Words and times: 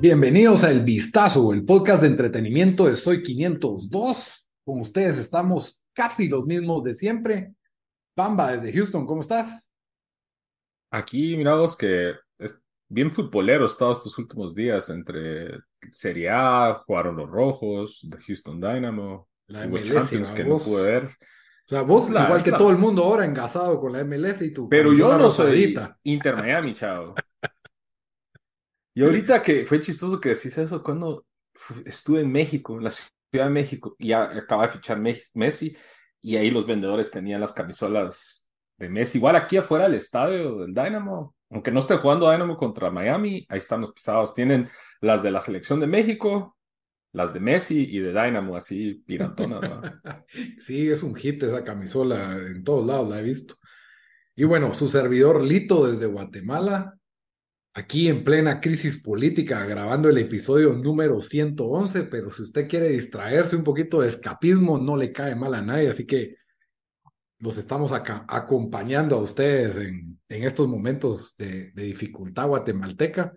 Bienvenidos 0.00 0.64
a 0.64 0.70
El 0.70 0.82
Vistazo, 0.82 1.52
el 1.52 1.64
podcast 1.64 2.02
de 2.02 2.08
entretenimiento 2.08 2.86
de 2.86 2.96
Soy 2.96 3.22
502. 3.22 4.48
Con 4.64 4.80
ustedes 4.80 5.18
estamos 5.18 5.80
casi 5.92 6.28
los 6.28 6.44
mismos 6.46 6.82
de 6.84 6.94
siempre. 6.94 7.52
Bamba, 8.16 8.52
desde 8.52 8.72
Houston, 8.72 9.06
¿cómo 9.06 9.20
estás? 9.20 9.70
Aquí, 10.90 11.36
mirados 11.36 11.76
que 11.76 12.14
es 12.38 12.58
bien 12.88 13.12
futbolero 13.12 13.66
estado 13.66 13.92
estos 13.92 14.16
últimos 14.18 14.54
días 14.54 14.88
entre 14.88 15.50
Serie 15.92 16.30
A, 16.30 16.82
jugaron 16.86 17.16
los 17.16 17.28
Rojos, 17.30 18.00
de 18.02 18.16
Houston 18.22 18.60
Dynamo, 18.60 19.28
La 19.48 19.66
MLS, 19.66 20.10
que 20.34 20.44
Vos- 20.44 20.66
no 20.66 20.72
pude 20.72 20.82
ver. 20.82 21.04
O 21.04 21.68
sea, 21.68 21.82
vos, 21.82 22.10
La- 22.10 22.24
igual 22.24 22.42
que 22.42 22.50
la- 22.50 22.58
todo 22.58 22.70
el 22.70 22.78
mundo 22.78 23.04
ahora, 23.04 23.24
engasado 23.24 23.78
con 23.80 23.92
la 23.92 24.00
MLS 24.00 24.42
y 24.44 24.52
tu 24.52 24.68
Pero 24.68 24.92
yo 24.92 25.16
no 25.16 25.30
soy. 25.30 25.76
Inter 26.04 26.36
Miami, 26.36 26.74
chavo. 26.74 27.14
Y 28.94 29.02
ahorita 29.02 29.42
que 29.42 29.64
fue 29.66 29.80
chistoso 29.80 30.20
que 30.20 30.30
decís 30.30 30.56
eso, 30.58 30.82
cuando 30.82 31.24
estuve 31.84 32.20
en 32.20 32.30
México, 32.32 32.76
en 32.76 32.84
la 32.84 32.90
Ciudad 32.90 33.46
de 33.46 33.50
México, 33.50 33.94
y 33.98 34.12
acaba 34.12 34.66
de 34.66 34.72
fichar 34.72 34.98
Me- 35.00 35.20
Messi, 35.34 35.76
y 36.20 36.36
ahí 36.36 36.50
los 36.50 36.66
vendedores 36.66 37.10
tenían 37.10 37.40
las 37.40 37.52
camisolas 37.52 38.50
de 38.76 38.88
Messi. 38.88 39.18
Igual 39.18 39.36
aquí 39.36 39.56
afuera 39.56 39.84
del 39.88 39.94
estadio 39.94 40.58
del 40.58 40.74
Dynamo, 40.74 41.34
aunque 41.50 41.70
no 41.70 41.80
esté 41.80 41.96
jugando 41.96 42.30
Dynamo 42.30 42.56
contra 42.56 42.90
Miami, 42.90 43.46
ahí 43.48 43.58
están 43.58 43.80
los 43.80 43.92
pisados. 43.92 44.34
Tienen 44.34 44.68
las 45.00 45.22
de 45.22 45.30
la 45.30 45.40
selección 45.40 45.80
de 45.80 45.86
México, 45.86 46.56
las 47.12 47.32
de 47.34 47.40
Messi 47.40 47.86
y 47.90 48.00
de 48.00 48.10
Dynamo, 48.12 48.56
así 48.56 48.94
pirantonas, 49.06 49.64
¿no? 49.64 49.82
Sí, 50.60 50.88
es 50.90 51.02
un 51.02 51.14
hit 51.16 51.42
esa 51.42 51.64
camisola, 51.64 52.36
en 52.36 52.64
todos 52.64 52.86
lados 52.86 53.08
la 53.08 53.20
he 53.20 53.22
visto. 53.22 53.54
Y 54.36 54.44
bueno, 54.44 54.72
su 54.74 54.88
servidor 54.88 55.42
Lito 55.42 55.86
desde 55.86 56.06
Guatemala, 56.06 56.98
aquí 57.74 58.08
en 58.08 58.24
plena 58.24 58.60
crisis 58.60 59.02
política, 59.02 59.64
grabando 59.64 60.08
el 60.08 60.18
episodio 60.18 60.72
número 60.72 61.20
111, 61.20 62.04
pero 62.04 62.30
si 62.30 62.42
usted 62.42 62.68
quiere 62.68 62.88
distraerse 62.88 63.56
un 63.56 63.64
poquito 63.64 64.00
de 64.00 64.08
escapismo, 64.08 64.78
no 64.78 64.96
le 64.96 65.12
cae 65.12 65.34
mal 65.34 65.54
a 65.54 65.62
nadie, 65.62 65.88
así 65.88 66.06
que 66.06 66.36
los 67.38 67.56
estamos 67.56 67.92
acá 67.92 68.24
acompañando 68.28 69.16
a 69.16 69.22
ustedes 69.22 69.76
en, 69.76 70.20
en 70.28 70.44
estos 70.44 70.68
momentos 70.68 71.36
de, 71.38 71.70
de 71.72 71.82
dificultad 71.84 72.48
guatemalteca. 72.48 73.34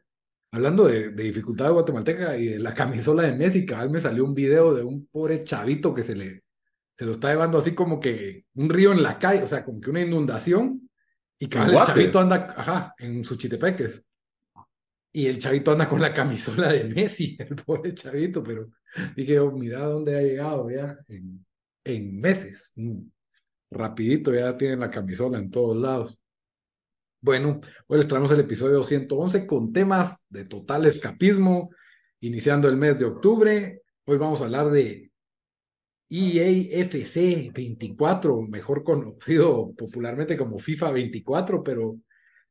Hablando 0.52 0.86
de, 0.86 1.12
de 1.12 1.24
dificultad 1.24 1.72
guatemalteca 1.72 2.38
y 2.38 2.48
de 2.48 2.60
la 2.60 2.74
camisola 2.74 3.24
de 3.24 3.34
Messi, 3.34 3.66
cabal 3.66 3.90
me 3.90 4.00
salió 4.00 4.26
un 4.26 4.34
video 4.34 4.74
de 4.74 4.84
un 4.84 5.08
pobre 5.08 5.44
chavito 5.44 5.94
que 5.94 6.04
se 6.04 6.16
le 6.16 6.44
se 6.96 7.06
lo 7.06 7.12
está 7.12 7.30
llevando 7.30 7.58
así 7.58 7.74
como 7.74 8.00
que 8.00 8.46
un 8.54 8.70
río 8.70 8.92
en 8.92 9.02
la 9.02 9.18
calle, 9.18 9.42
o 9.42 9.48
sea, 9.48 9.66
como 9.66 9.82
que 9.82 9.90
una 9.90 10.02
inundación, 10.02 10.90
y 11.40 11.48
cabal 11.48 11.74
el 11.74 11.84
chavito 11.84 12.20
anda, 12.20 12.54
ajá, 12.56 12.94
en 13.00 13.24
Suchitepeques. 13.24 14.04
Y 15.16 15.28
el 15.28 15.38
chavito 15.38 15.72
anda 15.72 15.88
con 15.88 16.02
la 16.02 16.12
camisola 16.12 16.72
de 16.72 16.86
Messi, 16.86 17.38
el 17.40 17.56
pobre 17.56 17.94
chavito, 17.94 18.42
pero 18.42 18.72
dije, 19.16 19.40
oh, 19.40 19.52
mira 19.52 19.82
dónde 19.82 20.18
ha 20.18 20.22
llegado 20.22 20.70
ya 20.72 20.98
en, 21.86 22.20
meses. 22.20 22.74
Mm. 22.76 23.04
Rapidito 23.70 24.34
ya 24.34 24.58
tienen 24.58 24.80
la 24.80 24.90
camisola 24.90 25.38
en 25.38 25.52
todos 25.52 25.78
lados. 25.78 26.20
Bueno, 27.22 27.62
hoy 27.88 28.00
les 28.00 28.08
traemos 28.08 28.32
el 28.32 28.40
episodio 28.40 28.84
111 28.84 29.46
con 29.46 29.72
temas 29.72 30.26
de 30.30 30.46
total 30.46 30.86
escapismo, 30.86 31.70
iniciando 32.20 32.68
el 32.68 32.76
mes 32.76 32.98
de 32.98 33.06
octubre. 33.06 33.82
Hoy 34.06 34.18
vamos 34.18 34.42
a 34.42 34.46
hablar 34.46 34.72
de 34.72 35.12
EAFC 36.10 37.54
24, 37.54 38.42
mejor 38.42 38.84
conocido 38.84 39.74
popularmente 39.76 40.38
como 40.38 40.60
FIFA 40.60 40.92
24, 40.92 41.64
pero 41.64 41.98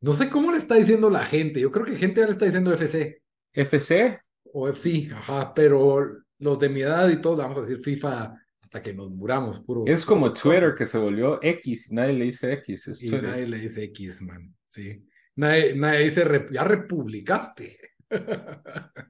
no 0.02 0.12
sé 0.14 0.28
cómo 0.28 0.52
le 0.52 0.58
está 0.58 0.74
diciendo 0.74 1.08
la 1.08 1.24
gente. 1.24 1.58
Yo 1.60 1.70
creo 1.70 1.86
que 1.86 1.96
gente 1.96 2.20
ya 2.20 2.26
le 2.26 2.32
está 2.32 2.44
diciendo 2.44 2.72
FC 2.74 3.22
FC, 3.54 4.20
o 4.52 4.68
FC, 4.68 5.08
ajá, 5.12 5.52
pero 5.54 6.18
los 6.38 6.58
de 6.58 6.68
mi 6.68 6.80
edad 6.82 7.08
y 7.08 7.20
todos 7.20 7.36
le 7.38 7.42
vamos 7.44 7.58
a 7.58 7.60
decir 7.62 7.78
FIFA 7.82 8.34
hasta 8.60 8.82
que 8.82 8.92
nos 8.94 9.10
muramos, 9.10 9.60
puro. 9.60 9.84
es 9.86 10.04
como 10.04 10.30
Twitter 10.32 10.74
que 10.74 10.86
se 10.86 10.98
volvió 10.98 11.38
X, 11.42 11.90
y 11.90 11.94
nadie 11.94 12.12
le 12.14 12.24
dice 12.26 12.52
X, 12.54 12.88
es 12.88 13.02
Y 13.02 13.08
Twitter. 13.10 13.28
nadie 13.28 13.46
le 13.46 13.58
dice 13.58 13.82
X, 13.84 14.22
man, 14.22 14.54
sí. 14.68 15.06
Nadie, 15.36 15.74
nadie 15.74 16.04
dice, 16.04 16.24
"Rep- 16.26 16.50
ya 16.52 16.64
republicaste. 16.64 17.78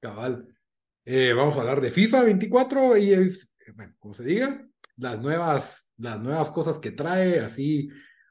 Cabal. 0.00 0.46
Eh, 1.04 1.32
vamos 1.32 1.56
a 1.56 1.60
hablar 1.60 1.80
de 1.80 1.90
FIFA 1.90 2.22
24 2.22 2.96
y, 2.96 3.12
eh, 3.12 3.30
bueno, 3.74 3.94
como 3.98 4.14
se 4.14 4.24
diga, 4.24 4.66
las 4.96 5.20
nuevas, 5.20 5.90
las 5.96 6.20
nuevas 6.20 6.50
cosas 6.50 6.78
que 6.78 6.92
trae, 6.92 7.40
así, 7.40 7.88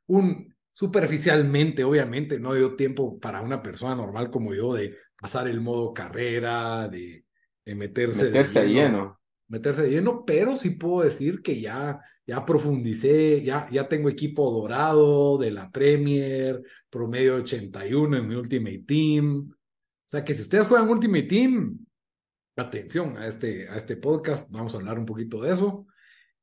un, 0.08 0.56
superficialmente, 0.72 1.84
obviamente, 1.84 2.40
no 2.40 2.54
dio 2.54 2.76
tiempo 2.76 3.20
para 3.20 3.42
una 3.42 3.62
persona 3.62 3.96
normal 3.96 4.30
como 4.30 4.54
yo 4.54 4.74
de 4.74 4.96
pasar 5.20 5.48
el 5.48 5.62
modo 5.62 5.94
carrera, 5.94 6.88
de, 6.88 7.26
de 7.66 7.76
meterse, 7.76 8.26
de 8.26 8.32
Meterse 8.32 8.60
a 8.60 8.64
lleno. 8.66 9.20
meterse 9.48 9.82
de 9.84 9.90
lleno, 9.92 10.24
pero 10.26 10.56
sí 10.56 10.72
puedo 10.72 11.04
decir 11.04 11.42
que 11.42 11.60
ya, 11.60 12.00
ya 12.26 12.46
profundicé, 12.46 13.44
ya, 13.44 13.68
ya 13.72 13.88
tengo 13.88 14.10
equipo 14.10 14.50
dorado 14.52 15.38
de 15.38 15.52
la 15.52 15.70
Premier, 15.72 16.62
promedio 16.90 17.36
81 17.36 18.18
en 18.18 18.28
mi 18.28 18.36
Ultimate 18.36 18.84
Team. 18.88 19.50
O 19.52 20.10
sea 20.10 20.24
que 20.24 20.34
si 20.34 20.44
ustedes 20.44 20.68
juegan 20.68 20.90
Ultimate 20.90 21.24
Team, 21.24 21.86
atención 22.56 23.18
a 23.18 23.28
este, 23.28 23.68
a 23.70 23.76
este 23.76 23.98
podcast, 23.98 24.52
vamos 24.52 24.74
a 24.74 24.78
hablar 24.78 25.00
un 25.00 25.06
poquito 25.06 25.42
de 25.42 25.54
eso. 25.54 25.86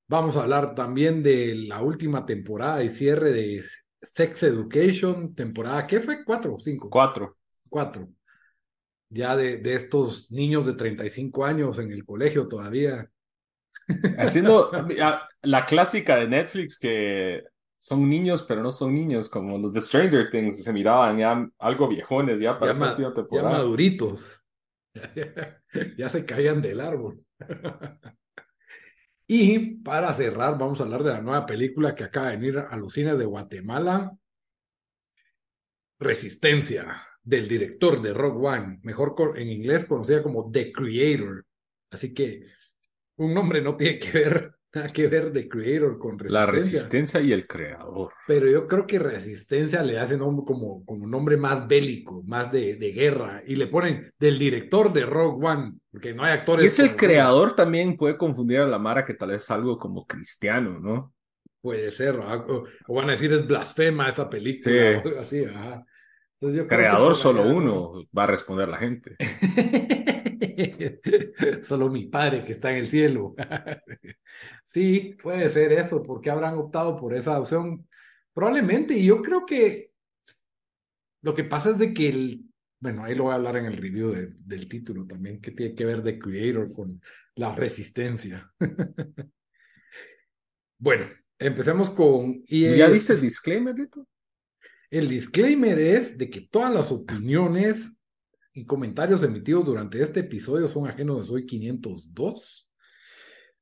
Vamos 0.09 0.37
a 0.37 0.43
hablar 0.43 0.75
también 0.75 1.23
de 1.23 1.55
la 1.55 1.83
última 1.83 2.27
temporada 2.27 2.83
y 2.85 2.89
cierre 2.89 3.33
de 3.33 3.65
Sex 4.03 4.43
Education, 4.43 5.35
temporada, 5.35 5.87
¿qué 5.87 6.01
fue? 6.01 6.25
¿Cuatro 6.25 6.55
o 6.55 6.61
cinco? 6.61 6.89
Cuatro. 6.91 7.37
Cuatro. 7.69 8.09
Ya 9.09 9.37
de, 9.37 9.59
de 9.59 9.75
estos 9.75 10.31
niños 10.31 10.67
de 10.67 10.75
35 10.75 11.45
años 11.45 11.79
en 11.79 11.93
el 11.93 12.05
colegio 12.05 12.49
todavía. 12.49 13.09
Haciendo 14.19 14.71
la 15.43 15.65
clásica 15.67 16.17
de 16.17 16.29
Netflix 16.29 16.79
que 16.79 17.45
son 17.79 18.09
niños, 18.09 18.45
pero 18.49 18.63
no 18.63 18.73
son 18.73 18.95
niños, 18.95 19.29
como 19.29 19.59
los 19.59 19.73
de 19.73 19.81
Stranger 19.81 20.31
Things, 20.31 20.63
se 20.63 20.73
miraban 20.73 21.19
ya 21.19 21.49
algo 21.59 21.89
viejones 21.89 22.41
ya 22.41 22.59
para 22.59 22.73
ya, 22.73 22.79
ma- 22.79 22.97
ya 23.31 23.43
maduritos. 23.43 24.43
ya 25.97 26.09
se 26.09 26.25
caían 26.25 26.63
del 26.63 26.81
árbol. 26.81 27.21
y 29.27 29.77
para 29.83 30.13
cerrar, 30.13 30.59
vamos 30.59 30.81
a 30.81 30.85
hablar 30.85 31.03
de 31.03 31.13
la 31.13 31.21
nueva 31.21 31.47
película 31.47 31.95
que 31.95 32.05
acaba 32.05 32.31
de 32.31 32.37
venir 32.37 32.59
a 32.59 32.77
los 32.77 32.93
cines 32.93 33.19
de 33.19 33.25
Guatemala. 33.25 34.17
Resistencia, 35.99 37.03
del 37.27 37.49
director 37.49 38.01
de 38.01 38.15
Rock 38.15 38.41
One, 38.41 38.79
mejor 38.83 39.35
en 39.37 39.49
inglés 39.49 39.85
conocida 39.85 40.23
como 40.23 40.51
The 40.51 40.71
Creator. 40.71 41.45
Así 41.91 42.15
que 42.15 42.47
un 43.17 43.35
nombre 43.35 43.61
no 43.61 43.77
tiene 43.77 43.99
que 43.99 44.13
ver, 44.13 44.56
nada 44.75 44.93
que 44.93 45.07
ver 45.09 45.33
The 45.33 45.49
Creator 45.49 45.99
con 45.99 46.19
Resistencia. 46.19 46.41
La 46.41 46.47
resistencia 46.47 47.21
y 47.21 47.33
el 47.33 47.47
creador. 47.47 48.13
Pero 48.27 48.51
yo 48.51 48.67
creo 48.69 48.87
que 48.87 48.99
Resistencia 48.99 49.83
le 49.83 49.99
hace 49.99 50.17
nombre 50.19 50.45
como, 50.47 50.85
como 50.85 51.07
nombre 51.07 51.37
más 51.37 51.67
bélico, 51.67 52.23
más 52.27 52.53
de, 52.53 52.77
de 52.77 52.93
guerra, 52.93 53.43
y 53.47 53.57
le 53.57 53.67
ponen 53.69 54.13
del 54.19 54.39
director 54.39 54.93
de 54.93 55.07
Rogue 55.07 55.47
One, 55.47 55.73
porque 55.91 56.13
no 56.13 56.25
hay 56.25 56.35
Y 56.35 56.39
actores. 56.39 56.73
es 56.73 56.79
el 56.79 56.95
creador 56.97 57.55
también 57.57 57.97
puede 57.97 58.17
confundir 58.19 58.59
a 58.61 58.67
la 58.67 58.79
Mara 58.79 59.05
que 59.05 59.15
tal 59.15 59.31
vez 59.31 59.43
es 59.45 59.51
algo 59.51 59.79
como 59.79 60.07
cristiano, 60.07 60.79
¿no? 60.79 61.15
Puede 61.63 61.91
ser, 61.91 62.17
o 62.21 62.65
van 62.95 63.09
a 63.09 63.13
decir 63.13 63.33
es 63.33 63.47
blasfema 63.47 64.09
esa 64.09 64.29
película, 64.31 64.73
Sí. 64.73 64.79
o 64.79 65.01
algo 65.09 65.21
así, 65.21 65.45
ajá. 65.45 65.85
Entonces 66.39 66.63
yo 66.63 66.69
Creador 66.69 67.15
solo 67.15 67.49
uno, 67.49 68.05
va 68.17 68.25
a 68.25 68.27
responder 68.27 68.69
la 68.69 68.77
gente. 68.79 69.17
Solo 71.65 71.89
mi 71.89 72.07
padre 72.07 72.45
que 72.45 72.53
está 72.53 72.71
en 72.71 72.77
el 72.79 72.87
cielo. 72.87 73.35
Sí, 74.65 75.17
puede 75.23 75.49
ser 75.49 75.73
eso, 75.73 76.03
porque 76.03 76.31
habrán 76.31 76.59
optado 76.59 76.95
por 76.97 77.15
esa 77.15 77.41
opción. 77.41 77.89
Probablemente, 78.35 78.93
y 78.95 79.07
yo 79.07 79.23
creo 79.23 79.47
que 79.47 79.93
lo 81.23 81.35
que 81.35 81.45
pasa 81.45 81.71
es 81.71 81.79
de 81.79 81.95
que 81.95 82.09
el, 82.11 82.45
bueno, 82.81 83.05
ahí 83.05 83.15
lo 83.15 83.25
voy 83.25 83.33
a 83.33 83.37
hablar 83.37 83.57
en 83.57 83.65
el 83.67 83.77
review 83.79 84.11
de- 84.13 84.35
del 84.37 84.69
título 84.69 85.07
también, 85.07 85.41
que 85.41 85.53
tiene 85.53 85.75
que 85.75 85.87
ver 85.87 86.03
de 86.03 86.19
Creator 86.19 86.73
con 86.73 87.01
la 87.37 87.55
resistencia. 87.55 88.53
Bueno, 90.79 91.07
empecemos 91.39 91.89
con 91.89 92.45
EA. 92.47 92.77
¿Ya 92.77 92.89
viste 92.91 93.15
el 93.15 93.23
disclaimer, 93.23 93.75
Lito? 93.75 94.07
El 94.97 95.11
disclaimer 95.11 95.79
es 95.79 96.17
de 96.17 96.31
que 96.31 96.41
todas 96.41 96.73
las 96.73 96.91
opiniones 96.91 97.99
y 98.55 98.65
comentarios 98.65 99.23
emitidos 99.23 99.67
durante 99.67 100.03
este 100.03 100.21
episodio 100.21 100.69
son 100.69 100.87
ajenos 100.87 101.19
de 101.19 101.23
Soy 101.25 101.45
502. 101.45 102.67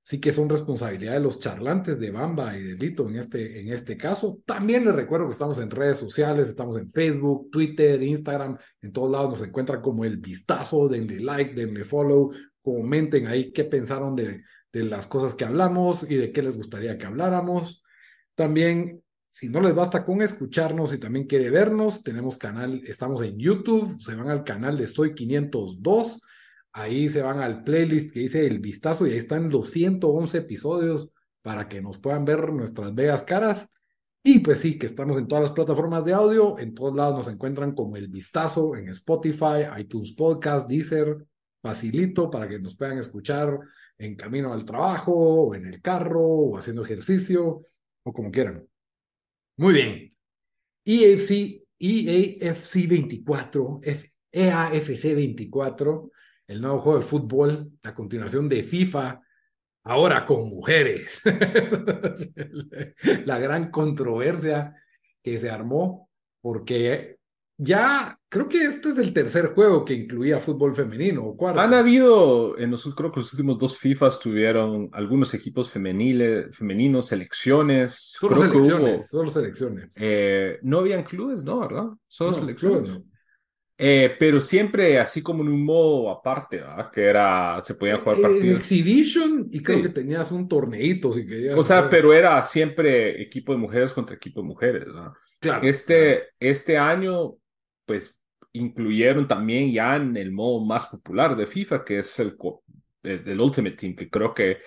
Así 0.07 0.21
que 0.21 0.31
son 0.31 0.49
responsabilidad 0.49 1.15
de 1.15 1.21
los 1.21 1.41
charlantes 1.41 1.99
de 1.99 2.13
Bamba 2.13 2.57
y 2.57 2.63
de 2.63 2.75
Lito 2.77 3.09
en 3.09 3.17
este, 3.17 3.59
en 3.59 3.73
este 3.73 3.97
caso. 3.97 4.43
También 4.47 4.85
les 4.85 4.95
recuerdo 4.95 5.27
que 5.27 5.33
estamos 5.33 5.59
en 5.59 5.73
redes 5.73 5.97
sociales, 5.97 6.49
estamos 6.49 6.77
en 6.77 6.89
Facebook, 6.93 7.51
Twitter, 7.51 8.01
Instagram, 8.01 8.57
en 8.81 8.93
todos 8.93 9.11
lados 9.11 9.31
nos 9.31 9.49
encuentran 9.49 9.83
como 9.83 10.05
el 10.05 10.19
vistazo, 10.19 10.89
denle 10.89 11.19
like, 11.19 11.53
denle 11.53 11.85
follow, 11.85 12.31
comenten 12.63 13.27
ahí 13.27 13.51
qué 13.51 13.65
pensaron 13.65 14.15
de, 14.15 14.45
de 14.73 14.85
las 14.85 15.09
cosas 15.09 15.35
que 15.35 15.45
hablamos 15.45 16.07
y 16.09 16.15
de 16.15 16.31
qué 16.31 16.45
les 16.45 16.57
gustaría 16.57 16.97
que 16.97 17.07
habláramos. 17.07 17.83
También 18.37 19.04
si 19.35 19.49
no 19.49 19.61
les 19.61 19.75
basta 19.75 20.05
con 20.05 20.23
escucharnos 20.23 20.93
y 20.93 20.99
también 20.99 21.27
quiere 21.27 21.51
vernos, 21.51 22.05
tenemos 22.05 22.39
canal, 22.39 22.83
estamos 22.87 23.21
en 23.23 23.37
YouTube, 23.37 24.01
se 24.01 24.15
van 24.15 24.31
al 24.31 24.45
canal 24.45 24.79
de 24.79 24.87
Soy 24.87 25.13
502, 25.13 26.21
ahí 26.71 27.09
se 27.09 27.21
van 27.21 27.41
al 27.41 27.65
playlist 27.65 28.13
que 28.13 28.21
dice 28.21 28.47
El 28.47 28.61
Vistazo 28.61 29.09
y 29.09 29.11
ahí 29.11 29.17
están 29.17 29.51
los 29.51 29.71
111 29.71 30.39
episodios 30.39 31.11
para 31.43 31.69
que 31.69 31.83
nos 31.83 31.99
puedan 31.99 32.25
ver 32.25 32.53
nuestras 32.53 32.95
bellas 32.95 33.25
caras. 33.25 33.69
Y 34.23 34.39
pues 34.39 34.61
sí, 34.61 34.79
que 34.79 34.87
estamos 34.87 35.19
en 35.19 35.27
todas 35.27 35.43
las 35.43 35.53
plataformas 35.53 36.05
de 36.05 36.13
audio, 36.13 36.57
en 36.61 36.73
todos 36.73 36.95
lados 36.95 37.17
nos 37.17 37.27
encuentran 37.27 37.75
como 37.75 37.97
El 37.97 38.07
Vistazo, 38.07 38.77
en 38.77 38.89
Spotify, 38.91 39.67
iTunes 39.79 40.13
Podcast, 40.13 40.69
Deezer, 40.69 41.27
facilito 41.61 42.31
para 42.31 42.49
que 42.49 42.61
nos 42.61 42.77
puedan 42.77 42.99
escuchar 42.99 43.59
en 43.99 44.15
camino 44.15 44.53
al 44.53 44.65
trabajo, 44.65 45.13
o 45.13 45.55
en 45.57 45.67
el 45.67 45.83
carro, 45.83 46.23
o 46.25 46.57
haciendo 46.57 46.85
ejercicio, 46.85 47.63
o 48.05 48.13
como 48.13 48.31
quieran. 48.31 48.69
Muy 49.57 49.75
bien. 49.75 50.17
EAFC, 50.85 51.63
EAFC 51.79 52.89
24, 52.89 53.81
EAFC 54.33 55.15
24, 55.15 56.11
el 56.49 56.61
nuevo 56.61 56.81
juego 56.81 56.99
de 56.99 57.05
fútbol, 57.05 57.73
la 57.83 57.95
continuación 57.95 58.49
de 58.49 58.65
FIFA, 58.65 59.23
ahora 59.85 60.27
con 60.27 60.49
mujeres. 60.49 61.23
la 63.25 63.39
gran 63.39 63.71
controversia 63.71 64.75
que 65.23 65.39
se 65.39 65.49
armó, 65.49 66.11
porque 66.41 67.19
ya 67.57 68.19
creo 68.29 68.49
que 68.49 68.65
este 68.65 68.91
es 68.91 68.99
el 68.99 69.13
tercer 69.13 69.55
juego 69.55 69.85
que 69.85 69.95
incluía 69.95 70.41
fútbol 70.41 70.75
femenino 70.75 71.25
o 71.25 71.37
cuarto. 71.37 71.61
Han 71.61 71.73
habido, 71.73 72.59
en 72.59 72.73
los, 72.73 72.83
creo 72.95 73.13
que 73.13 73.21
los 73.21 73.33
últimos 73.33 73.59
dos 73.59 73.79
FIFAs 73.79 74.19
tuvieron 74.19 74.89
algunos 74.93 75.35
equipos 75.35 75.71
femeniles, 75.71 76.57
femeninos, 76.57 77.07
selecciones. 77.07 78.15
Solo 78.19 78.37
selecciones, 78.37 79.09
solo 79.09 79.31
selecciones. 79.31 79.91
Eh, 79.95 80.59
no 80.63 80.81
habían 80.81 81.05
clubes, 81.05 81.45
¿no? 81.45 81.61
¿Verdad? 81.61 81.91
Solo 82.09 82.33
selecciones. 82.33 83.01
Eh, 83.77 84.15
pero 84.21 84.41
siempre 84.41 85.01
así 85.01 85.21
como 85.21 85.43
en 85.43 85.49
un 85.49 85.65
modo 85.65 86.11
aparte, 86.11 86.59
¿verdad? 86.59 86.91
Que 86.93 87.05
era, 87.05 87.61
se 87.63 87.75
podían 87.75 87.99
jugar 87.99 88.21
partidos. 88.21 88.45
En 88.45 88.57
Exhibition 88.57 89.49
y 89.51 89.61
creo 89.61 89.83
que 89.83 89.89
tenías 89.89 90.31
un 90.31 90.49
torneito 90.49 91.13
si 91.13 91.27
querías. 91.27 91.57
O 91.57 91.65
sea, 91.65 91.89
pero 91.89 92.13
era 92.13 92.41
siempre 92.43 93.21
equipo 93.21 93.53
de 93.53 93.59
mujeres 93.59 93.93
contra 93.93 94.15
equipo 94.15 94.43
de 94.43 94.47
mujeres, 94.47 94.87
¿verdad? 94.87 95.13
Claro. 95.41 95.67
Este, 95.67 96.29
este 96.39 96.79
año 96.79 97.37
pues 97.87 98.23
incluyeron 98.53 99.27
también 99.27 99.73
ya 99.73 99.97
en 99.97 100.17
el 100.17 100.33
modo 100.33 100.65
más 100.65 100.87
popular 100.87 101.37
de 101.37 101.47
FIFA, 101.47 101.85
que 101.85 101.99
es 101.99 102.19
el, 102.21 102.37
el, 103.03 103.41
Ultimate 103.41 103.77
Team, 103.77 103.97
que 103.97 104.09
creo 104.09 104.33
que 104.33 104.59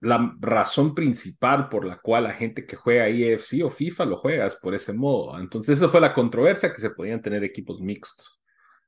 la 0.00 0.36
razón 0.38 0.94
principal 0.94 1.68
por 1.68 1.86
la 1.86 1.98
cual 1.98 2.24
la 2.24 2.34
gente 2.34 2.66
que 2.66 2.76
juega 2.76 3.08
EFC 3.08 3.64
o 3.64 3.70
FIFA 3.70 4.04
lo 4.04 4.18
juega 4.18 4.46
es 4.46 4.56
por 4.56 4.74
ese 4.74 4.92
modo. 4.92 5.38
Entonces, 5.38 5.78
esa 5.78 5.88
fue 5.88 6.00
la 6.00 6.12
controversia 6.12 6.72
que 6.72 6.80
se 6.80 6.90
podían 6.90 7.22
tener 7.22 7.42
equipos 7.42 7.80
mixtos. 7.80 8.38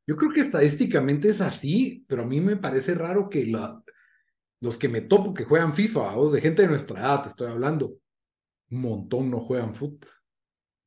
Yo 0.06 0.16
creo 0.16 0.30
que 0.30 0.40
estadísticamente 0.40 1.30
es 1.30 1.40
así, 1.40 2.04
pero 2.06 2.22
a 2.22 2.26
mí 2.26 2.40
me 2.40 2.56
parece 2.56 2.94
raro 2.94 3.28
que 3.30 3.50
los 4.60 4.78
que 4.78 4.88
me 4.88 5.00
topo 5.00 5.32
que 5.32 5.44
juegan 5.44 5.72
FIFA, 5.72 6.16
o 6.16 6.30
de 6.30 6.40
gente 6.40 6.62
de 6.62 6.68
nuestra 6.68 7.00
edad, 7.00 7.22
te 7.22 7.28
estoy 7.28 7.50
hablando, 7.50 7.94
un 8.70 8.80
montón 8.80 9.30
no 9.30 9.40
juegan 9.40 9.74
fútbol 9.74 10.17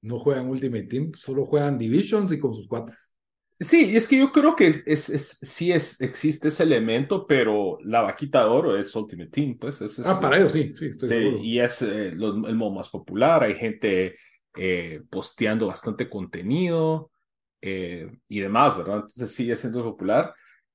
no 0.02 0.20
juegan 0.20 0.50
Ultimate 0.50 0.84
Team, 0.84 1.12
solo 1.14 1.46
juegan 1.46 1.78
Divisions 1.78 2.32
y 2.32 2.40
con 2.40 2.54
sus 2.54 2.68
cuates. 2.68 3.16
Sí, 3.60 3.96
es 3.96 4.08
que 4.08 4.18
yo 4.18 4.32
creo 4.32 4.56
que 4.56 4.68
es, 4.68 4.88
es, 4.88 5.38
sí 5.44 5.72
es, 5.72 6.02
existe 6.02 6.48
ese 6.48 6.64
elemento, 6.64 7.28
pero 7.28 7.78
la 7.84 8.02
vaquita 8.02 8.40
de 8.40 8.50
oro 8.50 8.76
es 8.76 8.96
Ultimate 8.96 9.30
Team, 9.30 9.58
pues. 9.60 10.00
ah, 10.04 10.20
para 10.20 10.38
ellos 10.38 10.52
sí, 10.52 10.74
sí, 10.74 10.88
estoy 10.88 11.10
seguro. 11.10 11.38
Y 11.38 11.60
es 11.60 11.84
eh, 11.84 12.08
el 12.08 12.56
modo 12.56 12.72
más 12.72 12.90
popular, 12.90 13.44
hay 13.44 13.54
gente 13.54 14.16
eh, 14.58 15.04
posteando 15.12 15.68
bastante 15.68 16.10
contenido 16.10 17.12
eh, 17.62 18.10
y 18.28 18.40
demás, 18.40 18.76
¿verdad? 18.76 18.96
Entonces 18.96 19.32
sigue 19.32 19.56
siendo 19.56 19.84
popular. 19.84 20.34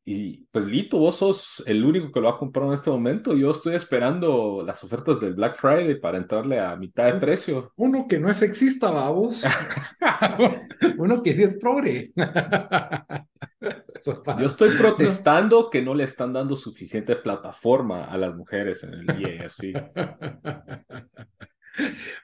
Y 0.09 0.47
pues 0.53 0.67
Lito, 0.67 0.99
vos 0.99 1.17
sos 1.17 1.65
el 1.67 1.85
único 1.85 2.13
que 2.13 2.21
lo 2.21 2.29
ha 2.29 2.39
comprado 2.39 2.69
en 2.69 2.75
este 2.75 2.91
momento. 2.91 3.35
Yo 3.35 3.51
estoy 3.51 3.75
esperando 3.75 4.63
las 4.65 4.85
ofertas 4.85 5.19
del 5.19 5.35
Black 5.35 5.57
Friday 5.57 5.99
para 5.99 6.17
entrarle 6.17 6.61
a 6.61 6.77
mitad 6.77 7.13
de 7.13 7.19
precio. 7.19 7.73
Uno 7.75 8.07
que 8.09 8.21
no 8.21 8.31
es 8.31 8.37
sexista, 8.37 8.93
babos. 8.93 9.43
Uno 10.99 11.25
que 11.25 11.35
sí 11.35 11.43
es 11.43 11.57
progre. 11.57 12.13
Yo 14.39 14.47
estoy 14.47 14.71
protestando 14.79 15.69
que 15.69 15.83
no 15.83 15.93
le 15.93 16.05
están 16.05 16.33
dando 16.33 16.55
suficiente 16.55 17.17
plataforma 17.17 18.05
a 18.05 18.17
las 18.17 18.33
mujeres 18.33 18.85
en 18.85 18.95
el 18.95 19.11
EAFC. 19.11 19.75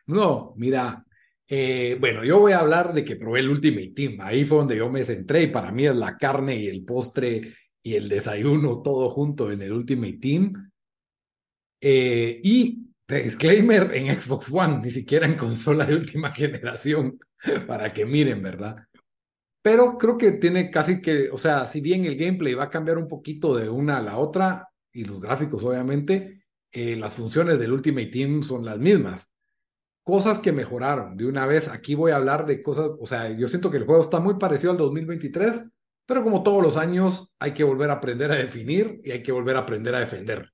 No, 0.07 0.55
mira, 0.57 1.05
eh, 1.49 1.97
bueno, 1.99 2.25
yo 2.25 2.39
voy 2.39 2.53
a 2.53 2.61
hablar 2.61 2.95
de 2.95 3.05
que 3.05 3.17
probé 3.17 3.41
el 3.41 3.51
Ultimate 3.51 3.93
Team. 3.95 4.21
Ahí 4.21 4.45
fue 4.45 4.59
donde 4.59 4.77
yo 4.77 4.89
me 4.89 5.05
centré 5.05 5.43
y 5.43 5.47
para 5.49 5.73
mí 5.73 5.87
es 5.87 5.97
la 5.97 6.17
carne 6.17 6.57
y 6.57 6.69
el 6.69 6.85
postre 6.85 7.53
y 7.83 7.95
el 7.95 8.09
desayuno 8.09 8.83
todo 8.83 9.11
junto 9.11 9.51
en 9.51 9.63
el 9.63 9.73
Ultimate 9.73 10.19
Team. 10.19 10.71
Eh, 11.81 12.41
y 12.43 12.93
disclaimer 13.09 13.95
en 13.95 14.15
Xbox 14.15 14.51
One, 14.51 14.81
ni 14.83 14.91
siquiera 14.91 15.27
en 15.27 15.37
consola 15.37 15.85
de 15.85 15.97
última 15.97 16.31
generación, 16.35 17.19
para 17.67 17.93
que 17.93 18.07
miren, 18.07 18.41
¿verdad? 18.43 18.87
Pero 19.63 19.97
creo 19.97 20.19
que 20.19 20.33
tiene 20.33 20.71
casi 20.71 21.01
que, 21.01 21.31
o 21.31 21.39
sea, 21.39 21.67
si 21.67 21.81
bien 21.81 22.05
el 22.05 22.17
gameplay 22.17 22.55
va 22.55 22.65
a 22.65 22.71
cambiar 22.71 22.99
un 22.99 23.09
poquito 23.09 23.57
de 23.57 23.69
una 23.69 23.99
a 23.99 24.03
la 24.03 24.19
otra, 24.19 24.69
y 24.93 25.05
los 25.05 25.21
gráficos 25.21 25.63
obviamente, 25.63 26.45
eh, 26.71 26.97
las 26.97 27.15
funciones 27.15 27.59
del 27.59 27.73
Ultimate 27.73 28.07
Team 28.07 28.43
son 28.43 28.65
las 28.65 28.79
mismas. 28.79 29.31
Cosas 30.05 30.41
que 30.41 30.51
mejoraron. 30.51 31.17
De 31.17 31.27
una 31.27 31.47
vez, 31.47 31.69
aquí 31.69 31.95
voy 31.95 32.11
a 32.11 32.17
hablar 32.17 32.45
de 32.45 32.61
cosas, 32.61 32.91
o 32.99 33.07
sea, 33.07 33.31
yo 33.37 33.47
siento 33.47 33.71
que 33.71 33.77
el 33.77 33.85
juego 33.85 34.03
está 34.03 34.19
muy 34.19 34.35
parecido 34.35 34.73
al 34.73 34.79
2023, 34.79 35.63
pero 36.07 36.25
como 36.25 36.43
todos 36.43 36.63
los 36.63 36.77
años, 36.77 37.33
hay 37.39 37.53
que 37.53 37.65
volver 37.65 37.91
a 37.91 37.95
aprender 37.95 38.31
a 38.33 38.37
definir 38.37 39.01
y 39.05 39.13
hay 39.13 39.23
que 39.23 39.33
volver 39.33 39.57
a 39.57 39.61
aprender 39.61 39.95
a 39.95 40.01
defender. 40.01 40.53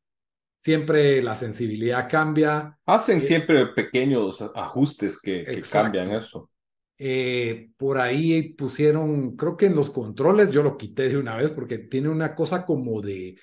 Siempre 0.60 1.22
la 1.22 1.36
sensibilidad 1.36 2.08
cambia. 2.08 2.78
Hacen 2.84 3.18
eh, 3.18 3.22
siempre 3.22 3.66
pequeños 3.68 4.42
ajustes 4.54 5.20
que, 5.20 5.62
cambian 5.70 6.12
eso. 6.12 6.50
Eh, 6.98 7.70
por 7.76 7.98
ahí 7.98 8.54
pusieron, 8.54 9.36
creo 9.36 9.56
que 9.56 9.66
en 9.66 9.76
los 9.76 9.90
controles 9.90 10.50
yo 10.50 10.64
lo 10.64 10.76
quité 10.76 11.08
de 11.08 11.16
una 11.16 11.36
vez 11.36 11.52
porque 11.52 11.78
tiene 11.78 12.08
una 12.08 12.34
cosa 12.34 12.66
como 12.66 13.00
de 13.00 13.36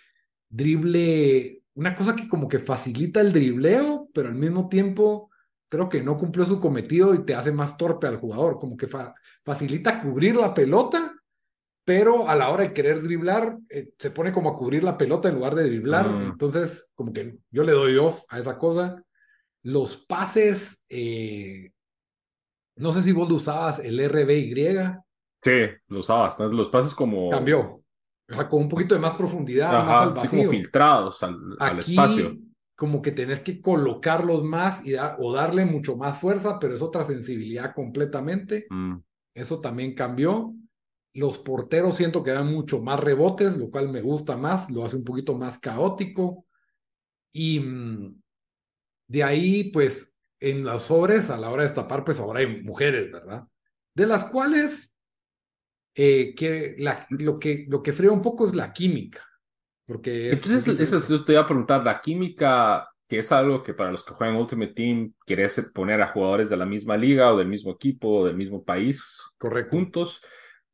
drible, 0.50 1.64
una 1.74 1.96
cosa 1.96 2.16
que 2.16 2.28
como 2.28 2.50
que 2.50 2.60
facilita 2.60 3.22
el 3.22 3.32
dribleo, 3.32 4.10
pero 4.14 4.28
al 4.28 4.36
mismo 4.36 4.68
tiempo 4.68 5.32
creo 5.70 5.88
que 5.88 6.04
no 6.04 6.18
cumplió 6.18 6.46
su 6.46 6.60
cometido 6.60 7.16
y 7.16 7.26
te 7.26 7.34
hace 7.34 7.54
más 7.54 7.78
torpe 7.78 8.08
al 8.08 8.18
jugador, 8.18 8.60
como 8.60 8.76
que 8.76 8.88
facilita 9.44 10.02
cubrir 10.02 10.36
la 10.36 10.54
pelota 10.54 11.14
pero 11.86 12.28
a 12.28 12.36
la 12.36 12.50
hora 12.50 12.64
de 12.64 12.74
querer 12.74 13.04
driblar, 13.04 13.60
eh, 13.70 13.90
se 14.00 14.10
pone 14.10 14.34
como 14.34 14.50
a 14.50 14.58
cubrir 14.58 14.84
la 14.84 14.98
pelota 14.98 15.30
en 15.30 15.36
lugar 15.36 15.54
de 15.54 15.66
driblar. 15.66 16.08
Ah. 16.10 16.24
Entonces, 16.32 16.90
como 16.96 17.14
que 17.14 17.38
yo 17.52 17.64
le 17.64 17.74
doy 17.74 17.96
off 17.98 18.24
a 18.28 18.40
esa 18.40 18.58
cosa. 18.58 19.02
Los 19.62 19.96
pases, 19.96 20.84
eh, 20.90 21.72
no 22.78 22.92
sé 22.92 23.04
si 23.04 23.12
vos 23.12 23.30
lo 23.30 23.36
usabas 23.36 23.80
el 23.80 24.00
RBY. 24.00 24.76
Sí, 25.44 25.52
lo 25.88 26.00
usabas. 26.00 26.40
Los 26.40 26.70
pases 26.70 26.96
como. 26.96 27.30
Cambió. 27.30 27.84
O 28.28 28.34
sea, 28.34 28.50
con 28.50 28.64
un 28.64 28.70
poquito 28.70 28.96
de 28.96 29.02
más 29.02 29.14
profundidad, 29.14 29.86
más 29.86 30.08
al 30.08 30.14
vacío. 30.14 30.40
como 30.40 30.50
filtrados 30.50 31.22
al, 31.22 31.80
espacio. 31.80 32.36
Como 32.76 33.02
que 33.02 33.12
tenés 33.12 33.40
que 33.40 33.62
colocarlos 33.62 34.44
más 34.44 34.86
y 34.86 34.96
o 34.96 35.32
darle 35.32 35.66
mucho 35.66 35.96
más 35.96 36.20
fuerza, 36.20 36.58
pero 36.60 36.74
es 36.74 36.82
otra 36.82 37.04
sensibilidad 37.04 37.76
completamente. 37.76 38.66
Mm. 38.72 38.96
Eso 39.36 39.62
también 39.62 39.94
cambió. 39.94 40.56
Los 41.16 41.38
porteros 41.38 41.96
siento 41.96 42.24
que 42.24 42.32
dan 42.32 42.52
mucho 42.52 42.82
más 42.82 43.00
rebotes, 43.00 43.58
lo 43.58 43.70
cual 43.70 43.90
me 43.90 44.02
gusta 44.02 44.38
más, 44.38 44.70
lo 44.70 44.86
hace 44.86 44.98
un 44.98 45.04
poquito 45.04 45.34
más 45.34 45.58
caótico. 45.58 46.46
Y 47.32 47.60
mm, 47.60 48.22
de 49.08 49.24
ahí, 49.24 49.72
pues, 49.72 50.14
en 50.40 50.66
las 50.66 50.84
sobres, 50.84 51.30
a 51.30 51.38
la 51.38 51.50
hora 51.50 51.64
de 51.64 51.70
destapar, 51.70 52.04
pues 52.04 52.20
ahora 52.20 52.42
hay 52.42 52.62
mujeres, 52.62 53.12
¿verdad? 53.12 53.48
De 53.94 54.06
las 54.06 54.26
cuales 54.26 54.94
eh, 55.96 56.36
que 56.36 56.76
lo 57.10 57.40
que 57.40 57.66
lo 57.70 57.82
que 57.82 57.94
fría 57.94 58.12
un 58.12 58.22
poco 58.22 58.46
es 58.46 58.54
la 58.54 58.74
química. 58.74 59.26
Porque 59.86 60.32
Entonces, 60.32 60.68
eso 60.94 61.24
te 61.24 61.34
iba 61.34 61.42
a 61.42 61.48
preguntar, 61.48 61.84
la 61.84 62.02
química, 62.02 62.90
que 63.08 63.20
es 63.20 63.32
algo 63.32 63.62
que 63.64 63.74
para 63.74 63.92
los 63.92 64.04
que 64.04 64.14
juegan 64.14 64.36
Ultimate 64.36 64.74
Team, 64.74 65.14
querés 65.26 65.62
poner 65.74 66.02
a 66.02 66.08
jugadores 66.08 66.50
de 66.50 66.58
la 66.58 66.66
misma 66.66 66.98
liga 66.98 67.32
o 67.32 67.38
del 67.38 67.48
mismo 67.48 67.72
equipo 67.72 68.10
o 68.10 68.26
del 68.26 68.36
mismo 68.36 68.64
país 68.64 69.22
Correcto. 69.38 69.78
juntos. 69.78 70.22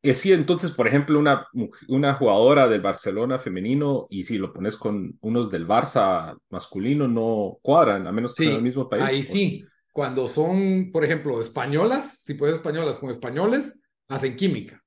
Eh, 0.03 0.15
sí, 0.15 0.31
entonces, 0.31 0.71
por 0.71 0.87
ejemplo, 0.87 1.19
una, 1.19 1.47
una 1.87 2.13
jugadora 2.15 2.67
del 2.67 2.81
Barcelona 2.81 3.37
femenino 3.37 4.07
y 4.09 4.23
si 4.23 4.37
lo 4.37 4.51
pones 4.51 4.75
con 4.75 5.17
unos 5.21 5.51
del 5.51 5.67
Barça 5.67 6.35
masculino, 6.49 7.07
no 7.07 7.59
cuadran, 7.61 8.07
a 8.07 8.11
menos 8.11 8.33
que 8.33 8.45
sea 8.45 8.55
el 8.55 8.63
mismo 8.63 8.89
país. 8.89 9.03
Ahí 9.03 9.23
sí, 9.23 9.63
cuando 9.91 10.27
son, 10.27 10.89
por 10.91 11.05
ejemplo, 11.05 11.39
españolas, 11.39 12.19
si 12.23 12.33
puedes 12.33 12.55
españolas 12.55 12.97
con 12.97 13.09
españoles, 13.09 13.79
hacen 14.07 14.35
química. 14.35 14.83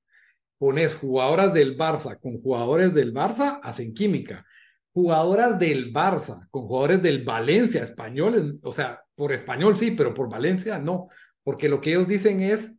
Pones 0.57 0.95
jugadoras 0.95 1.53
del 1.53 1.77
Barça 1.77 2.19
con 2.19 2.41
jugadores 2.41 2.93
del 2.93 3.13
Barça, 3.13 3.59
hacen 3.63 3.93
química. 3.93 4.45
Jugadoras 4.93 5.59
del 5.59 5.93
Barça 5.93 6.47
con 6.49 6.63
jugadores 6.63 7.01
del 7.01 7.23
Valencia, 7.23 7.83
españoles, 7.83 8.55
o 8.61 8.71
sea, 8.71 9.01
por 9.15 9.31
español 9.31 9.77
sí, 9.77 9.91
pero 9.91 10.13
por 10.13 10.29
Valencia 10.29 10.77
no 10.79 11.07
porque 11.45 11.69
lo 11.69 11.79
que 11.79 11.91
ellos 11.91 12.07
dicen 12.07 12.41
es, 12.41 12.75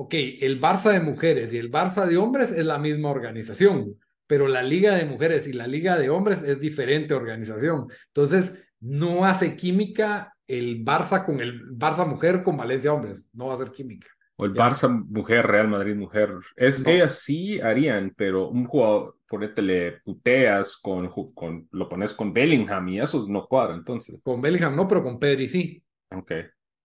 ok, 0.00 0.14
el 0.40 0.58
Barça 0.58 0.92
de 0.92 1.00
mujeres 1.00 1.52
y 1.52 1.58
el 1.58 1.70
Barça 1.70 2.06
de 2.06 2.16
hombres 2.16 2.52
es 2.52 2.64
la 2.64 2.78
misma 2.78 3.10
organización, 3.10 3.98
pero 4.26 4.48
la 4.48 4.62
Liga 4.62 4.94
de 4.94 5.04
Mujeres 5.04 5.46
y 5.46 5.52
la 5.52 5.66
Liga 5.66 5.98
de 5.98 6.08
Hombres 6.08 6.42
es 6.42 6.58
diferente 6.58 7.12
organización. 7.12 7.86
Entonces, 8.06 8.66
no 8.80 9.26
hace 9.26 9.56
química 9.56 10.34
el 10.46 10.82
Barça 10.82 11.22
con 11.26 11.40
el 11.40 11.76
Barça 11.76 12.06
mujer 12.06 12.42
con 12.42 12.56
Valencia 12.56 12.94
hombres, 12.94 13.28
no 13.34 13.48
va 13.48 13.52
a 13.52 13.54
hacer 13.56 13.72
química. 13.72 14.08
O 14.36 14.46
el 14.46 14.54
Barça 14.54 14.88
mujer, 14.88 15.46
Real 15.46 15.68
Madrid 15.68 15.94
mujer. 15.94 16.30
Es, 16.56 16.82
que 16.82 16.94
Ellas 16.94 17.16
sí 17.16 17.60
harían, 17.60 18.14
pero 18.16 18.48
un 18.48 18.64
jugador, 18.64 19.18
le 19.58 20.00
puteas 20.02 20.78
con, 20.78 21.10
con, 21.34 21.68
lo 21.72 21.90
pones 21.90 22.14
con 22.14 22.32
Bellingham 22.32 22.88
y 22.88 23.00
esos 23.00 23.28
no 23.28 23.46
cuadran, 23.46 23.80
entonces. 23.80 24.18
Con 24.22 24.40
Bellingham 24.40 24.74
no, 24.74 24.88
pero 24.88 25.02
con 25.02 25.18
Pedri 25.18 25.46
sí. 25.46 25.82
Ok. 26.10 26.32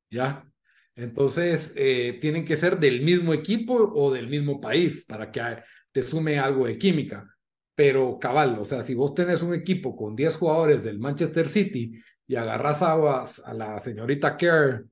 Ya. 0.09 0.45
Entonces, 0.95 1.73
eh, 1.75 2.17
tienen 2.21 2.45
que 2.45 2.55
ser 2.55 2.79
del 2.79 3.01
mismo 3.01 3.33
equipo 3.33 3.73
o 3.73 4.11
del 4.11 4.27
mismo 4.27 4.61
país 4.61 5.05
para 5.05 5.31
que 5.31 5.41
te 5.91 6.01
sume 6.01 6.39
algo 6.39 6.65
de 6.65 6.77
química. 6.77 7.29
Pero 7.75 8.17
cabal, 8.17 8.57
o 8.57 8.65
sea, 8.65 8.83
si 8.83 8.95
vos 8.95 9.13
tenés 9.13 9.41
un 9.41 9.53
equipo 9.53 9.95
con 9.95 10.15
10 10.15 10.37
jugadores 10.37 10.83
del 10.85 10.99
Manchester 10.99 11.49
City 11.49 11.99
y 12.25 12.35
agarras 12.35 12.81
a, 12.81 13.23
a 13.23 13.53
la 13.53 13.79
señorita 13.79 14.37
Kerr 14.37 14.85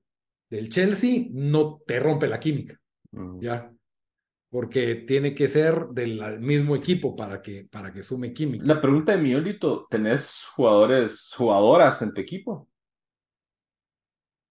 del 0.50 0.68
Chelsea, 0.68 1.26
no 1.30 1.80
te 1.86 1.98
rompe 1.98 2.28
la 2.28 2.38
química. 2.38 2.78
Mm. 3.12 3.40
¿Ya? 3.40 3.70
Porque 4.50 4.96
tiene 5.06 5.34
que 5.34 5.48
ser 5.48 5.86
del 5.88 6.38
mismo 6.40 6.76
equipo 6.76 7.16
para 7.16 7.40
que, 7.40 7.66
para 7.70 7.92
que 7.92 8.02
sume 8.02 8.32
química. 8.32 8.64
La 8.66 8.80
pregunta 8.80 9.12
de 9.12 9.22
Miolito, 9.22 9.86
¿tenés 9.90 10.44
jugadores, 10.54 11.30
jugadoras 11.34 12.02
en 12.02 12.12
tu 12.12 12.20
equipo? 12.20 12.68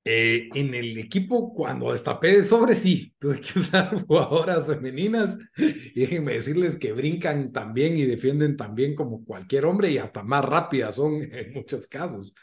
Eh, 0.06 0.50
en 0.54 0.74
el 0.74 0.98
equipo, 0.98 1.54
cuando 1.54 1.94
destapé 1.94 2.36
el 2.36 2.46
sobre, 2.46 2.76
sí, 2.76 3.14
tuve 3.20 3.40
que 3.40 3.60
usar 3.60 4.06
jugadoras 4.06 4.68
femeninas. 4.68 5.38
Y 5.58 6.02
déjenme 6.02 6.34
decirles 6.34 6.78
que 6.78 6.92
brincan 6.92 7.54
también 7.54 7.98
y 7.98 8.06
defienden 8.06 8.58
también 8.58 8.96
como 8.96 9.24
cualquier 9.24 9.66
hombre 9.66 9.92
y 9.92 9.98
hasta 9.98 10.24
más 10.24 10.44
rápidas 10.44 10.96
son 10.96 11.24
en 11.32 11.54
muchos 11.54 11.88
casos. 11.88 12.34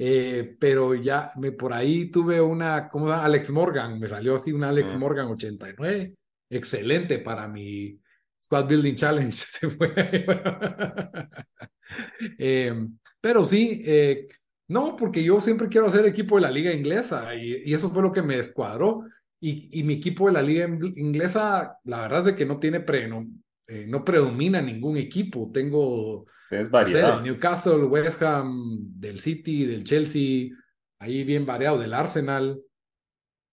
Eh, 0.00 0.54
pero 0.60 0.94
ya 0.94 1.32
me, 1.36 1.50
por 1.50 1.72
ahí 1.72 2.08
tuve 2.08 2.40
una, 2.40 2.88
¿cómo 2.88 3.06
se 3.06 3.12
llama? 3.12 3.24
Alex 3.24 3.50
Morgan, 3.50 3.98
me 3.98 4.06
salió 4.06 4.36
así 4.36 4.52
una 4.52 4.68
Alex 4.68 4.94
Morgan 4.94 5.26
89, 5.26 6.14
excelente 6.48 7.18
para 7.18 7.48
mi 7.48 7.98
Squad 8.40 8.68
Building 8.68 8.94
Challenge. 8.94 9.36
eh, 12.38 12.86
pero 13.20 13.44
sí, 13.44 13.82
eh, 13.84 14.28
no, 14.68 14.96
porque 14.96 15.24
yo 15.24 15.40
siempre 15.40 15.68
quiero 15.68 15.86
hacer 15.86 16.04
equipo 16.06 16.36
de 16.36 16.42
la 16.42 16.50
liga 16.50 16.72
inglesa 16.72 17.34
y, 17.34 17.62
y 17.64 17.74
eso 17.74 17.90
fue 17.90 18.02
lo 18.02 18.12
que 18.12 18.22
me 18.22 18.36
descuadró. 18.36 19.04
Y, 19.40 19.80
y, 19.80 19.84
mi 19.84 19.94
equipo 19.94 20.26
de 20.26 20.32
la 20.32 20.42
liga 20.42 20.66
inglesa, 20.66 21.78
la 21.84 22.02
verdad 22.02 22.20
es 22.20 22.24
de 22.26 22.34
que 22.34 22.44
no 22.44 22.58
tiene 22.58 22.80
pre, 22.80 23.06
no, 23.06 23.24
eh, 23.66 23.86
no 23.88 24.04
predomina 24.04 24.60
ningún 24.60 24.96
equipo. 24.96 25.50
Tengo 25.52 26.26
es 26.50 26.70
variedad. 26.70 27.20
Newcastle, 27.22 27.84
West 27.84 28.22
Ham, 28.22 28.78
del 28.98 29.20
City, 29.20 29.64
del 29.64 29.84
Chelsea, 29.84 30.50
ahí 30.98 31.24
bien 31.24 31.46
variado, 31.46 31.78
del 31.78 31.94
Arsenal. 31.94 32.60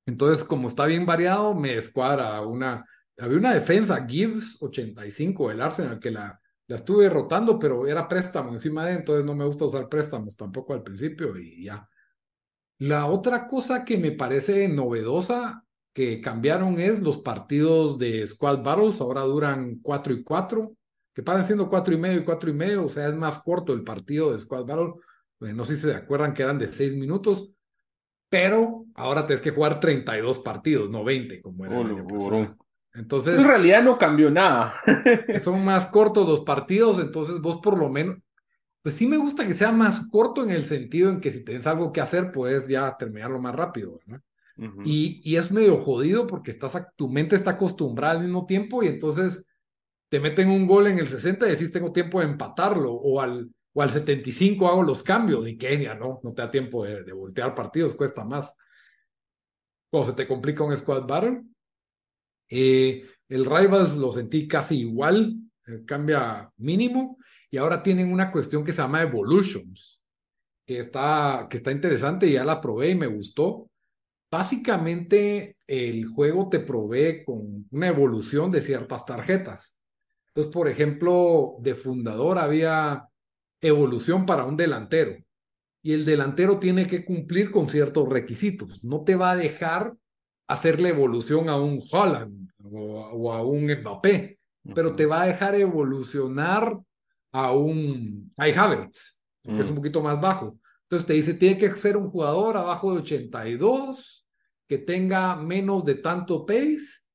Entonces, 0.07 0.43
como 0.43 0.67
está 0.67 0.85
bien 0.85 1.05
variado, 1.05 1.55
me 1.55 1.75
escuadra 1.77 2.41
una. 2.41 2.85
Había 3.17 3.37
una 3.37 3.53
defensa, 3.53 4.05
Gibbs 4.05 4.57
85 4.61 5.49
del 5.49 5.61
Arsenal, 5.61 5.99
que 5.99 6.11
la, 6.11 6.39
la 6.67 6.77
estuve 6.77 7.09
rotando, 7.09 7.59
pero 7.59 7.87
era 7.87 8.07
préstamo 8.07 8.51
encima 8.51 8.85
de, 8.85 8.93
entonces 8.93 9.23
no 9.25 9.35
me 9.35 9.45
gusta 9.45 9.65
usar 9.65 9.87
préstamos 9.87 10.35
tampoco 10.35 10.73
al 10.73 10.83
principio 10.83 11.37
y 11.37 11.65
ya. 11.65 11.87
La 12.79 13.05
otra 13.05 13.47
cosa 13.47 13.85
que 13.85 13.97
me 13.97 14.11
parece 14.11 14.67
novedosa 14.67 15.63
que 15.93 16.19
cambiaron 16.19 16.79
es 16.79 16.99
los 16.99 17.19
partidos 17.19 17.97
de 17.97 18.27
Squad 18.27 18.63
Battles, 18.63 18.99
ahora 18.99 19.21
duran 19.21 19.79
4 19.81 20.13
y 20.13 20.23
4, 20.23 20.73
que 21.13 21.23
paran 21.23 21.45
siendo 21.45 21.69
4 21.69 21.93
y 21.93 21.97
medio 21.97 22.19
y 22.19 22.25
4 22.25 22.49
y 22.49 22.53
medio, 22.53 22.85
o 22.85 22.89
sea, 22.89 23.07
es 23.07 23.15
más 23.15 23.39
corto 23.39 23.71
el 23.71 23.83
partido 23.83 24.33
de 24.33 24.39
Squad 24.39 24.65
Battle. 24.65 24.93
No 25.39 25.63
sé 25.63 25.75
si 25.75 25.83
se 25.83 25.93
acuerdan 25.93 26.33
que 26.33 26.43
eran 26.43 26.59
de 26.59 26.73
6 26.73 26.97
minutos, 26.97 27.49
pero 28.29 28.85
ahora 28.95 29.25
tienes 29.25 29.41
que 29.41 29.51
jugar 29.51 29.79
32 29.79 30.39
partidos, 30.39 30.89
no 30.89 31.05
20, 31.05 31.41
como 31.41 31.65
era 31.65 31.79
el 31.79 31.87
año 31.87 32.07
Entonces, 32.95 33.37
en 33.37 33.47
realidad 33.47 33.83
no 33.83 33.97
cambió 33.97 34.29
nada. 34.31 34.73
son 35.43 35.63
más 35.65 35.87
cortos 35.87 36.27
los 36.27 36.41
partidos, 36.41 36.99
entonces 36.99 37.39
vos 37.41 37.59
por 37.61 37.77
lo 37.77 37.89
menos, 37.89 38.17
pues 38.81 38.95
sí 38.95 39.07
me 39.07 39.17
gusta 39.17 39.45
que 39.45 39.53
sea 39.53 39.71
más 39.71 40.07
corto 40.09 40.43
en 40.43 40.51
el 40.51 40.65
sentido 40.65 41.09
en 41.09 41.19
que 41.19 41.31
si 41.31 41.43
tienes 41.43 41.67
algo 41.67 41.91
que 41.91 42.01
hacer, 42.01 42.31
puedes 42.31 42.67
ya 42.67 42.95
terminarlo 42.97 43.41
más 43.41 43.55
rápido, 43.55 43.99
¿verdad? 44.05 44.21
y, 44.85 45.19
y, 45.21 45.35
es 45.35 45.51
medio 45.51 45.83
jodido 45.83 46.25
porque 46.27 46.51
estás, 46.51 46.87
tu 46.95 47.09
mente 47.09 47.35
está 47.35 47.51
acostumbrada 47.51 48.13
al 48.13 48.23
mismo 48.23 48.45
tiempo 48.45 48.83
y 48.83 48.87
entonces 48.87 49.45
te 50.07 50.21
meten 50.21 50.49
un 50.49 50.65
gol 50.65 50.87
en 50.87 50.97
el 50.97 51.09
60 51.09 51.45
y 51.45 51.51
decís 51.51 51.73
tengo 51.73 51.91
tiempo 51.91 52.19
de 52.19 52.27
empatarlo 52.27 52.93
o 52.93 53.19
al, 53.19 53.49
o 53.73 53.81
al 53.81 53.89
75 53.89 54.67
hago 54.67 54.83
los 54.83 55.03
cambios 55.03 55.45
y 55.45 55.57
ya 55.57 55.95
no, 55.95 56.21
no 56.23 56.33
te 56.33 56.41
da 56.41 56.49
tiempo 56.49 56.85
de, 56.85 57.11
voltear 57.11 57.53
partidos, 57.53 57.95
cuesta 57.95 58.23
más. 58.23 58.55
Cuando 59.91 60.11
se 60.11 60.15
te 60.15 60.25
complica 60.25 60.63
un 60.63 60.75
squad 60.75 61.05
battle. 61.05 61.43
Eh, 62.49 63.05
el 63.29 63.45
Rivals 63.45 63.95
lo 63.95 64.11
sentí 64.11 64.47
casi 64.47 64.79
igual, 64.81 65.35
eh, 65.67 65.83
cambia 65.85 66.51
mínimo 66.57 67.17
y 67.49 67.57
ahora 67.57 67.81
tienen 67.81 68.11
una 68.11 68.31
cuestión 68.31 68.63
que 68.63 68.71
se 68.71 68.81
llama 68.81 69.01
Evolutions, 69.01 70.01
que 70.65 70.79
está, 70.79 71.47
que 71.49 71.57
está 71.57 71.71
interesante 71.71 72.31
ya 72.31 72.43
la 72.43 72.61
probé 72.61 72.91
y 72.91 72.95
me 72.95 73.07
gustó 73.07 73.69
Básicamente, 74.35 75.55
el 75.65 76.07
juego 76.07 76.49
te 76.49 76.59
provee 76.59 77.23
con 77.23 77.67
una 77.71 77.87
evolución 77.87 78.51
de 78.51 78.59
ciertas 78.59 79.05
tarjetas. 79.05 79.77
Entonces, 80.27 80.51
por 80.51 80.67
ejemplo, 80.67 81.55
de 81.61 81.73
fundador 81.73 82.37
había 82.37 83.07
evolución 83.61 84.25
para 84.25 84.43
un 84.43 84.57
delantero 84.57 85.15
y 85.81 85.93
el 85.93 86.03
delantero 86.03 86.59
tiene 86.59 86.85
que 86.85 87.05
cumplir 87.05 87.49
con 87.49 87.69
ciertos 87.69 88.09
requisitos. 88.09 88.83
No 88.83 89.05
te 89.05 89.15
va 89.15 89.31
a 89.31 89.35
dejar 89.37 89.95
hacerle 90.47 90.89
evolución 90.89 91.49
a 91.49 91.57
un 91.57 91.81
Holland 91.91 92.49
o, 92.63 93.31
a 93.33 93.43
un 93.43 93.65
Mbappé, 93.65 94.39
pero 94.73 94.95
te 94.95 95.05
va 95.05 95.21
a 95.21 95.27
dejar 95.27 95.55
evolucionar 95.55 96.77
a 97.31 97.51
un 97.51 98.31
Kai 98.35 98.53
Havertz, 98.53 99.19
que 99.43 99.59
es 99.59 99.67
un 99.67 99.73
mm. 99.73 99.75
poquito 99.75 100.01
más 100.01 100.19
bajo. 100.19 100.57
Entonces 100.83 101.07
te 101.07 101.13
dice, 101.13 101.33
tiene 101.33 101.57
que 101.57 101.69
ser 101.75 101.97
un 101.97 102.09
jugador 102.09 102.57
abajo 102.57 102.93
de 102.93 102.99
82, 102.99 104.27
que 104.67 104.77
tenga 104.77 105.35
menos 105.35 105.85
de 105.85 105.95
tanto 105.95 106.45
pace, 106.45 107.05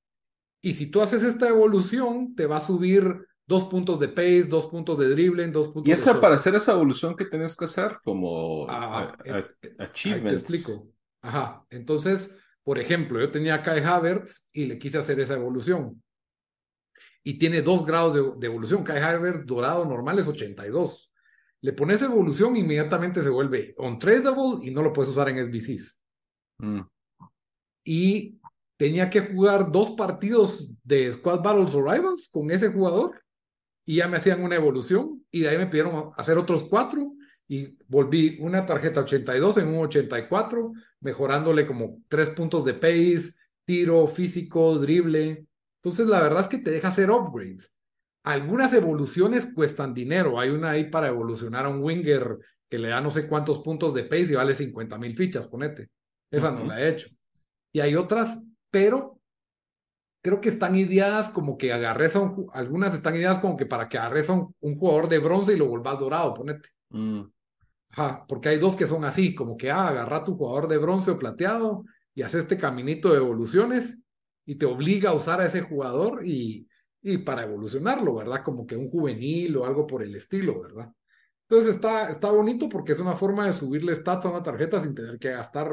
y 0.63 0.75
si 0.75 0.91
tú 0.91 1.01
haces 1.01 1.23
esta 1.23 1.49
evolución, 1.49 2.35
te 2.35 2.47
va 2.47 2.59
a 2.59 2.61
subir 2.61 3.27
dos 3.47 3.65
puntos 3.65 3.99
de 3.99 4.09
pace, 4.09 4.45
dos 4.45 4.67
puntos 4.67 4.99
de 4.99 5.09
dribbling, 5.09 5.53
dos 5.53 5.69
puntos 5.69 5.89
¿Y 5.89 5.93
esa 5.93 6.21
para 6.21 6.35
hacer 6.35 6.55
esa 6.55 6.73
evolución 6.73 7.17
que 7.17 7.25
tienes 7.25 7.57
que 7.57 7.65
hacer? 7.65 7.99
Como 8.05 8.67
ah, 8.69 9.17
eh, 9.25 9.45
eh, 9.63 9.75
achievements. 9.79 10.45
Te 10.45 10.57
explico. 10.57 10.89
Ajá. 11.23 11.65
Entonces, 11.71 12.37
por 12.65 12.79
ejemplo, 12.79 13.21
yo 13.21 13.31
tenía 13.31 13.55
a 13.55 13.63
Kai 13.63 13.83
Havertz 13.83 14.49
y 14.53 14.67
le 14.67 14.79
quise 14.79 14.99
hacer 14.99 15.19
esa 15.21 15.35
evolución. 15.35 16.03
Y 17.23 17.39
tiene 17.39 17.63
dos 17.63 17.85
grados 17.85 18.39
de, 18.39 18.47
evolución. 18.47 18.85
Kai 18.85 19.01
Havertz 19.01 19.47
dorado 19.47 19.85
normal 19.85 20.19
es 20.19 20.29
82. 20.29 21.13
Le 21.63 21.73
pones 21.73 22.01
evolución, 22.03 22.57
inmediatamente 22.57 23.23
se 23.23 23.29
vuelve 23.29 23.75
untradeable 23.77 24.67
y 24.67 24.71
no 24.71 24.83
lo 24.83 24.93
puedes 24.93 25.11
usar 25.11 25.29
en 25.29 25.47
SBCs. 25.47 26.01
Mm. 26.59 26.81
Y 27.85 28.41
tenía 28.79 29.11
que 29.11 29.21
jugar 29.21 29.71
dos 29.71 29.91
partidos 29.91 30.71
de 30.83 31.13
Squad 31.13 31.43
Battles 31.43 31.75
o 31.75 31.83
Rivals 31.83 32.29
con 32.31 32.51
ese 32.51 32.69
jugador 32.69 33.23
y 33.85 33.97
ya 33.97 34.09
me 34.09 34.17
hacían 34.17 34.43
una 34.43 34.57
evolución 34.57 35.25
y 35.31 35.41
de 35.41 35.49
ahí 35.51 35.59
me 35.59 35.67
pidieron 35.67 36.13
hacer 36.17 36.39
otros 36.39 36.65
cuatro 36.65 37.13
y 37.51 37.77
volví 37.89 38.39
una 38.39 38.65
tarjeta 38.65 39.01
82 39.01 39.57
en 39.57 39.67
un 39.71 39.85
84, 39.87 40.73
mejorándole 41.01 41.67
como 41.67 41.99
tres 42.07 42.31
puntos 42.31 42.65
de 42.65 42.75
pace, 42.75 43.35
tiro, 43.65 44.07
físico, 44.07 44.79
drible. 44.79 45.49
Entonces 45.83 46.07
la 46.07 46.23
verdad 46.23 46.43
es 46.43 46.47
que 46.47 46.59
te 46.59 46.71
deja 46.71 46.87
hacer 46.87 47.11
upgrades. 47.11 47.77
Algunas 48.23 48.73
evoluciones 48.73 49.53
cuestan 49.53 49.93
dinero. 49.93 50.39
Hay 50.39 50.51
una 50.51 50.71
ahí 50.71 50.91
para 50.91 51.09
evolucionar 51.09 51.65
a 51.65 51.71
un 51.71 51.83
winger 51.83 52.39
que 52.69 52.79
le 52.79 52.91
da 52.91 53.01
no 53.01 53.11
sé 53.11 53.27
cuántos 53.27 53.59
puntos 53.59 53.95
de 53.95 54.05
pace 54.05 54.31
y 54.31 54.37
vale 54.37 54.55
50 54.55 54.97
mil 54.99 55.17
fichas, 55.17 55.49
ponete. 55.49 55.89
Esa 56.31 56.53
no 56.53 56.65
la 56.65 56.81
he 56.81 56.91
hecho. 56.91 57.09
Y 57.73 57.81
hay 57.81 57.97
otras, 57.97 58.45
pero 58.71 59.19
creo 60.23 60.41
que 60.41 60.51
están 60.51 60.77
ideadas 60.77 61.31
como 61.31 61.59
que 61.59 61.73
agarres 61.73 62.15
a 62.15 62.21
un, 62.21 62.47
algunas 62.53 62.95
están 62.95 63.17
ideadas 63.17 63.41
como 63.41 63.57
que 63.57 63.67
para 63.67 63.89
que 63.89 63.99
agarres 63.99 64.31
a 64.31 64.35
un, 64.35 64.79
jugador 64.79 65.09
de 65.09 65.19
bronce 65.19 65.55
y 65.55 65.57
lo 65.57 65.67
vuelvas 65.67 65.99
dorado, 65.99 66.33
ponete. 66.33 66.69
Mm. 66.91 67.23
Ajá, 67.91 68.25
porque 68.29 68.51
hay 68.51 68.59
dos 68.59 68.77
que 68.77 68.87
son 68.87 69.05
así, 69.05 69.35
como 69.35 69.57
que 69.57 69.71
ah, 69.71 69.89
agarra 69.89 70.25
tu 70.25 70.37
jugador 70.37 70.69
de 70.69 70.79
bronce 70.79 71.11
o 71.11 71.19
plateado 71.19 71.85
y 72.15 72.23
hace 72.23 72.39
este 72.39 72.57
caminito 72.57 73.11
de 73.11 73.17
evoluciones 73.17 74.01
y 74.45 74.57
te 74.57 74.67
obliga 74.67 75.11
a 75.11 75.15
usar 75.15 75.41
a 75.41 75.47
ese 75.47 75.63
jugador 75.63 76.27
y, 76.27 76.69
y 77.03 77.19
para 77.19 77.45
evolucionarlo, 77.45 78.15
¿verdad? 78.15 78.43
Como 78.45 78.67
que 78.67 78.77
un 78.77 78.91
juvenil 78.91 79.57
o 79.57 79.65
algo 79.65 79.87
por 79.87 80.03
el 80.03 80.15
estilo, 80.15 80.61
¿verdad? 80.61 80.93
Entonces 81.49 81.75
está, 81.75 82.09
está 82.11 82.31
bonito 82.31 82.69
porque 82.69 82.93
es 82.93 83.01
una 83.01 83.15
forma 83.17 83.47
de 83.47 83.53
subirle 83.53 83.95
stats 83.95 84.25
a 84.25 84.31
una 84.31 84.43
tarjeta 84.43 84.79
sin 84.81 84.95
tener 84.95 85.19
que 85.19 85.31
gastar 85.31 85.69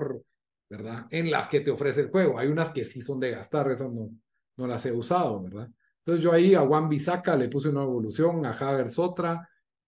¿verdad? 0.69 1.07
En 1.12 1.31
las 1.31 1.47
que 1.47 1.62
te 1.62 1.71
ofrece 1.71 2.01
el 2.01 2.09
juego. 2.09 2.38
Hay 2.39 2.47
unas 2.47 2.71
que 2.71 2.83
sí 2.83 3.01
son 3.01 3.19
de 3.19 3.31
gastar, 3.31 3.71
esas 3.71 3.91
no, 3.91 4.09
no 4.57 4.67
las 4.67 4.86
he 4.86 4.91
usado, 4.91 5.41
¿verdad? 5.43 5.69
Entonces 6.00 6.24
yo 6.24 6.31
ahí 6.31 6.55
a 6.55 6.62
Juan 6.62 6.89
Bisaca 6.89 7.36
le 7.36 7.50
puse 7.50 7.69
una 7.69 7.83
evolución, 7.83 8.45
a 8.45 8.51
Havers 8.51 9.00
otra, 9.00 9.47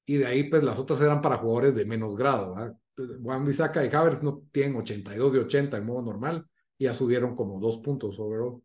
y 0.10 0.18
de 0.18 0.26
ahí 0.26 0.50
pues 0.50 0.64
las 0.64 0.80
otras 0.80 1.00
eran 1.02 1.22
para 1.22 1.38
jugadores 1.38 1.76
de 1.76 1.86
menos 1.86 2.16
grado, 2.16 2.56
¿verdad? 2.56 2.76
Juan 3.22 3.46
Bisaca 3.46 3.86
y 3.86 3.94
Havers 3.94 4.24
no 4.24 4.42
tienen 4.52 4.76
82 4.78 5.34
de 5.34 5.40
80 5.42 5.78
en 5.78 5.86
modo 5.86 6.02
normal, 6.02 6.48
y 6.80 6.86
ya 6.86 6.96
subieron 6.96 7.36
como 7.36 7.60
dos 7.60 7.78
puntos 7.78 8.18
overall. 8.18 8.60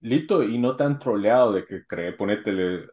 Lito, 0.00 0.42
y 0.42 0.58
no 0.58 0.74
tan 0.74 0.98
troleado 0.98 1.52
de 1.52 1.64
que 1.64 1.86
cree, 1.86 2.14
ponétele, 2.14 2.88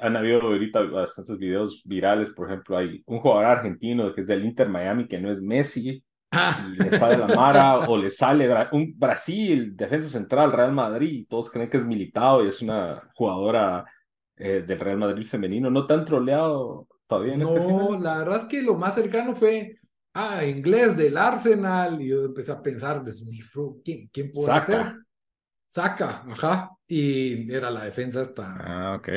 han 0.00 0.16
habido 0.18 0.42
ahorita 0.42 0.82
bastantes 0.82 1.38
videos 1.38 1.80
virales, 1.86 2.28
por 2.28 2.48
ejemplo, 2.48 2.76
hay 2.76 3.02
un 3.06 3.20
jugador 3.20 3.46
argentino 3.46 4.14
que 4.14 4.20
es 4.20 4.26
del 4.26 4.44
Inter 4.44 4.68
Miami 4.68 5.08
que 5.08 5.18
no 5.18 5.30
es 5.30 5.40
Messi, 5.40 6.04
ah. 6.32 6.68
y 6.74 6.76
le 6.76 6.90
sale 6.90 7.16
la 7.16 7.34
Mara, 7.34 7.88
o 7.88 7.96
le 7.96 8.10
sale 8.10 8.54
un 8.72 8.92
Brasil, 8.98 9.74
defensa 9.74 10.10
central, 10.10 10.52
Real 10.52 10.72
Madrid, 10.72 11.20
y 11.20 11.24
todos 11.24 11.50
creen 11.50 11.70
que 11.70 11.78
es 11.78 11.86
militado 11.86 12.44
y 12.44 12.48
es 12.48 12.60
una 12.60 13.10
jugadora 13.14 13.86
eh, 14.36 14.64
del 14.66 14.78
Real 14.78 14.98
Madrid 14.98 15.24
femenino, 15.24 15.70
no 15.70 15.86
tan 15.86 16.04
troleado 16.04 16.88
todavía 17.06 17.34
en 17.34 17.42
este 17.42 17.58
No, 17.58 17.98
la 17.98 18.18
verdad 18.18 18.38
es 18.42 18.44
que 18.44 18.62
lo 18.62 18.74
más 18.74 18.94
cercano 18.94 19.34
fue, 19.34 19.78
ah, 20.14 20.44
inglés 20.44 20.96
del 20.96 21.16
Arsenal, 21.16 22.00
y 22.00 22.08
yo 22.08 22.24
empecé 22.24 22.52
a 22.52 22.62
pensar, 22.62 23.02
pues, 23.02 23.24
¿quién, 23.84 24.08
quién 24.12 24.30
puede 24.30 24.46
Saca. 24.46 24.66
ser? 24.66 24.94
Saca, 25.68 26.24
ajá, 26.28 26.70
y 26.86 27.52
era 27.52 27.70
la 27.70 27.84
defensa 27.84 28.22
esta. 28.22 28.56
Ah, 28.60 28.96
ok. 28.96 29.08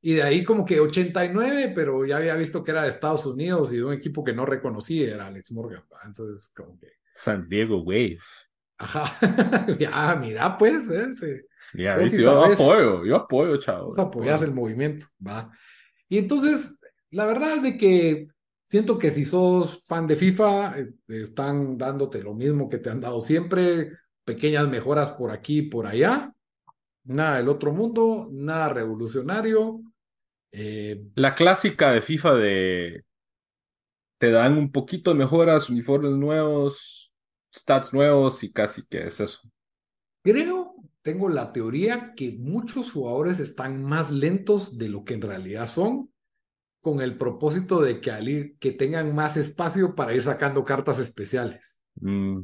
Y 0.00 0.14
de 0.14 0.22
ahí 0.22 0.44
como 0.44 0.64
que 0.64 0.78
89, 0.78 1.72
pero 1.74 2.06
ya 2.06 2.18
había 2.18 2.36
visto 2.36 2.62
que 2.62 2.70
era 2.70 2.84
de 2.84 2.88
Estados 2.90 3.26
Unidos 3.26 3.72
y 3.72 3.76
de 3.76 3.84
un 3.84 3.92
equipo 3.92 4.22
que 4.22 4.32
no 4.32 4.46
reconocí, 4.46 5.02
era 5.02 5.26
Alex 5.26 5.50
Morgan. 5.52 5.82
Entonces, 6.04 6.50
como 6.54 6.78
que... 6.78 6.88
San 7.12 7.48
Diego 7.48 7.82
Wave. 7.82 8.18
Ajá, 8.78 9.18
ya, 9.78 10.16
mira 10.20 10.56
pues, 10.56 10.88
ese. 10.88 11.46
Ya, 11.74 12.02
yo 12.02 12.44
apoyo, 12.44 13.04
yo 13.04 13.16
apoyo, 13.16 13.56
chavo. 13.58 13.98
Apoyas 14.00 14.42
el 14.42 14.54
movimiento, 14.54 15.06
va. 15.24 15.50
Y 16.08 16.18
entonces, 16.18 16.78
la 17.10 17.26
verdad 17.26 17.56
es 17.56 17.62
de 17.62 17.76
que 17.76 18.28
siento 18.64 18.98
que 18.98 19.10
si 19.10 19.24
sos 19.24 19.82
fan 19.86 20.06
de 20.06 20.16
FIFA, 20.16 20.78
eh, 20.78 20.94
están 21.08 21.76
dándote 21.76 22.22
lo 22.22 22.34
mismo 22.34 22.68
que 22.68 22.78
te 22.78 22.90
han 22.90 23.00
dado 23.00 23.20
siempre, 23.20 23.92
pequeñas 24.24 24.68
mejoras 24.68 25.10
por 25.10 25.30
aquí 25.30 25.58
y 25.58 25.62
por 25.62 25.86
allá, 25.86 26.34
nada 27.04 27.38
del 27.38 27.48
otro 27.48 27.72
mundo, 27.72 28.28
nada 28.30 28.68
revolucionario. 28.68 29.80
Eh, 30.52 31.02
la 31.14 31.34
clásica 31.34 31.92
de 31.92 32.02
FIFA 32.02 32.34
de 32.34 33.04
te 34.18 34.30
dan 34.30 34.58
un 34.58 34.72
poquito 34.72 35.12
de 35.12 35.18
mejoras, 35.18 35.70
uniformes 35.70 36.12
nuevos, 36.12 37.12
stats 37.54 37.92
nuevos 37.92 38.42
y 38.42 38.52
casi 38.52 38.84
que 38.86 39.06
es 39.06 39.20
eso. 39.20 39.40
Creo, 40.22 40.67
tengo 41.08 41.30
la 41.30 41.54
teoría 41.54 42.12
que 42.14 42.36
muchos 42.38 42.92
jugadores 42.92 43.40
están 43.40 43.82
más 43.82 44.10
lentos 44.10 44.76
de 44.76 44.90
lo 44.90 45.04
que 45.04 45.14
en 45.14 45.22
realidad 45.22 45.66
son, 45.66 46.12
con 46.82 47.00
el 47.00 47.16
propósito 47.16 47.80
de 47.80 47.98
que, 47.98 48.56
que 48.60 48.72
tengan 48.72 49.14
más 49.14 49.38
espacio 49.38 49.94
para 49.94 50.14
ir 50.14 50.22
sacando 50.22 50.62
cartas 50.64 50.98
especiales. 50.98 51.80
Mm. 51.98 52.40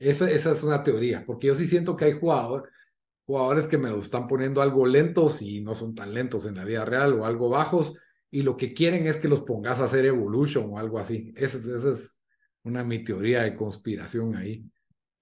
Esa, 0.00 0.28
esa, 0.28 0.50
es 0.50 0.64
una 0.64 0.82
teoría, 0.82 1.22
porque 1.24 1.46
yo 1.46 1.54
sí 1.54 1.68
siento 1.68 1.96
que 1.96 2.06
hay 2.06 2.18
jugadores, 2.18 2.72
jugadores 3.24 3.68
que 3.68 3.78
me 3.78 3.88
lo 3.88 4.00
están 4.00 4.26
poniendo 4.26 4.60
algo 4.60 4.84
lentos 4.84 5.40
y 5.40 5.60
no 5.60 5.76
son 5.76 5.94
tan 5.94 6.12
lentos 6.12 6.44
en 6.46 6.56
la 6.56 6.64
vida 6.64 6.84
real 6.84 7.12
o 7.12 7.24
algo 7.24 7.50
bajos 7.50 8.00
y 8.32 8.42
lo 8.42 8.56
que 8.56 8.74
quieren 8.74 9.06
es 9.06 9.16
que 9.16 9.28
los 9.28 9.42
pongas 9.42 9.78
a 9.78 9.84
hacer 9.84 10.06
evolution 10.06 10.70
o 10.70 10.78
algo 10.78 10.98
así. 10.98 11.32
Esa, 11.36 11.56
es 11.56 12.20
una 12.64 12.82
mi 12.82 13.04
teoría 13.04 13.44
de 13.44 13.54
conspiración 13.54 14.34
ahí 14.34 14.64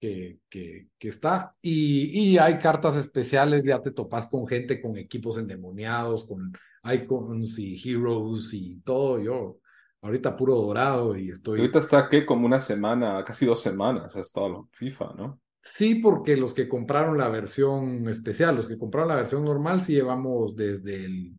que, 0.01 0.39
que, 0.49 0.87
que 0.97 1.07
está. 1.09 1.51
Y, 1.61 2.31
y, 2.31 2.37
hay 2.39 2.57
cartas 2.57 2.97
especiales, 2.97 3.63
ya 3.63 3.79
te 3.81 3.91
topas 3.91 4.25
con 4.25 4.47
gente 4.47 4.81
con 4.81 4.97
equipos 4.97 5.37
endemoniados, 5.37 6.25
con 6.25 6.51
icons 6.91 7.59
y 7.59 7.79
heroes 7.87 8.51
y 8.53 8.81
todo. 8.83 9.21
Yo 9.21 9.59
ahorita 10.01 10.35
puro 10.35 10.55
dorado 10.55 11.15
y 11.15 11.29
estoy... 11.29 11.59
Ahorita 11.59 11.77
está 11.79 12.09
que 12.09 12.25
como 12.25 12.47
una 12.47 12.59
semana, 12.59 13.23
casi 13.23 13.45
dos 13.45 13.61
semanas 13.61 14.15
ha 14.15 14.21
estado 14.21 14.67
FIFA, 14.73 15.13
¿no? 15.15 15.39
Sí, 15.59 15.93
porque 15.95 16.35
los 16.35 16.55
que 16.55 16.67
compraron 16.67 17.19
la 17.19 17.29
versión 17.29 18.09
especial, 18.09 18.55
los 18.55 18.67
que 18.67 18.79
compraron 18.79 19.09
la 19.09 19.17
versión 19.17 19.45
normal, 19.45 19.81
sí 19.81 19.93
llevamos 19.93 20.55
desde 20.55 21.05
el... 21.05 21.37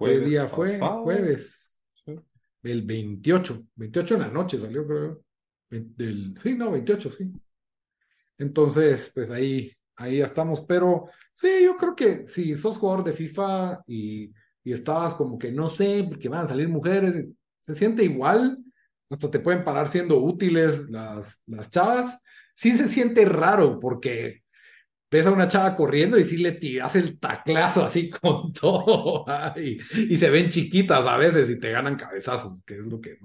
¿Qué 0.00 0.18
día 0.18 0.48
fue? 0.48 0.76
Jueves. 0.80 1.78
El 2.64 2.82
28. 2.82 3.62
28 3.76 4.14
en 4.14 4.20
la 4.20 4.30
noche 4.30 4.58
salió, 4.58 4.84
creo. 4.84 5.22
Del, 5.70 6.34
sí, 6.42 6.56
no, 6.56 6.72
28, 6.72 7.12
sí. 7.12 7.32
Entonces, 8.42 9.10
pues 9.14 9.30
ahí, 9.30 9.72
ahí 9.96 10.20
estamos. 10.20 10.60
Pero 10.62 11.06
sí, 11.34 11.48
yo 11.64 11.76
creo 11.76 11.94
que 11.96 12.26
si 12.26 12.56
sos 12.56 12.78
jugador 12.78 13.04
de 13.04 13.12
FIFA 13.12 13.82
y, 13.86 14.32
y 14.64 14.72
estabas 14.72 15.14
como 15.14 15.38
que 15.38 15.50
no 15.52 15.68
sé, 15.68 16.08
que 16.20 16.28
van 16.28 16.44
a 16.44 16.48
salir 16.48 16.68
mujeres, 16.68 17.24
se 17.60 17.74
siente 17.74 18.04
igual. 18.04 18.58
Hasta 19.10 19.30
te 19.30 19.40
pueden 19.40 19.64
parar 19.64 19.88
siendo 19.88 20.18
útiles 20.18 20.88
las, 20.88 21.42
las 21.46 21.70
chavas 21.70 22.22
sí 22.54 22.72
se 22.72 22.88
siente 22.88 23.24
raro 23.24 23.80
porque 23.80 24.42
ves 25.12 25.26
a 25.26 25.30
una 25.30 25.46
chava 25.46 25.76
corriendo 25.76 26.18
y 26.18 26.24
sí 26.24 26.38
le 26.38 26.52
tiras 26.52 26.96
el 26.96 27.18
taclazo 27.18 27.84
así 27.84 28.08
con 28.22 28.50
todo 28.50 29.26
y, 29.56 30.16
se 30.16 30.30
ven 30.30 30.48
chiquitas 30.48 31.06
a 31.06 31.18
veces 31.18 31.50
y 31.50 31.60
te 31.60 31.70
ganan 31.70 31.96
cabezazos, 31.96 32.64
que 32.64 32.74
es 32.74 32.80
lo 32.80 32.98
que 32.98 33.18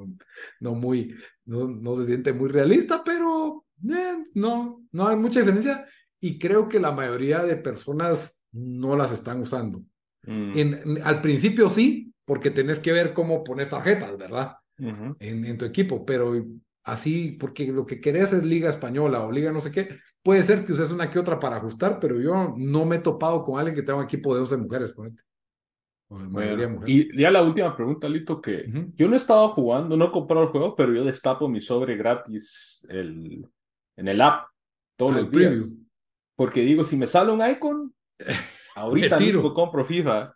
no, 0.60 0.76
muy, 0.76 1.16
no, 1.46 1.96
se 1.96 2.06
siente 2.06 2.34
muy 2.34 2.50
realista, 2.50 3.04
pero 3.06 3.66
eh, 3.90 4.18
no, 4.34 4.84
no 4.92 5.08
hay 5.08 5.16
mucha 5.16 5.40
diferencia 5.40 5.86
y 6.20 6.38
creo 6.38 6.68
que 6.68 6.82
la 6.82 6.92
mayoría 6.92 7.42
de 7.44 7.56
personas 7.56 8.44
no 8.52 8.98
las 8.98 9.14
están 9.14 9.40
usando. 9.40 9.82
Mm. 10.24 10.58
En, 10.58 11.02
al 11.04 11.22
principio 11.22 11.70
sí, 11.70 12.14
porque 12.26 12.52
tenés 12.52 12.82
que 12.82 12.92
ver 12.92 13.14
cómo 13.14 13.46
pones 13.46 13.70
tarjetas, 13.70 14.18
¿verdad? 14.18 14.58
en, 14.78 15.16
en, 15.20 15.58
tu 15.58 15.66
equipo, 15.66 16.06
pero 16.06 16.34
así, 16.84 17.32
porque 17.40 17.72
lo 17.72 17.86
que 17.86 18.00
querés 18.00 18.34
es 18.34 18.44
liga 18.44 18.70
española 18.70 19.24
o 19.24 19.32
liga 19.32 19.52
no 19.52 19.62
sé 19.62 19.72
qué, 19.72 20.00
puede 20.28 20.44
ser 20.44 20.66
que 20.66 20.74
uses 20.74 20.92
una 20.92 21.10
que 21.10 21.20
otra 21.20 21.40
para 21.40 21.56
ajustar, 21.56 22.02
pero 22.02 22.20
yo 22.20 22.54
no 22.58 22.84
me 22.84 22.98
he 22.98 23.00
topado 23.00 23.46
con 23.46 23.58
alguien 23.58 23.74
que 23.74 23.82
tenga 23.82 24.00
un 24.00 24.04
equipo 24.04 24.34
de 24.34 24.42
12 24.42 24.58
mujeres, 24.58 24.92
ponete. 24.92 25.22
Y 26.86 27.18
ya 27.18 27.32
la 27.32 27.42
última 27.42 27.74
pregunta, 27.74 28.10
Lito, 28.10 28.42
que 28.42 28.66
yo 28.96 29.08
no 29.08 29.14
he 29.14 29.18
estado 29.18 29.48
jugando, 29.54 29.96
no 29.96 30.08
he 30.08 30.12
comprado 30.12 30.44
el 30.44 30.52
juego, 30.52 30.76
pero 30.76 30.94
yo 30.94 31.06
destapo 31.06 31.48
mi 31.48 31.62
sobre 31.62 31.96
gratis 31.96 32.86
el, 32.90 33.48
en 33.96 34.08
el 34.10 34.20
app 34.20 34.50
todos 34.98 35.16
ah, 35.16 35.20
los 35.22 35.32
días. 35.32 35.74
Porque 36.36 36.60
digo, 36.60 36.84
si 36.84 36.98
me 36.98 37.08
sale 37.08 37.32
un 37.32 37.50
icon, 37.50 37.96
ahorita 38.76 39.18
mismo 39.20 39.54
compro 39.54 39.86
FIFA. 39.86 40.36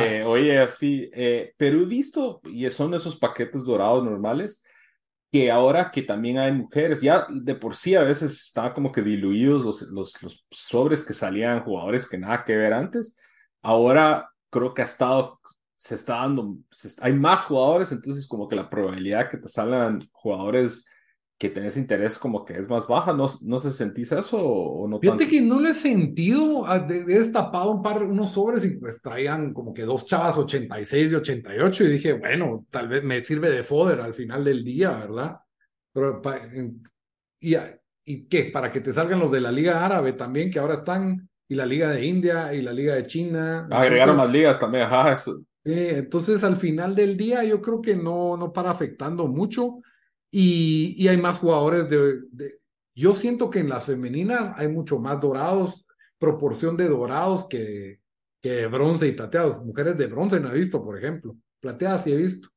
Eh, 0.00 0.24
oye, 0.26 0.58
así, 0.58 1.08
eh, 1.14 1.54
pero 1.56 1.82
he 1.82 1.84
visto, 1.84 2.40
y 2.46 2.68
son 2.68 2.94
esos 2.94 3.14
paquetes 3.14 3.62
dorados 3.62 4.02
normales, 4.02 4.64
que 5.34 5.50
ahora 5.50 5.90
que 5.90 6.02
también 6.02 6.38
hay 6.38 6.52
mujeres, 6.52 7.00
ya 7.00 7.26
de 7.28 7.56
por 7.56 7.74
sí 7.74 7.96
a 7.96 8.04
veces 8.04 8.40
estaba 8.40 8.72
como 8.72 8.92
que 8.92 9.02
diluidos 9.02 9.64
los, 9.64 9.82
los, 9.82 10.22
los 10.22 10.46
sobres 10.48 11.02
que 11.02 11.12
salían 11.12 11.64
jugadores 11.64 12.08
que 12.08 12.16
nada 12.16 12.44
que 12.44 12.54
ver 12.54 12.72
antes, 12.72 13.16
ahora 13.60 14.30
creo 14.48 14.72
que 14.72 14.82
ha 14.82 14.84
estado, 14.84 15.40
se 15.74 15.96
está 15.96 16.18
dando, 16.18 16.58
hay 17.00 17.14
más 17.14 17.40
jugadores, 17.46 17.90
entonces 17.90 18.28
como 18.28 18.46
que 18.46 18.54
la 18.54 18.70
probabilidad 18.70 19.28
que 19.28 19.38
te 19.38 19.48
salgan 19.48 19.98
jugadores 20.12 20.86
que 21.44 21.50
tenés 21.50 21.76
interés 21.76 22.18
como 22.18 22.42
que 22.42 22.54
es 22.54 22.70
más 22.70 22.88
baja, 22.88 23.12
¿no, 23.12 23.30
no 23.42 23.58
se 23.58 23.70
sentís 23.70 24.10
eso 24.12 24.38
o, 24.38 24.88
no? 24.88 24.98
Fíjate 24.98 25.28
que 25.28 25.42
no 25.42 25.60
lo 25.60 25.68
he 25.68 25.74
sentido, 25.74 26.64
ah, 26.66 26.86
he 26.88 27.04
destapado 27.04 27.70
un 27.70 27.82
par, 27.82 28.02
unos 28.02 28.32
sobres 28.32 28.64
y 28.64 28.70
pues 28.78 29.02
traían 29.02 29.52
como 29.52 29.74
que 29.74 29.82
dos 29.82 30.06
chavas 30.06 30.38
86 30.38 31.12
y 31.12 31.14
88 31.16 31.84
y 31.84 31.88
dije, 31.88 32.12
bueno, 32.14 32.64
tal 32.70 32.88
vez 32.88 33.04
me 33.04 33.20
sirve 33.20 33.50
de 33.50 33.62
foder 33.62 34.00
al 34.00 34.14
final 34.14 34.42
del 34.42 34.64
día, 34.64 34.90
¿verdad? 34.92 35.36
Pero, 35.92 36.22
y, 37.40 37.56
¿y 38.06 38.24
qué? 38.26 38.44
Para 38.44 38.72
que 38.72 38.80
te 38.80 38.94
salgan 38.94 39.20
los 39.20 39.30
de 39.30 39.42
la 39.42 39.52
Liga 39.52 39.84
Árabe 39.84 40.14
también, 40.14 40.50
que 40.50 40.60
ahora 40.60 40.74
están, 40.74 41.28
y 41.46 41.56
la 41.56 41.66
Liga 41.66 41.90
de 41.90 42.06
India 42.06 42.54
y 42.54 42.62
la 42.62 42.72
Liga 42.72 42.94
de 42.94 43.06
China. 43.06 43.68
Agregaron 43.70 44.16
más 44.16 44.30
ligas 44.30 44.58
también, 44.58 44.84
ajá, 44.84 45.12
eso. 45.12 45.42
entonces 45.62 46.42
al 46.42 46.56
final 46.56 46.94
del 46.94 47.18
día 47.18 47.44
yo 47.44 47.60
creo 47.60 47.82
que 47.82 47.96
no, 47.96 48.34
no 48.38 48.50
para 48.50 48.70
afectando 48.70 49.28
mucho 49.28 49.80
y, 50.36 51.06
hay 51.06 51.16
más 51.16 51.38
jugadores 51.38 51.88
de, 51.88 52.58
Yo 52.92 53.14
siento 53.14 53.50
que 53.50 53.60
en 53.60 53.68
las 53.68 53.86
femeninas 53.86 54.52
hay 54.56 54.66
mucho 54.66 54.98
más 54.98 55.20
dorados, 55.20 55.86
proporción 56.18 56.76
de 56.76 56.88
dorados 56.88 57.46
que, 57.48 58.00
que 58.42 58.66
bronce 58.66 59.06
y 59.06 59.12
plateados. 59.12 59.64
Mujeres 59.64 59.96
de 59.96 60.08
bronce 60.08 60.40
no 60.40 60.50
he 60.50 60.58
visto, 60.58 60.82
por 60.82 60.98
ejemplo. 60.98 61.36
Plateadas 61.60 62.02
sí 62.02 62.12
he 62.12 62.16
visto. 62.16 62.48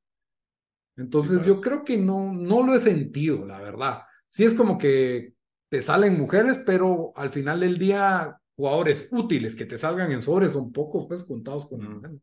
Entonces 0.95 1.45
yo 1.45 1.53
pues. 1.53 1.61
creo 1.61 1.83
que 1.83 1.97
no, 1.97 2.33
no 2.33 2.65
lo 2.65 2.73
he 2.73 2.79
sentido, 2.79 3.45
la 3.45 3.61
verdad. 3.61 3.99
Sí 4.27 4.43
es 4.43 4.55
como 4.55 4.79
que 4.79 5.35
te 5.69 5.83
salen 5.83 6.17
mujeres, 6.17 6.59
pero 6.65 7.13
al 7.15 7.29
final 7.29 7.59
del 7.59 7.77
día 7.77 8.39
jugadores 8.55 9.07
útiles 9.11 9.55
que 9.55 9.67
te 9.67 9.77
salgan 9.77 10.11
en 10.11 10.23
sobres 10.23 10.53
son 10.53 10.71
pocos, 10.71 11.05
pues 11.07 11.23
contados 11.23 11.67
con 11.67 11.81
mm. 11.81 12.19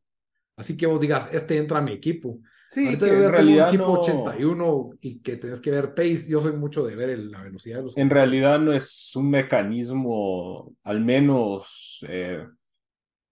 Así 0.57 0.77
que 0.77 0.87
vos 0.87 1.01
digas, 1.01 1.29
este 1.31 1.59
entra 1.59 1.79
a 1.79 1.83
mi 1.83 1.93
equipo. 1.93 2.40
Sí, 2.66 2.87
Ahorita 2.87 3.07
que 3.07 3.12
en 3.12 3.16
tengo 3.18 3.27
un 3.27 3.33
realidad 3.33 3.68
equipo 3.68 3.87
no- 3.87 3.92
81 4.00 4.90
y 5.00 5.20
que 5.20 5.37
tenés 5.37 5.61
que 5.61 5.70
ver 5.70 5.94
pace. 5.94 6.27
Yo 6.29 6.40
soy 6.40 6.53
mucho 6.53 6.85
de 6.85 6.96
ver 6.96 7.11
el- 7.11 7.31
la 7.31 7.42
velocidad 7.42 7.79
de 7.79 7.83
los 7.85 7.96
En 7.96 8.11
realidad 8.11 8.59
no 8.59 8.72
es 8.72 9.12
un 9.16 9.31
mecanismo, 9.31 10.74
al 10.83 11.00
menos, 11.00 12.05
eh, 12.09 12.46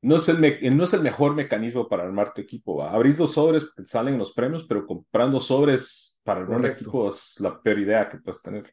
no, 0.02 0.16
es 0.16 0.28
el 0.28 0.38
me- 0.38 0.70
no 0.70 0.84
es 0.84 0.94
el 0.94 1.00
mejor 1.02 1.34
mecanismo 1.34 1.88
para 1.88 2.04
armar 2.04 2.34
tu 2.34 2.40
equipo. 2.42 2.76
¿va? 2.78 2.92
Abrir 2.92 3.16
dos 3.16 3.32
sobres, 3.32 3.66
salen 3.84 4.18
los 4.18 4.32
premios, 4.32 4.64
pero 4.64 4.86
comprando 4.86 5.40
sobres 5.40 6.18
para 6.24 6.40
armar 6.40 6.60
un 6.60 6.66
equipo 6.66 7.08
es 7.08 7.36
la 7.40 7.60
peor 7.60 7.78
idea 7.80 8.08
que 8.08 8.18
puedes 8.18 8.42
tener. 8.42 8.72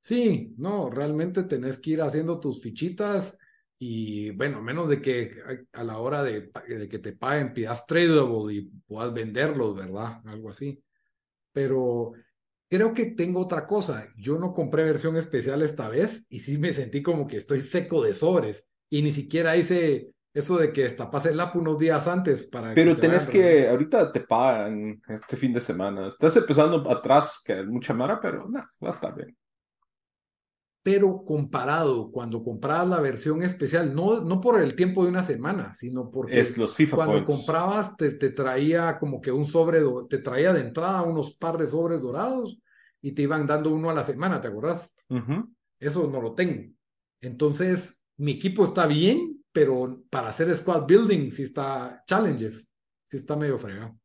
Sí, 0.00 0.52
no, 0.58 0.90
realmente 0.90 1.44
tenés 1.44 1.78
que 1.78 1.90
ir 1.92 2.02
haciendo 2.02 2.38
tus 2.38 2.60
fichitas 2.60 3.38
y 3.86 4.30
bueno, 4.30 4.58
a 4.58 4.62
menos 4.62 4.88
de 4.88 5.02
que 5.02 5.36
a 5.74 5.84
la 5.84 5.98
hora 5.98 6.22
de, 6.22 6.50
de 6.66 6.88
que 6.88 6.98
te 7.00 7.12
paguen 7.12 7.52
pidas 7.52 7.86
tradable 7.86 8.54
y 8.54 8.62
puedas 8.62 9.12
venderlos, 9.12 9.76
¿verdad? 9.76 10.22
Algo 10.24 10.48
así. 10.48 10.82
Pero 11.52 12.12
creo 12.66 12.94
que 12.94 13.10
tengo 13.10 13.40
otra 13.40 13.66
cosa. 13.66 14.08
Yo 14.16 14.38
no 14.38 14.54
compré 14.54 14.84
versión 14.84 15.18
especial 15.18 15.60
esta 15.60 15.90
vez 15.90 16.24
y 16.30 16.40
sí 16.40 16.56
me 16.56 16.72
sentí 16.72 17.02
como 17.02 17.26
que 17.26 17.36
estoy 17.36 17.60
seco 17.60 18.02
de 18.02 18.14
sobres 18.14 18.64
y 18.88 19.02
ni 19.02 19.12
siquiera 19.12 19.54
hice 19.54 20.14
eso 20.32 20.56
de 20.56 20.72
que 20.72 20.84
destapas 20.84 21.26
el 21.26 21.38
app 21.38 21.54
unos 21.54 21.78
días 21.78 22.08
antes 22.08 22.46
para 22.46 22.72
Pero 22.72 22.94
te 22.94 23.02
tenés 23.02 23.28
que, 23.28 23.68
ahorita 23.68 24.10
te 24.10 24.20
pagan 24.20 25.02
este 25.06 25.36
fin 25.36 25.52
de 25.52 25.60
semana. 25.60 26.08
Estás 26.08 26.34
empezando 26.38 26.90
atrás, 26.90 27.38
que 27.44 27.52
hay 27.52 27.66
mucha 27.66 27.92
mara, 27.92 28.18
pero 28.18 28.48
no, 28.48 28.60
va 28.60 28.88
a 28.88 28.90
estar 28.90 29.14
bien. 29.14 29.36
Pero 30.84 31.24
comparado 31.24 32.12
cuando 32.12 32.44
comprabas 32.44 32.86
la 32.88 33.00
versión 33.00 33.42
especial, 33.42 33.94
no, 33.94 34.20
no 34.20 34.38
por 34.40 34.60
el 34.60 34.76
tiempo 34.76 35.02
de 35.02 35.08
una 35.08 35.22
semana, 35.22 35.72
sino 35.72 36.10
porque 36.10 36.38
Es 36.40 36.58
los 36.58 36.76
FIFA 36.76 36.96
cuando 36.96 37.12
Points. 37.14 37.26
comprabas 37.26 37.96
te, 37.96 38.10
te 38.10 38.30
traía 38.30 38.98
como 38.98 39.20
que 39.20 39.32
un 39.32 39.46
sobre, 39.46 39.80
te 40.10 40.18
traía 40.18 40.52
de 40.52 40.60
entrada 40.60 41.02
unos 41.02 41.34
par 41.36 41.56
de 41.56 41.66
sobres 41.66 42.02
dorados 42.02 42.60
y 43.00 43.12
te 43.12 43.22
iban 43.22 43.46
dando 43.46 43.70
uno 43.74 43.88
a 43.88 43.94
la 43.94 44.04
semana, 44.04 44.40
¿te 44.42 44.48
acordás? 44.48 44.94
Eso 45.80 46.06
no 46.06 46.20
lo 46.20 46.34
tengo. 46.34 46.70
Entonces, 47.22 48.02
mi 48.18 48.32
equipo 48.32 48.64
está 48.64 48.86
bien, 48.86 49.42
pero 49.52 50.02
para 50.10 50.28
hacer 50.28 50.54
squad 50.54 50.86
building 50.86 51.30
sí 51.30 51.44
está 51.44 52.02
challenges, 52.06 52.68
sí 53.06 53.16
está 53.16 53.36
medio 53.36 53.58
fregado. 53.58 53.98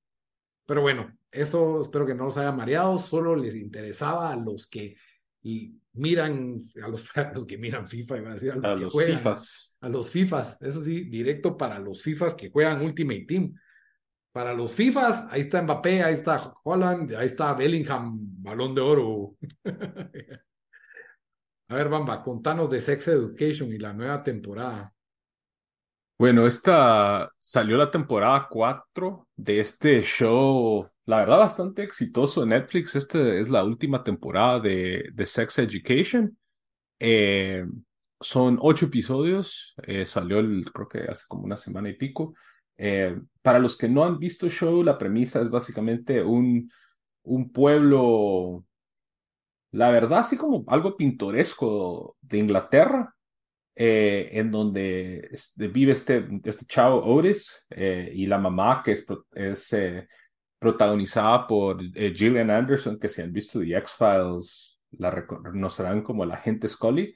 Pero 0.65 0.82
bueno, 0.82 1.12
eso 1.32 1.82
espero 1.82 2.06
que 2.06 2.15
no 2.15 2.26
los 2.26 2.38
haya 2.38 2.52
mareado, 2.54 2.98
solo 3.00 3.36
les 3.36 3.56
interesaba 3.56 4.32
a 4.32 4.38
los 4.38 4.68
que 4.68 4.96
y 5.42 5.79
miran, 5.93 6.58
a 6.84 6.88
los, 6.88 7.10
a 7.17 7.32
los 7.34 7.45
que 7.45 7.58
miran 7.58 7.88
FIFA, 7.88 8.17
iba 8.17 8.32
a 8.32 8.34
decir, 8.34 8.52
a 8.52 8.56
los 8.56 8.65
A 8.65 8.75
que 8.75 8.82
los 8.82 8.93
juegan, 8.93 9.17
FIFAs. 9.17 9.78
a 9.82 9.89
los 9.89 10.10
FIFAs, 10.10 10.58
eso 10.62 10.82
sí, 10.82 11.06
directo 11.06 11.58
para 11.58 11.80
los 11.80 12.02
FIFAs 12.02 12.36
que 12.36 12.49
juegan 12.49 12.82
Ultimate 12.82 13.25
Team. 13.28 13.54
Para 14.32 14.54
los 14.54 14.75
FIFAs, 14.75 15.28
ahí 15.32 15.41
está 15.41 15.62
Mbappé, 15.62 16.04
ahí 16.04 16.13
está 16.13 16.54
Holland, 16.63 17.15
ahí 17.15 17.25
está 17.25 17.54
Bellingham, 17.54 18.17
balón 18.41 18.75
de 18.75 18.82
oro. 18.82 19.36
A 21.71 21.75
ver, 21.75 21.88
Bamba, 21.88 22.23
contanos 22.23 22.67
de 22.69 22.82
Sex 22.82 23.10
Education 23.10 23.71
y 23.71 23.78
la 23.78 23.93
nueva 23.93 24.23
temporada. 24.23 24.91
Bueno, 26.17 26.47
esta 26.47 27.32
salió 27.38 27.78
la 27.78 27.91
temporada 27.91 28.47
4 28.49 29.28
de 29.36 29.60
este 29.60 30.02
show, 30.02 30.89
la 31.10 31.17
verdad, 31.17 31.39
bastante 31.39 31.82
exitoso 31.82 32.43
en 32.43 32.50
Netflix. 32.50 32.95
Esta 32.95 33.34
es 33.34 33.50
la 33.50 33.63
última 33.63 34.04
temporada 34.04 34.60
de, 34.60 35.10
de 35.12 35.26
Sex 35.26 35.58
Education. 35.58 36.38
Eh, 37.00 37.65
son 38.22 38.60
ocho 38.62 38.86
episodios, 38.86 39.74
eh, 39.88 40.06
salió 40.06 40.38
el, 40.38 40.65
creo 40.72 40.88
que 40.88 41.00
hace 41.10 41.24
como 41.28 41.45
una 41.45 41.58
semana 41.58 41.89
y 41.89 41.93
pico. 41.93 42.36
Eh, 42.78 43.19
para 43.41 43.58
los 43.58 43.76
que 43.76 43.89
no 43.89 44.06
han 44.06 44.19
visto 44.19 44.45
el 44.45 44.52
show, 44.52 44.84
la 44.84 45.00
premisa 45.00 45.41
es 45.41 45.50
básicamente 45.50 46.22
un, 46.22 46.72
un 47.24 47.52
pueblo, 47.52 48.63
la 49.72 49.89
verdad, 49.89 50.19
así 50.19 50.38
como 50.38 50.63
algo 50.67 50.95
pintoresco 50.95 52.17
de 52.22 52.38
Inglaterra 52.38 53.15
eh, 53.76 54.30
en 54.34 54.52
donde 54.52 55.28
vive 55.56 55.93
este, 55.93 56.28
este 56.43 56.65
chavo 56.65 57.02
Otis 57.04 57.65
eh, 57.72 58.12
y 58.13 58.28
la 58.28 58.38
mamá 58.38 58.84
que 58.86 58.91
es, 58.91 59.08
protagonizada 60.60 61.48
por 61.48 61.82
eh, 61.95 62.13
Gillian 62.13 62.52
Anderson, 62.52 63.00
que 63.00 63.10
si 63.10 63.22
han 63.22 63.32
visto 63.34 63.60
The 63.60 63.78
X-Files 63.78 64.80
la 64.98 65.12
reconocerán 65.12 66.02
como 66.04 66.26
la 66.26 66.36
agente 66.36 66.67
Scully. 66.67 67.13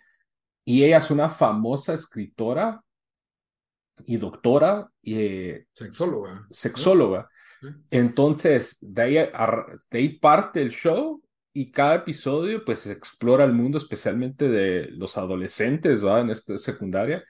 Y 0.66 0.84
ella 0.84 0.98
es 1.00 1.12
una 1.12 1.28
famosa 1.28 1.94
escritora 1.94 2.82
y 4.06 4.18
doctora 4.18 4.90
y 5.02 5.16
eh, 5.20 5.66
Sexóloga. 5.74 6.48
sexóloga. 6.52 7.30
¿no? 7.62 7.76
Entonces, 7.92 8.78
de 8.82 9.02
ahí, 9.02 9.18
ar- 9.18 9.80
de 9.92 9.98
ahí 9.98 10.10
parte 10.20 10.62
el 10.62 10.72
show 10.72 11.22
y 11.54 11.72
cada 11.72 11.96
episodio 11.96 12.64
pues 12.66 12.88
explora 12.88 13.44
el 13.44 13.54
mundo, 13.54 13.78
especialmente 13.78 14.48
de 14.50 14.88
los 14.92 15.18
adolescentes, 15.18 16.04
¿va? 16.04 16.20
En 16.22 16.30
esta 16.32 16.58
secundaria, 16.58 17.24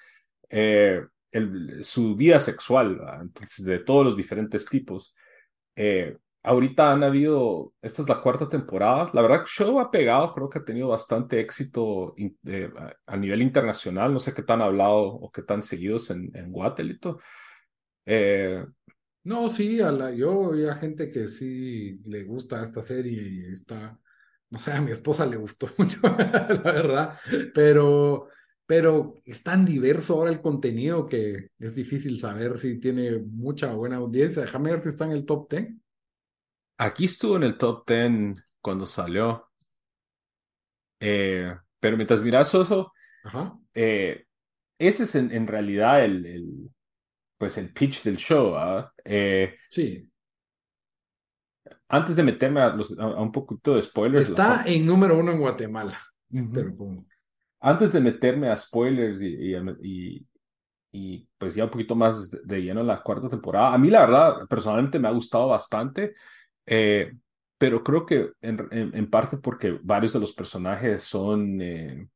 eh, 0.50 1.02
el- 1.32 1.84
su 1.84 2.16
vida 2.16 2.40
sexual, 2.40 3.02
¿va? 3.02 3.20
Entonces, 3.22 3.66
de 3.66 3.80
todos 3.80 4.06
los 4.06 4.16
diferentes 4.18 4.66
tipos. 4.66 5.14
Eh, 5.76 6.18
ahorita 6.44 6.92
han 6.92 7.04
habido, 7.04 7.74
esta 7.82 8.02
es 8.04 8.10
la 8.10 8.22
cuarta 8.22 8.50
temporada, 8.50 9.10
la 9.14 9.22
verdad 9.22 9.42
el 9.42 9.46
show 9.48 9.80
ha 9.80 9.90
pegado, 9.92 10.32
creo 10.34 10.50
que 10.50 10.60
ha 10.60 10.66
tenido 10.66 10.90
bastante 10.90 11.40
éxito 11.40 12.14
in- 12.18 12.38
eh, 12.46 12.72
a, 13.08 13.18
nivel 13.18 13.42
internacional, 13.42 14.14
no 14.14 14.20
sé 14.20 14.34
qué 14.34 14.44
tan 14.44 14.62
hablado 14.62 15.02
o 15.06 15.32
qué 15.32 15.42
tan 15.44 15.64
seguidos 15.64 16.10
en, 16.12 16.32
en 16.36 16.52
Guatelito. 16.52 17.20
Eh, 18.06 18.66
No, 19.26 19.48
sí, 19.50 19.80
a 19.82 19.92
la, 19.92 20.12
yo 20.12 20.52
vi 20.52 20.66
a 20.68 20.76
gente 20.76 21.10
que 21.12 21.28
sí 21.30 22.00
le 22.06 22.24
gusta 22.26 22.62
esta 22.62 22.82
serie 22.82 23.22
y 23.22 23.52
está, 23.54 23.98
no 24.50 24.60
sé, 24.60 24.74
a 24.74 24.82
mi 24.82 24.92
esposa 24.92 25.26
le 25.26 25.38
gustó 25.38 25.70
mucho, 25.78 26.00
la 26.04 26.48
verdad, 26.64 27.20
pero, 27.54 28.28
pero 28.66 29.16
es 29.26 29.44
tan 29.44 29.66
diverso 29.66 30.14
ahora 30.16 30.32
el 30.32 30.42
contenido 30.42 31.06
que 31.08 31.50
es 31.60 31.76
difícil 31.76 32.20
saber 32.20 32.58
si 32.58 32.80
tiene 32.80 33.18
mucha 33.20 33.74
o 33.74 33.78
buena 33.78 33.98
audiencia. 33.98 34.42
Déjame 34.44 34.72
ver 34.72 34.82
si 34.82 34.90
está 34.90 35.06
en 35.06 35.12
el 35.12 35.26
top 35.26 35.50
10. 35.50 35.74
Aquí 36.78 37.06
estuvo 37.06 37.36
en 37.36 37.44
el 37.44 37.58
top 37.58 37.88
10 37.88 38.44
cuando 38.62 38.86
salió. 38.86 39.48
Eh, 41.00 41.54
pero 41.80 41.98
mientras 41.98 42.22
miras 42.24 42.54
eso, 42.54 42.94
Ajá. 43.26 43.58
eh, 43.74 44.26
ese 44.80 45.04
es 45.04 45.16
en, 45.16 45.32
en 45.32 45.48
realidad 45.48 46.04
el, 46.06 46.26
el, 46.26 46.70
pues 47.38 47.58
el 47.58 47.74
pitch 47.74 48.04
del 48.04 48.18
show. 48.18 48.56
¿ah? 48.56 48.92
Eh, 49.04 49.56
Sí, 49.70 50.10
antes 51.90 52.16
de 52.16 52.24
meterme 52.24 52.62
a, 52.62 52.70
los- 52.76 52.98
a- 52.98 53.04
a 53.04 53.22
un 53.22 53.32
poquito 53.32 53.76
de 53.76 53.82
spoilers, 53.82 54.30
la 54.30 54.36
está 54.60 54.64
en 54.66 54.86
número 54.86 55.18
uno 55.18 55.32
en 55.32 55.40
Guatemala. 55.40 56.00
Te 56.32 56.64
lo 56.64 56.76
pongo. 56.76 57.06
Antes 57.64 57.94
de 57.94 58.02
meterme 58.02 58.50
a 58.50 58.58
spoilers 58.58 59.22
y, 59.24 59.28
y, 59.30 59.56
y- 59.84 60.28
y, 60.92 61.28
pues 61.38 61.56
ya 61.56 61.66
un 61.66 61.72
poquito 61.72 61.96
más 61.96 62.32
de, 62.32 62.62
lleno 62.62 62.82
en 62.82 62.88
la 62.88 63.02
cuarta 63.04 63.30
temporada, 63.30 63.74
a 63.74 63.78
mí 63.80 63.90
la 63.90 64.02
verdad 64.02 64.48
personalmente 64.48 65.00
me 65.00 65.08
ha 65.08 65.12
gustado 65.12 65.48
bastante, 65.50 66.14
eh, 66.66 67.14
pero 67.58 67.84
creo 67.84 68.06
que 68.06 68.32
en, 68.42 68.68
en- 68.72 68.96
en 68.96 69.10
parte 69.10 69.38
porque 69.38 69.80
varios 69.84 70.14
de 70.14 70.20
los 70.20 70.34
personajes 70.34 71.04
son, 71.04 71.62
eh, 71.62 72.08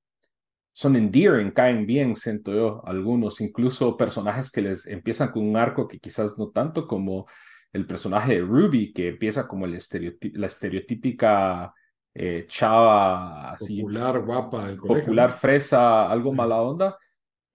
son 0.73 0.95
endearing, 0.95 1.51
caen 1.51 1.85
bien, 1.87 2.15
siento 2.15 2.53
yo, 2.53 2.81
algunos, 2.85 3.41
incluso 3.41 3.97
personajes 3.97 4.51
que 4.51 4.61
les 4.61 4.85
empiezan 4.87 5.31
con 5.31 5.47
un 5.47 5.57
arco 5.57 5.87
que 5.87 5.99
quizás 5.99 6.37
no 6.37 6.49
tanto 6.51 6.87
como 6.87 7.25
el 7.73 7.87
personaje 7.87 8.35
de 8.35 8.41
Ruby, 8.41 8.93
que 8.93 9.09
empieza 9.09 9.47
como 9.47 9.65
el 9.65 9.75
estereotip- 9.75 10.35
la 10.35 10.47
estereotípica 10.47 11.73
eh, 12.17 12.45
chava 12.49 13.51
así 13.53 13.85
Popular, 13.85 14.17
guapa 14.25 14.75
colegio. 14.77 15.13
popular, 15.13 15.31
¿no? 15.31 15.33
fresa, 15.33 16.09
algo 16.11 16.33
mala 16.33 16.61
onda, 16.61 16.97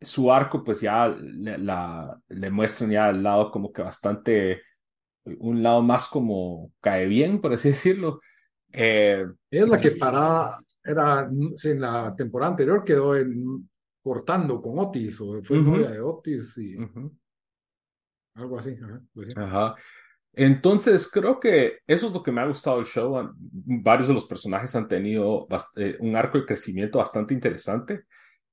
su 0.00 0.32
arco 0.32 0.64
pues 0.64 0.80
ya 0.82 1.08
le, 1.08 1.58
la, 1.58 2.18
le 2.28 2.50
muestran 2.50 2.90
ya 2.90 3.10
el 3.10 3.22
lado 3.22 3.50
como 3.52 3.72
que 3.72 3.82
bastante, 3.82 4.62
un 5.40 5.62
lado 5.62 5.82
más 5.82 6.08
como 6.08 6.72
cae 6.80 7.06
bien, 7.06 7.40
por 7.40 7.54
así 7.54 7.68
decirlo. 7.70 8.20
Eh, 8.72 9.26
Es 9.50 9.68
la 9.68 9.78
que 9.80 9.92
paraba, 9.92 10.60
era, 10.82 11.28
en 11.64 11.80
la 11.80 12.14
temporada 12.16 12.50
anterior 12.52 12.82
quedó 12.84 13.14
en, 13.16 13.68
cortando 14.02 14.60
con 14.60 14.78
Otis, 14.80 15.20
o 15.20 15.42
fue 15.44 15.58
Ujú. 15.58 15.60
novia 15.60 15.90
de 15.90 16.00
Otis 16.00 16.56
y 16.58 16.82
ujú, 16.82 17.12
algo 18.34 18.58
así. 18.58 18.76
ajá, 18.82 19.02
pues 19.14 19.28
sí. 19.28 19.34
Ajá. 19.36 19.76
Entonces, 20.34 21.10
creo 21.10 21.38
que 21.38 21.80
eso 21.86 22.06
es 22.06 22.12
lo 22.12 22.22
que 22.22 22.32
me 22.32 22.40
ha 22.40 22.46
gustado 22.46 22.76
del 22.78 22.86
show. 22.86 23.32
Varios 23.36 24.08
de 24.08 24.14
los 24.14 24.24
personajes 24.24 24.74
han 24.74 24.88
tenido 24.88 25.46
eh, 25.76 25.96
un 26.00 26.16
arco 26.16 26.38
de 26.38 26.46
crecimiento 26.46 26.98
bastante 26.98 27.34
interesante. 27.34 28.04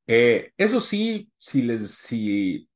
Eh, 0.06 0.52
eso 0.58 0.80
sí, 0.80 1.32
si 1.38 1.62
les, 1.62 1.92
si 1.92 2.68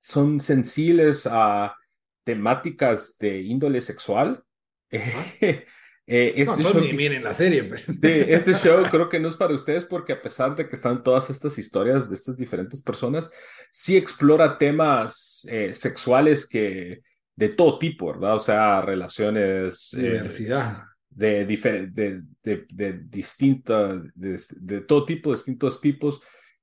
son 0.00 0.40
sensibles 0.40 1.28
a 1.30 1.76
temáticas 2.24 3.16
de 3.18 3.42
índole 3.42 3.80
sexual, 3.80 4.42
eh, 4.90 5.64
eh, 6.06 6.32
No, 6.36 6.42
este 6.42 6.62
entonces 6.62 6.72
show, 6.72 6.80
ni 6.80 6.92
miren 6.92 7.24
la 7.24 7.34
serie, 7.34 7.64
pues. 7.64 7.88
este 8.02 8.54
show 8.54 8.84
creo 8.90 9.08
que 9.08 9.18
no 9.18 9.28
es 9.28 9.34
para 9.34 9.54
ustedes 9.54 9.84
porque 9.84 10.12
a 10.12 10.22
pesar 10.22 10.54
de 10.54 10.68
que 10.68 10.76
están 10.76 11.02
todas 11.02 11.30
estas 11.30 11.58
historias 11.58 12.08
de 12.08 12.14
estas 12.14 12.36
diferentes 12.36 12.80
personas, 12.82 13.30
sí 13.72 13.96
explora 13.96 14.58
temas 14.58 15.46
eh, 15.50 15.74
sexuales 15.74 16.48
que 16.48 17.00
de 17.36 17.50
todo 17.50 17.78
tipo, 17.78 18.08
¿verdad? 18.12 18.36
O 18.36 18.40
sea, 18.40 18.80
relaciones... 18.82 19.94
eh, 19.94 20.02
Diversidad. 20.02 20.84
de, 21.10 21.46
de, 21.46 22.22
de, 22.42 22.66
de 22.70 22.92
distinta, 23.08 23.94
de, 24.14 24.40
de 24.56 24.80
todo 24.82 25.04
tipo, 25.04 25.32
distintos 25.32 25.80
tipos, 25.80 26.20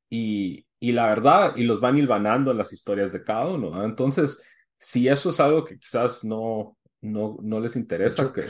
y, 0.09 0.65
y 0.79 0.91
la 0.91 1.07
verdad, 1.07 1.55
y 1.57 1.63
los 1.63 1.79
van 1.81 1.97
hilvanando 1.97 2.51
en 2.51 2.57
las 2.57 2.73
historias 2.73 3.11
de 3.11 3.23
cada 3.23 3.47
uno. 3.47 3.71
¿no? 3.71 3.83
Entonces, 3.85 4.43
si 4.79 5.07
eso 5.07 5.29
es 5.31 5.39
algo 5.39 5.63
que 5.65 5.79
quizás 5.79 6.23
no, 6.23 6.77
no, 7.01 7.37
no 7.41 7.59
les 7.59 7.75
interesa, 7.75 8.31
que, 8.33 8.43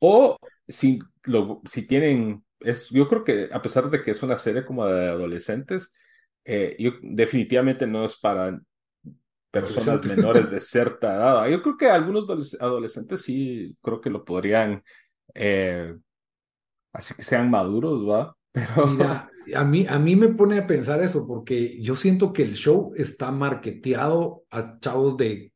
o 0.00 0.38
si, 0.68 0.98
lo, 1.24 1.62
si 1.70 1.86
tienen, 1.86 2.44
es, 2.60 2.88
yo 2.90 3.08
creo 3.08 3.24
que 3.24 3.48
a 3.52 3.62
pesar 3.62 3.90
de 3.90 4.02
que 4.02 4.10
es 4.12 4.22
una 4.22 4.36
serie 4.36 4.64
como 4.64 4.86
de 4.86 5.08
adolescentes, 5.08 5.92
eh, 6.44 6.76
yo, 6.78 6.92
definitivamente 7.02 7.86
no 7.86 8.04
es 8.04 8.16
para 8.16 8.60
personas 9.62 10.04
menores 10.06 10.50
de 10.50 10.60
cierta 10.60 11.14
edad. 11.14 11.48
Yo 11.48 11.62
creo 11.62 11.76
que 11.76 11.86
algunos 11.90 12.26
adoles- 12.28 12.56
adolescentes 12.60 13.22
sí, 13.22 13.70
creo 13.82 14.00
que 14.00 14.10
lo 14.10 14.24
podrían, 14.24 14.82
eh, 15.34 15.94
así 16.92 17.14
que 17.14 17.22
sean 17.22 17.50
maduros, 17.50 18.08
¿va? 18.08 18.36
Pero 18.52 18.86
Mira, 18.86 19.26
a 19.54 19.64
mí, 19.64 19.86
a 19.88 19.98
mí 19.98 20.16
me 20.16 20.28
pone 20.28 20.58
a 20.58 20.66
pensar 20.66 21.02
eso, 21.02 21.26
porque 21.26 21.80
yo 21.80 21.96
siento 21.96 22.32
que 22.32 22.42
el 22.42 22.54
show 22.54 22.92
está 22.96 23.30
marketeado 23.32 24.44
a 24.50 24.78
chavos 24.78 25.16
de 25.16 25.52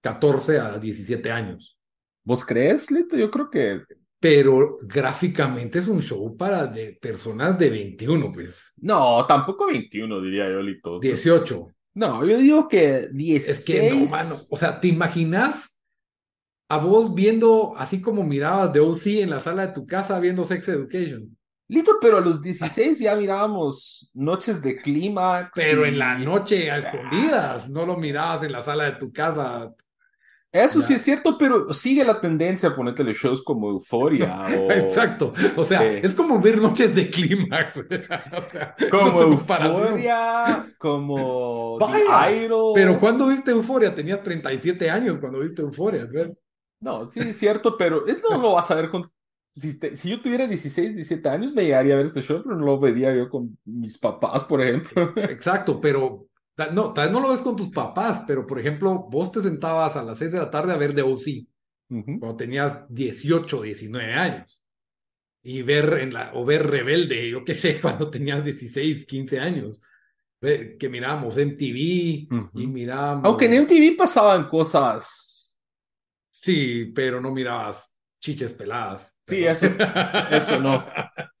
14 0.00 0.58
a 0.58 0.78
17 0.78 1.30
años, 1.30 1.78
¿vos 2.24 2.44
crees, 2.44 2.90
Lito? 2.90 3.16
Yo 3.16 3.30
creo 3.30 3.48
que 3.50 3.82
pero 4.22 4.78
gráficamente 4.82 5.80
es 5.80 5.88
un 5.88 6.00
show 6.00 6.36
para 6.36 6.68
de 6.68 6.96
personas 7.02 7.58
de 7.58 7.68
21, 7.68 8.30
pues, 8.30 8.72
no, 8.76 9.26
tampoco 9.26 9.66
21, 9.66 10.20
diría 10.20 10.48
yo, 10.48 10.62
Lito. 10.62 11.00
18. 11.00 11.66
No, 11.94 12.24
yo 12.24 12.38
digo 12.38 12.68
que 12.68 13.08
16. 13.12 13.58
Es 13.58 13.64
que 13.64 13.90
no, 13.90 14.06
mano. 14.10 14.34
O 14.50 14.56
sea, 14.56 14.80
¿te 14.80 14.88
imaginas 14.88 15.78
a 16.70 16.78
vos 16.78 17.14
viendo, 17.14 17.74
así 17.76 18.00
como 18.00 18.22
mirabas 18.22 18.72
de 18.72 18.80
OC 18.80 19.06
en 19.22 19.30
la 19.30 19.40
sala 19.40 19.66
de 19.66 19.72
tu 19.74 19.86
casa 19.86 20.18
viendo 20.20 20.44
Sex 20.44 20.66
Education? 20.68 21.36
Lito, 21.68 21.92
pero 22.00 22.18
a 22.18 22.20
los 22.20 22.42
16 22.42 22.98
ya 22.98 23.14
mirábamos 23.16 24.10
Noches 24.14 24.60
de 24.62 24.76
Clímax. 24.80 25.50
Pero 25.54 25.84
y- 25.86 25.90
en 25.90 25.98
la 25.98 26.18
noche 26.18 26.70
a 26.70 26.78
escondidas, 26.78 27.68
no 27.70 27.86
lo 27.86 27.96
mirabas 27.96 28.42
en 28.42 28.52
la 28.52 28.62
sala 28.64 28.84
de 28.84 28.92
tu 28.92 29.12
casa. 29.12 29.72
Eso 30.52 30.80
Ya. 30.80 30.86
sí 30.86 30.94
es 30.94 31.02
cierto, 31.02 31.38
pero 31.38 31.72
sigue 31.72 32.04
la 32.04 32.20
tendencia 32.20 32.68
a 32.68 32.76
ponértele 32.76 33.14
shows 33.14 33.42
como 33.42 33.70
Euforia 33.70 34.44
o... 34.68 34.70
Exacto. 34.70 35.32
O 35.56 35.64
sea, 35.64 35.82
Eh. 35.86 36.00
es 36.04 36.14
como 36.14 36.38
ver 36.40 36.60
noches 36.60 36.94
de 36.94 37.08
clímax. 37.08 37.78
o 37.78 38.50
sea, 38.50 38.74
Como. 38.90 39.22
Euforia, 39.22 40.74
como 40.78 41.78
The 41.80 42.44
Idol. 42.44 42.72
Pero 42.74 43.00
¿cuándo 43.00 43.28
viste 43.28 43.50
Euforia? 43.50 43.94
Tenías 43.94 44.22
37 44.22 44.90
años 44.90 45.18
cuando 45.18 45.40
viste 45.40 45.62
Euforia. 45.62 46.06
No, 46.80 47.06
sí 47.08 47.20
es 47.20 47.38
cierto, 47.38 47.76
pero 47.78 48.06
eso 48.06 48.28
no 48.30 48.38
lo 48.42 48.52
vas 48.52 48.70
a 48.70 48.74
ver 48.74 48.90
con... 48.90 49.10
Si, 49.54 49.78
te- 49.78 49.96
si 49.96 50.08
yo 50.10 50.20
tuviera 50.20 50.46
16, 50.46 50.94
17 50.96 51.28
años, 51.28 51.52
me 51.52 51.62
llegaría 51.64 51.94
a 51.94 51.98
ver 51.98 52.06
este 52.06 52.22
show, 52.22 52.42
pero 52.42 52.56
no 52.56 52.64
lo 52.64 52.80
vería 52.80 53.14
yo 53.14 53.28
con 53.28 53.56
mis 53.64 53.98
papás, 53.98 54.44
por 54.44 54.60
ejemplo. 54.62 55.12
Exacto, 55.16 55.80
pero 55.80 56.26
no, 56.72 56.92
tal 56.92 57.04
vez 57.06 57.12
no 57.12 57.20
lo 57.20 57.30
ves 57.30 57.40
con 57.40 57.56
tus 57.56 57.70
papás, 57.70 58.22
pero 58.26 58.46
por 58.46 58.58
ejemplo, 58.58 59.06
vos 59.10 59.32
te 59.32 59.40
sentabas 59.40 59.96
a 59.96 60.04
las 60.04 60.18
6 60.18 60.32
de 60.32 60.38
la 60.38 60.50
tarde 60.50 60.72
a 60.72 60.76
ver 60.76 60.94
The 60.94 61.02
OC 61.02 61.46
Ujú. 61.90 62.18
cuando 62.20 62.36
tenías 62.36 62.86
18, 62.88 63.62
19 63.62 64.12
años. 64.14 64.62
Y 65.44 65.62
ver 65.62 65.92
en 65.94 66.14
la, 66.14 66.30
o 66.34 66.44
ver 66.44 66.66
Rebelde, 66.68 67.28
yo 67.28 67.44
qué 67.44 67.54
sé, 67.54 67.80
cuando 67.82 68.10
tenías 68.10 68.44
16, 68.44 69.06
15 69.06 69.40
años. 69.40 69.80
Que 70.40 70.88
mirábamos 70.90 71.36
MTV 71.36 72.26
Ujú. 72.34 72.60
y 72.60 72.66
mirábamos. 72.66 73.24
Aunque 73.24 73.44
en 73.46 73.62
MTV 73.62 73.96
pasaban 73.96 74.48
cosas... 74.48 75.56
Sí, 76.30 76.86
pero 76.92 77.20
no 77.20 77.30
mirabas 77.30 77.96
chiches 78.20 78.52
peladas. 78.52 79.16
Sí, 79.28 79.44
eso- 79.44 79.66
eso 80.30 80.58
no. 80.60 80.84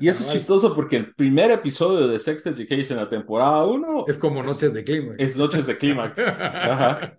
Y 0.00 0.08
eso 0.08 0.24
es 0.24 0.32
chistoso 0.32 0.74
porque 0.74 0.96
el 0.96 1.14
primer 1.14 1.50
episodio 1.50 2.06
de 2.08 2.18
Sex 2.18 2.46
Education, 2.46 2.98
la 2.98 3.08
temporada 3.08 3.64
1, 3.66 4.04
Es 4.08 4.18
como 4.18 4.42
noches 4.42 4.72
de 4.72 4.84
clima. 4.84 5.14
es 5.18 5.36
Noches 5.36 5.66
de 5.66 5.76
Clímax. 5.76 6.18
Ajá. 6.18 7.18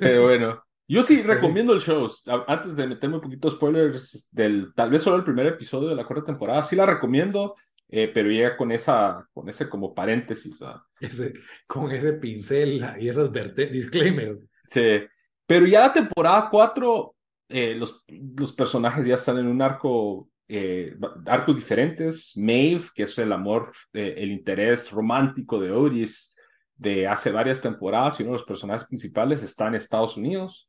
Pero 0.00 0.22
bueno, 0.22 0.62
yo 0.88 1.02
sí 1.02 1.22
recomiendo 1.22 1.72
el 1.72 1.80
show. 1.80 2.08
Antes 2.46 2.76
de 2.76 2.86
meterme 2.86 3.16
un 3.16 3.22
poquito 3.22 3.50
spoilers 3.50 4.28
del 4.30 4.72
tal 4.74 4.90
vez 4.90 5.02
solo 5.02 5.16
el 5.16 5.24
primer 5.24 5.46
episodio 5.46 5.88
de 5.88 5.94
la 5.96 6.04
cuarta 6.04 6.26
temporada, 6.26 6.62
sí 6.62 6.76
la 6.76 6.86
recomiendo, 6.86 7.56
eh, 7.88 8.10
pero 8.12 8.30
ya 8.30 8.56
con 8.56 8.70
esa, 8.72 9.26
con 9.32 9.48
ese 9.48 9.68
como 9.68 9.94
paréntesis. 9.94 10.58
Ese- 11.00 11.32
con 11.66 11.90
ese 11.90 12.12
pincel 12.14 12.84
y 13.00 13.08
esas 13.08 13.30
disclaimer. 13.56 14.38
Sí. 14.64 15.00
Pero 15.46 15.66
ya 15.66 15.80
la 15.80 15.92
temporada 15.92 16.48
4, 16.50 17.14
los, 17.48 18.04
los 18.08 18.52
personajes 18.52 19.04
ya 19.04 19.14
están 19.16 19.38
en 19.38 19.46
un 19.46 19.60
arco, 19.60 20.28
eh, 20.54 20.94
arcos 21.26 21.56
diferentes. 21.56 22.32
Maeve, 22.36 22.84
que 22.94 23.04
es 23.04 23.18
el 23.18 23.32
amor, 23.32 23.72
eh, 23.92 24.14
el 24.18 24.30
interés 24.32 24.90
romántico 24.90 25.60
de 25.60 25.70
Otis 25.72 26.34
de 26.76 27.06
hace 27.06 27.30
varias 27.30 27.60
temporadas 27.60 28.18
y 28.18 28.22
uno 28.24 28.32
de 28.32 28.38
los 28.38 28.44
personajes 28.46 28.86
principales 28.88 29.42
está 29.42 29.68
en 29.68 29.76
Estados 29.76 30.16
Unidos, 30.16 30.68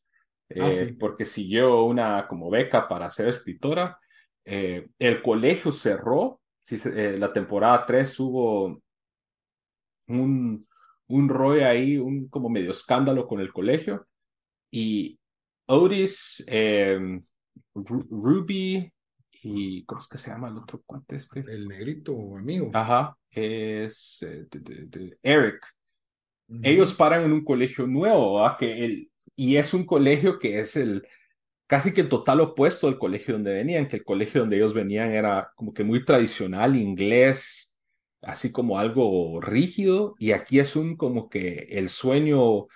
Ah, 0.50 0.72
eh, 0.72 0.86
sí. 0.88 0.94
porque 1.00 1.26
siguió 1.26 1.86
una 1.86 2.28
como 2.28 2.50
beca 2.50 2.88
para 2.88 3.10
ser 3.12 3.28
escritora. 3.30 3.98
El 4.46 5.22
colegio 5.24 5.72
cerró, 5.72 6.40
sí, 6.62 6.78
la 7.18 7.32
temporada 7.34 7.86
3 7.86 8.20
hubo 8.20 8.82
un, 10.08 10.66
un 11.08 11.30
rollo 11.30 11.66
ahí, 11.68 11.98
un 11.98 12.28
como 12.30 12.50
medio 12.50 12.72
escándalo 12.72 13.28
con 13.28 13.40
el 13.40 13.52
colegio. 13.52 14.06
Y 14.72 15.18
Otis, 15.68 16.44
Ru- 16.48 18.08
Ruby 18.10 18.93
y 19.44 19.84
¿cómo 19.86 20.00
es 20.00 20.08
que 20.08 20.18
se 20.18 20.30
llama 20.32 20.48
el 20.50 20.58
otro 20.58 20.82
cuate 20.86 21.16
este? 21.18 21.42
El 21.42 21.68
negrito 21.68 22.14
amigo. 22.38 22.72
Ajá, 22.74 23.18
es 23.32 24.24
eh, 24.28 24.46
de- 24.50 24.60
de- 24.60 24.86
de- 24.86 25.18
Eric. 25.22 25.66
Ellos 26.62 26.94
paran 26.94 27.24
en 27.24 27.32
un 27.32 27.44
colegio 27.44 27.88
nuevo, 27.88 28.40
¿verdad? 28.42 28.58
Que 28.58 28.86
el, 28.86 29.12
y 29.36 29.56
es 29.56 29.74
un 29.74 29.86
colegio 29.86 30.38
que 30.38 30.60
es 30.60 30.76
el 30.76 31.06
casi 31.68 31.94
que 31.94 32.04
total 32.04 32.42
opuesto 32.42 32.88
al 32.88 33.00
colegio 33.00 33.34
donde 33.34 33.54
venían, 33.54 33.88
que 33.88 33.96
el 33.98 34.04
colegio 34.04 34.42
donde 34.42 34.58
ellos 34.58 34.74
venían 34.74 35.12
era 35.12 35.52
como 35.56 35.74
que 35.74 35.84
muy 35.84 36.06
tradicional, 36.06 36.76
inglés, 36.76 37.74
así 38.22 38.52
como 38.52 38.78
algo 38.78 39.42
rígido, 39.42 40.16
y 40.20 40.32
aquí 40.34 40.60
es 40.60 40.76
un 40.76 40.96
como 40.96 41.30
que 41.30 41.68
el 41.72 41.90
sueño 41.90 42.68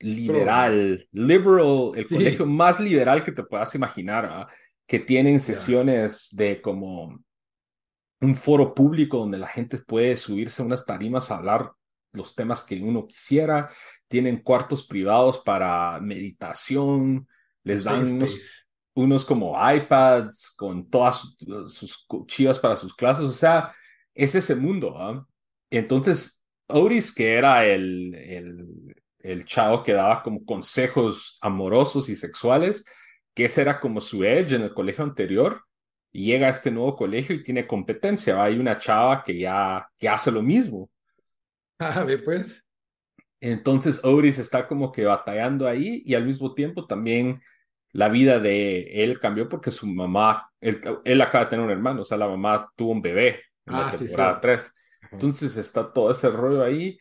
liberal, 0.00 1.08
liberal, 1.12 1.92
el 1.96 2.06
Sí. 2.06 2.14
colegio 2.14 2.46
más 2.46 2.78
liberal 2.78 3.24
que 3.24 3.32
te 3.32 3.42
puedas 3.42 3.74
imaginar. 3.74 4.46
Que 4.88 4.98
tienen 4.98 5.38
sesiones 5.38 6.34
de 6.34 6.62
como 6.62 7.22
un 8.20 8.34
foro 8.34 8.74
público 8.74 9.18
donde 9.18 9.36
la 9.36 9.46
gente 9.46 9.78
puede 9.78 10.16
subirse 10.16 10.62
a 10.62 10.64
unas 10.64 10.86
tarimas 10.86 11.30
a 11.30 11.36
hablar 11.36 11.72
los 12.12 12.34
temas 12.34 12.64
que 12.64 12.82
uno 12.82 13.06
quisiera, 13.06 13.70
tienen 14.08 14.42
cuartos 14.42 14.86
privados 14.86 15.38
para 15.44 16.00
meditación, 16.00 17.28
les 17.62 17.84
dan 17.84 18.14
unos, 18.14 18.66
unos 18.94 19.26
como 19.26 19.54
iPads 19.54 20.54
con 20.56 20.88
todas 20.88 21.36
sus, 21.68 22.06
sus 22.26 22.58
para 22.60 22.76
sus 22.76 22.94
clases, 22.96 23.24
o 23.24 23.32
sea, 23.32 23.74
es 24.14 24.34
ese 24.34 24.56
mundo. 24.56 24.94
¿ah? 24.96 25.26
Entonces, 25.68 26.46
Otis, 26.66 27.14
que 27.14 27.34
era 27.34 27.66
el, 27.66 28.14
el, 28.14 28.96
el 29.18 29.44
chavo 29.44 29.82
que 29.82 29.92
daba 29.92 30.22
como 30.22 30.46
consejos 30.46 31.36
amorosos 31.42 32.08
y 32.08 32.16
sexuales, 32.16 32.86
que 33.38 33.46
ese 33.46 33.62
era 33.62 33.80
como 33.80 34.02
su 34.02 34.24
edge 34.24 34.54
en 34.56 34.62
el 34.64 34.74
colegio 34.74 35.04
anterior, 35.04 35.62
y 36.12 36.26
llega 36.26 36.48
a 36.48 36.50
este 36.50 36.70
nuevo 36.72 36.96
colegio 36.96 37.36
y 37.36 37.44
tiene 37.44 37.66
competencia. 37.68 38.36
¿va? 38.36 38.44
Hay 38.46 38.58
una 38.58 38.78
chava 38.78 39.24
que 39.24 39.38
ya 39.38 39.88
que 39.98 40.08
hace 40.10 40.32
lo 40.32 40.42
mismo. 40.42 40.90
Ah, 41.80 42.06
pues. 42.24 42.64
Entonces 43.40 44.04
Otis 44.04 44.38
está 44.38 44.66
como 44.66 44.90
que 44.92 45.04
batallando 45.04 45.68
ahí 45.68 46.02
y 46.04 46.14
al 46.14 46.24
mismo 46.26 46.54
tiempo 46.54 46.86
también 46.86 47.40
la 47.92 48.08
vida 48.08 48.40
de 48.40 49.04
él 49.04 49.20
cambió 49.20 49.48
porque 49.48 49.70
su 49.70 49.86
mamá, 49.86 50.50
él, 50.60 50.80
él 51.04 51.20
acaba 51.20 51.44
de 51.44 51.50
tener 51.50 51.64
un 51.64 51.70
hermano, 51.72 52.02
o 52.02 52.04
sea, 52.04 52.18
la 52.18 52.28
mamá 52.28 52.70
tuvo 52.76 52.92
un 52.92 53.02
bebé 53.02 53.42
en 53.66 53.76
la 53.78 53.86
Ah, 53.86 53.92
sí, 53.92 54.06
temporada 54.06 54.40
sí. 54.40 54.40
3. 54.40 54.72
Entonces 55.12 55.56
está 55.56 55.92
todo 55.92 56.10
ese 56.10 56.30
rollo 56.30 56.62
ahí. 56.64 56.98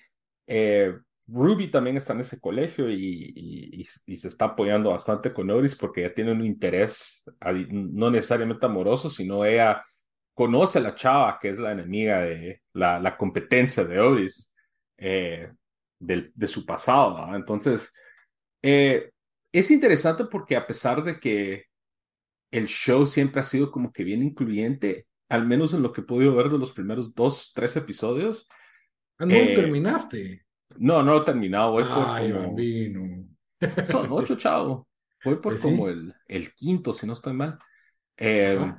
Eh, 0.48 0.96
Ruby 1.28 1.70
también 1.70 1.98
está 1.98 2.14
en 2.14 2.22
ese 2.22 2.40
colegio 2.40 2.90
y, 2.90 2.96
y, 3.36 3.82
y, 3.82 3.88
y 4.14 4.18
se 4.18 4.28
está 4.30 4.46
apoyando 4.46 4.92
bastante 4.92 5.34
con 5.34 5.50
Otis 5.52 5.76
porque 5.76 6.06
ella 6.06 6.14
tiene 6.14 6.32
un 6.32 6.46
interés, 6.46 7.24
no 7.70 8.10
necesariamente 8.10 8.66
amoroso, 8.66 9.10
sino 9.10 9.44
ella 9.46 9.84
conoce 10.34 10.80
a 10.80 10.82
la 10.82 10.96
chava 10.96 11.38
que 11.40 11.50
es 11.50 11.60
la 11.60 11.74
enemiga 11.74 12.22
de 12.22 12.62
la, 12.74 13.00
la 13.00 13.18
competencia 13.18 13.84
de 13.84 14.00
Otis 14.00 14.54
eh, 14.98 15.52
del- 16.00 16.32
de 16.34 16.48
su 16.48 16.66
pasado. 16.66 17.16
¿verdad? 17.16 17.36
Entonces, 17.36 17.94
eh, 18.64 19.12
es 19.52 19.72
interesante 19.72 20.26
porque 20.26 20.56
a 20.58 20.68
pesar 20.68 21.04
de 21.04 21.20
que 21.20 21.66
el 22.52 22.68
show 22.68 23.06
siempre 23.06 23.42
ha 23.42 23.44
sido 23.44 23.72
como 23.72 23.92
que 23.92 24.04
bien 24.04 24.24
incluyente, 24.24 25.08
al 25.30 25.48
menos 25.48 25.74
en 25.74 25.84
lo 25.84 25.92
que 25.94 26.02
he 26.02 26.04
podido 26.06 26.36
ver 26.36 26.50
de 26.50 26.58
los 26.60 26.72
primeros 26.72 27.14
dos, 27.16 27.52
tres 27.56 27.76
episodios, 27.78 28.48
Ah, 29.20 29.26
no 29.28 29.40
Eh, 29.40 29.54
terminaste. 29.54 30.47
No, 30.78 31.02
no 31.04 31.14
lo 31.14 31.22
he 31.22 31.26
terminado, 31.26 31.72
voy 31.72 31.84
por 31.84 32.06
Ay, 32.08 32.32
como, 32.32 32.48
bambino. 32.48 33.26
Son 33.86 34.08
ocho, 34.12 34.36
chavo. 34.38 34.88
Voy 35.24 35.36
por 35.36 35.54
pues 35.54 35.62
como 35.62 35.88
sí. 35.88 35.94
el, 35.94 36.14
el 36.28 36.54
quinto, 36.54 36.94
si 36.94 37.08
no 37.08 37.14
estoy 37.14 37.34
mal. 37.34 37.58
Eh, 38.18 38.74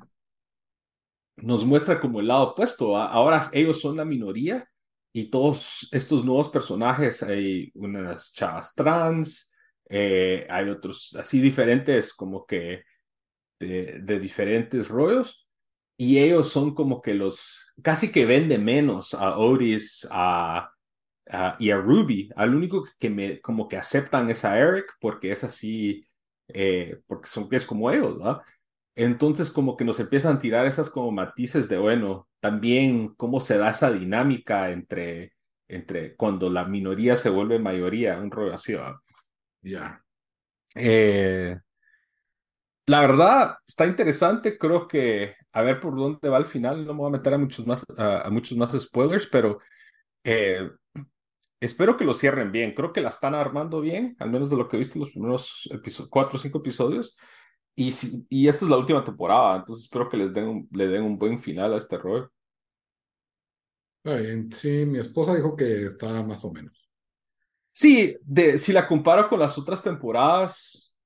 nos 1.37 1.65
muestra 1.65 2.01
como 2.01 2.21
el 2.21 2.29
lado 2.29 2.51
opuesto. 2.51 2.97
Ahora 2.97 3.49
ellos 3.53 3.81
son 3.81 3.97
la 3.97 4.05
minoría 4.05 4.69
y 5.13 5.31
todos 5.31 5.89
estos 5.91 6.25
nuevos 6.25 6.49
personajes, 6.49 7.23
hay 7.23 7.71
unas 7.75 8.33
chavas 8.33 8.75
trans, 8.75 9.51
eh, 9.89 10.47
hay 10.49 10.69
otros 10.69 11.17
así 11.19 11.41
diferentes, 11.41 12.13
como 12.13 12.47
que 12.47 12.85
de, 13.59 14.01
de 14.01 14.19
diferentes 14.21 14.89
rollos, 14.89 15.49
y 15.97 16.19
ellos 16.19 16.51
son 16.51 16.75
como 16.75 17.03
que 17.03 17.15
los, 17.15 17.41
casi 17.83 18.13
que 18.13 18.27
vende 18.27 18.59
menos 18.59 19.15
a 19.15 19.39
Otis 19.39 20.07
a, 20.11 20.71
a- 21.31 21.57
y 21.59 21.71
a 21.71 21.77
Ruby. 21.79 22.31
Al 22.37 22.55
único 22.55 22.85
que 22.99 23.11
me, 23.11 23.41
como 23.41 23.69
que 23.69 23.77
aceptan 23.77 24.31
es 24.31 24.45
a 24.45 24.59
Eric, 24.59 24.87
porque 25.01 25.33
es 25.33 25.45
así, 25.45 26.07
eh, 26.49 27.01
porque 27.07 27.29
son, 27.29 27.49
es 27.53 27.67
como 27.67 27.91
ellos, 27.91 28.21
¿va? 28.21 28.45
Entonces 28.97 29.51
como 29.53 29.77
que 29.77 29.85
nos 29.85 30.01
empiezan 30.01 30.37
a 30.37 30.39
tirar 30.41 30.67
esas 30.67 30.91
como 30.91 31.13
matices 31.13 31.69
de, 31.69 31.79
bueno, 31.79 32.29
también 32.41 33.15
cómo 33.17 33.41
se 33.41 33.57
da 33.59 33.71
esa 33.71 33.93
dinámica 33.93 34.71
entre, 34.71 35.33
entre 35.69 36.17
cuando 36.17 36.51
la 36.51 36.65
minoría 36.65 37.17
se 37.17 37.31
vuelve 37.31 37.59
mayoría, 37.61 38.19
un 38.19 38.31
rollo 38.31 38.55
así, 38.55 38.75
¿va? 38.75 39.01
Ya. 39.63 40.05
Eh, 40.77 41.59
la 42.87 43.01
verdad, 43.01 43.57
está 43.67 43.87
interesante. 43.87 44.59
Creo 44.59 44.89
que 44.89 45.35
a 45.53 45.63
ver 45.63 45.81
por 45.81 45.95
dónde 45.97 46.29
va 46.29 46.37
al 46.39 46.47
final. 46.47 46.87
No 46.87 46.95
me 46.95 47.01
voy 47.01 47.09
a 47.09 47.13
meter 47.19 47.35
a 47.35 47.39
muchos 47.39 47.67
más, 47.67 47.85
a, 47.97 48.23
a 48.27 48.31
muchos 48.31 48.57
más 48.59 48.73
spoilers, 48.81 49.27
pero 49.27 49.59
eh, 50.25 50.71
espero 51.61 51.97
que 51.97 52.05
lo 52.05 52.15
cierren 52.15 52.53
bien. 52.53 52.75
Creo 52.75 52.93
que 52.93 53.01
la 53.01 53.11
están 53.11 53.35
armando 53.35 53.81
bien, 53.81 54.17
al 54.21 54.31
menos 54.31 54.51
de 54.51 54.57
lo 54.57 54.69
que 54.69 54.77
he 54.77 54.79
visto 54.81 54.95
en 54.97 55.01
los 55.01 55.11
primeros 55.11 55.69
cuatro 56.11 56.37
o 56.39 56.41
cinco 56.41 56.59
episodios. 56.59 57.17
Y, 57.77 57.93
si- 57.93 58.27
y 58.31 58.49
esta 58.49 58.65
es 58.65 58.71
la 58.71 58.79
última 58.79 59.05
temporada, 59.05 59.57
entonces 59.59 59.85
espero 59.87 60.09
que 60.11 60.17
les 60.19 60.35
den 60.35 60.45
un, 60.49 60.69
le 60.73 60.89
den 60.89 61.03
un 61.05 61.19
buen 61.19 61.41
final 61.41 61.75
a 61.75 61.79
este 61.79 61.99
rol. 61.99 62.31
Está 64.05 64.19
bien. 64.21 64.51
Sí, 64.53 64.85
mi 64.87 64.99
esposa 64.99 65.35
dijo 65.35 65.57
que 65.57 65.87
está 65.87 66.23
más 66.23 66.45
o 66.45 66.53
menos. 66.53 66.89
Sí, 67.73 68.17
de, 68.23 68.59
si 68.59 68.73
la 68.73 68.89
comparo 68.89 69.29
con 69.29 69.41
las 69.41 69.59
otras 69.59 69.83
temporadas, 69.83 70.97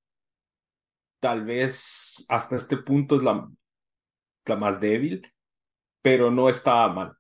tal 1.21 1.45
vez 1.45 2.25
hasta 2.29 2.57
este 2.57 2.77
punto 2.79 3.17
es 3.17 3.23
la, 3.23 3.49
la 4.47 4.57
más 4.57 4.81
débil, 4.81 5.23
pero 6.03 6.31
no 6.31 6.49
está 6.49 6.89
mal. 6.89 7.17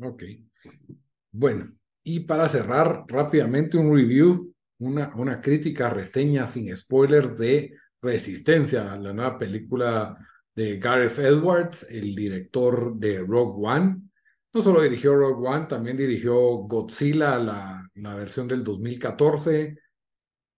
Ok. 0.00 0.22
Bueno, 1.32 1.77
y 2.08 2.20
para 2.20 2.48
cerrar 2.48 3.04
rápidamente 3.06 3.76
un 3.76 3.94
review, 3.94 4.54
una, 4.78 5.12
una 5.16 5.42
crítica, 5.42 5.90
reseña 5.90 6.46
sin 6.46 6.74
spoilers 6.74 7.36
de 7.36 7.74
Resistencia, 8.00 8.96
la 8.96 9.12
nueva 9.12 9.36
película 9.36 10.16
de 10.54 10.78
Gareth 10.78 11.18
Edwards, 11.18 11.86
el 11.90 12.14
director 12.14 12.96
de 12.96 13.18
Rogue 13.18 13.62
One. 13.62 13.96
No 14.54 14.62
solo 14.62 14.80
dirigió 14.80 15.14
Rogue 15.14 15.46
One, 15.46 15.66
también 15.66 15.98
dirigió 15.98 16.34
Godzilla, 16.34 17.36
la, 17.36 17.86
la 17.96 18.14
versión 18.14 18.48
del 18.48 18.64
2014. 18.64 19.76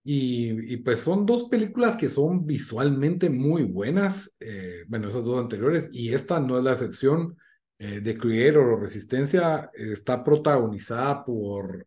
Y, 0.04 0.72
y 0.72 0.76
pues 0.76 1.00
son 1.00 1.26
dos 1.26 1.48
películas 1.48 1.96
que 1.96 2.08
son 2.08 2.46
visualmente 2.46 3.28
muy 3.28 3.64
buenas, 3.64 4.32
eh, 4.38 4.84
bueno, 4.86 5.08
esas 5.08 5.24
dos 5.24 5.40
anteriores, 5.40 5.88
y 5.92 6.14
esta 6.14 6.38
no 6.38 6.58
es 6.58 6.62
la 6.64 6.72
excepción. 6.72 7.36
Eh, 7.82 8.02
The 8.04 8.18
Creator 8.18 8.62
o 8.62 8.76
Resistencia 8.78 9.70
está 9.72 10.22
protagonizada 10.22 11.24
por, 11.24 11.86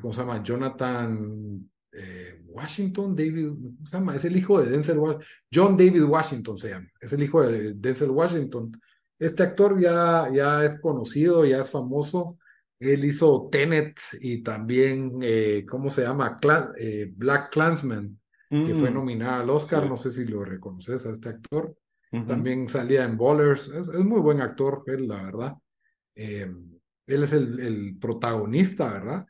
¿cómo 0.00 0.12
se 0.12 0.20
llama? 0.20 0.42
Jonathan 0.42 1.70
eh, 1.90 2.42
Washington, 2.46 3.16
David, 3.16 3.48
¿cómo 3.48 3.86
se 3.86 3.96
llama? 3.96 4.14
Es 4.14 4.24
el 4.26 4.36
hijo 4.36 4.60
de 4.60 4.68
Denzel 4.70 4.98
Washington, 4.98 5.26
John 5.52 5.76
David 5.76 6.02
Washington 6.04 6.58
se 6.58 6.68
llama, 6.68 6.88
es 7.00 7.12
el 7.14 7.22
hijo 7.22 7.42
de 7.42 7.72
Denzel 7.74 8.10
Washington. 8.10 8.72
Este 9.18 9.42
actor 9.42 9.80
ya, 9.80 10.28
ya 10.32 10.64
es 10.64 10.78
conocido, 10.80 11.44
ya 11.46 11.60
es 11.60 11.70
famoso. 11.70 12.38
Él 12.78 13.04
hizo 13.04 13.48
Tenet 13.52 13.96
y 14.20 14.42
también, 14.42 15.18
eh, 15.22 15.64
¿cómo 15.68 15.88
se 15.88 16.02
llama? 16.02 16.38
Cla- 16.40 16.72
eh, 16.78 17.10
Black 17.16 17.50
Klansman, 17.52 18.18
que 18.50 18.74
fue 18.74 18.90
Mm, 18.90 18.94
nominada 18.94 19.40
al 19.40 19.48
Oscar. 19.50 19.84
sí. 19.84 19.88
No 19.88 19.96
sé 19.96 20.10
si 20.12 20.24
lo 20.24 20.44
reconoces 20.44 21.06
a 21.06 21.10
este 21.12 21.28
actor. 21.30 21.74
También 22.26 22.68
salía 22.68 23.04
en 23.04 23.16
Ballers. 23.16 23.68
Es, 23.68 23.88
es 23.88 24.04
muy 24.04 24.20
buen 24.20 24.40
actor, 24.40 24.82
él, 24.86 25.08
la 25.08 25.22
verdad. 25.22 25.52
Eh, 26.14 26.46
él 27.06 27.22
es 27.22 27.32
el, 27.32 27.58
el 27.58 27.98
protagonista, 27.98 28.92
¿verdad? 28.92 29.26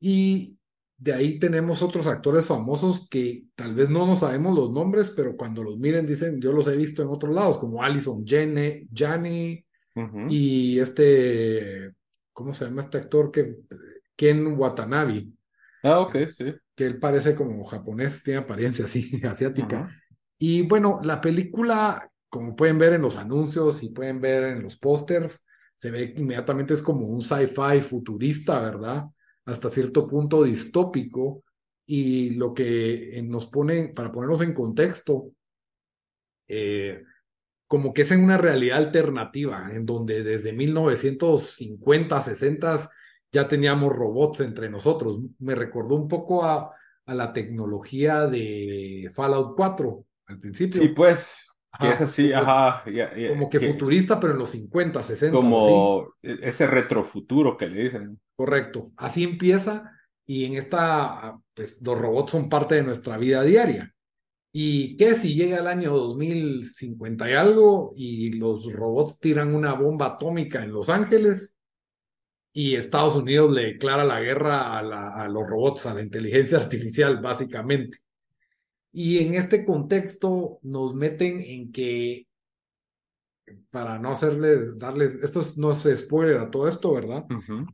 Y 0.00 0.58
de 0.96 1.12
ahí 1.12 1.38
tenemos 1.38 1.82
otros 1.82 2.06
actores 2.06 2.46
famosos 2.46 3.08
que 3.08 3.44
tal 3.54 3.74
vez 3.74 3.88
no 3.88 4.06
nos 4.06 4.20
sabemos 4.20 4.54
los 4.54 4.70
nombres, 4.72 5.10
pero 5.10 5.36
cuando 5.36 5.62
los 5.62 5.78
miren 5.78 6.06
dicen, 6.06 6.40
yo 6.40 6.52
los 6.52 6.66
he 6.68 6.76
visto 6.76 7.02
en 7.02 7.08
otros 7.08 7.34
lados, 7.34 7.58
como 7.58 7.82
Allison 7.82 8.24
Janney, 8.26 9.64
Ujú. 9.96 10.26
y 10.28 10.78
este, 10.80 11.92
¿cómo 12.32 12.52
se 12.52 12.64
llama 12.64 12.80
este 12.80 12.98
actor? 12.98 13.30
Que, 13.30 13.56
Ken 14.16 14.58
Watanabe, 14.58 15.28
Ah, 15.82 16.00
ok, 16.00 16.16
sí. 16.28 16.54
que 16.74 16.86
él 16.86 16.98
parece 16.98 17.34
como 17.34 17.64
japonés, 17.64 18.22
tiene 18.22 18.40
apariencia 18.40 18.84
así, 18.86 19.20
asiática. 19.24 19.90
Y 20.38 20.62
bueno, 20.62 21.00
la 21.02 21.20
película, 21.20 22.10
como 22.34 22.56
pueden 22.56 22.78
ver 22.78 22.94
en 22.94 23.02
los 23.02 23.16
anuncios 23.16 23.84
y 23.84 23.90
pueden 23.90 24.20
ver 24.20 24.42
en 24.42 24.64
los 24.64 24.76
pósters, 24.76 25.46
se 25.76 25.92
ve 25.92 26.12
que 26.12 26.20
inmediatamente 26.20 26.74
es 26.74 26.82
como 26.82 27.06
un 27.06 27.22
sci-fi 27.22 27.80
futurista, 27.80 28.58
¿verdad? 28.60 29.04
Hasta 29.44 29.70
cierto 29.70 30.08
punto 30.08 30.42
distópico. 30.42 31.44
Y 31.86 32.30
lo 32.30 32.52
que 32.52 33.18
eh, 33.18 33.22
nos 33.22 33.46
pone, 33.46 33.88
para 33.94 34.10
ponernos 34.10 34.40
en 34.40 34.52
contexto, 34.52 35.30
eh, 36.48 37.04
como 37.68 37.94
que 37.94 38.02
es 38.02 38.10
en 38.10 38.24
una 38.24 38.36
realidad 38.36 38.78
alternativa, 38.78 39.70
en 39.72 39.86
donde 39.86 40.24
desde 40.24 40.52
1950, 40.52 42.20
60 42.20 42.90
ya 43.30 43.46
teníamos 43.46 43.94
robots 43.94 44.40
entre 44.40 44.68
nosotros. 44.70 45.20
Me 45.38 45.54
recordó 45.54 45.94
un 45.94 46.08
poco 46.08 46.44
a, 46.44 46.72
a 47.06 47.14
la 47.14 47.32
tecnología 47.32 48.26
de 48.26 49.08
Fallout 49.14 49.54
4 49.56 50.04
al 50.26 50.40
Sí, 50.70 50.88
principio. 50.88 51.43
Que 51.78 51.90
es 51.90 52.00
Ajá, 52.00 52.04
así, 52.04 52.30
como, 52.32 52.42
ajá, 52.42 52.84
como 53.26 53.48
que 53.50 53.58
que 53.58 53.60
futurista, 53.60 54.20
pero 54.20 54.32
en 54.32 54.38
los 54.38 54.50
50, 54.50 55.02
60, 55.02 55.36
así. 55.38 55.46
como 55.48 56.14
e- 56.22 56.38
ese 56.42 56.66
retrofuturo 56.66 57.56
que 57.56 57.66
le 57.68 57.82
dicen. 57.84 58.20
Correcto. 58.36 58.92
Así 58.96 59.24
empieza 59.24 59.90
y 60.26 60.44
en 60.46 60.54
esta, 60.54 61.38
pues 61.54 61.80
los 61.82 61.98
robots 61.98 62.32
son 62.32 62.48
parte 62.48 62.74
de 62.76 62.82
nuestra 62.82 63.16
vida 63.18 63.42
diaria. 63.42 63.94
¿Y 64.52 64.96
qué 64.96 65.14
si 65.14 65.34
llega 65.34 65.58
el 65.58 65.66
año 65.68 65.92
2050 65.96 67.30
y 67.30 67.34
algo 67.34 67.92
y 67.96 68.30
los 68.38 68.72
robots 68.72 69.18
tiran 69.20 69.54
una 69.54 69.74
bomba 69.74 70.06
atómica 70.06 70.62
en 70.64 70.72
Los 70.72 70.88
Ángeles 70.88 71.56
y 72.52 72.76
Estados 72.76 73.16
Unidos 73.16 73.52
le 73.52 73.64
declara 73.72 74.04
la 74.04 74.20
guerra 74.20 74.78
a, 74.78 74.82
la- 74.82 75.10
a 75.16 75.28
los 75.28 75.46
robots, 75.48 75.86
a 75.86 75.94
la 75.94 76.02
inteligencia 76.02 76.58
artificial, 76.62 77.20
básicamente? 77.20 77.98
Y 78.96 79.18
en 79.18 79.34
este 79.34 79.64
contexto 79.64 80.60
nos 80.62 80.94
meten 80.94 81.40
en 81.40 81.72
que, 81.72 82.28
para 83.70 83.98
no 83.98 84.10
hacerles, 84.12 84.78
darles, 84.78 85.16
esto 85.22 85.40
es- 85.40 85.58
no 85.58 85.72
es 85.72 85.82
spoiler 85.98 86.38
a 86.38 86.50
todo 86.50 86.68
esto, 86.68 86.94
¿verdad? 86.94 87.24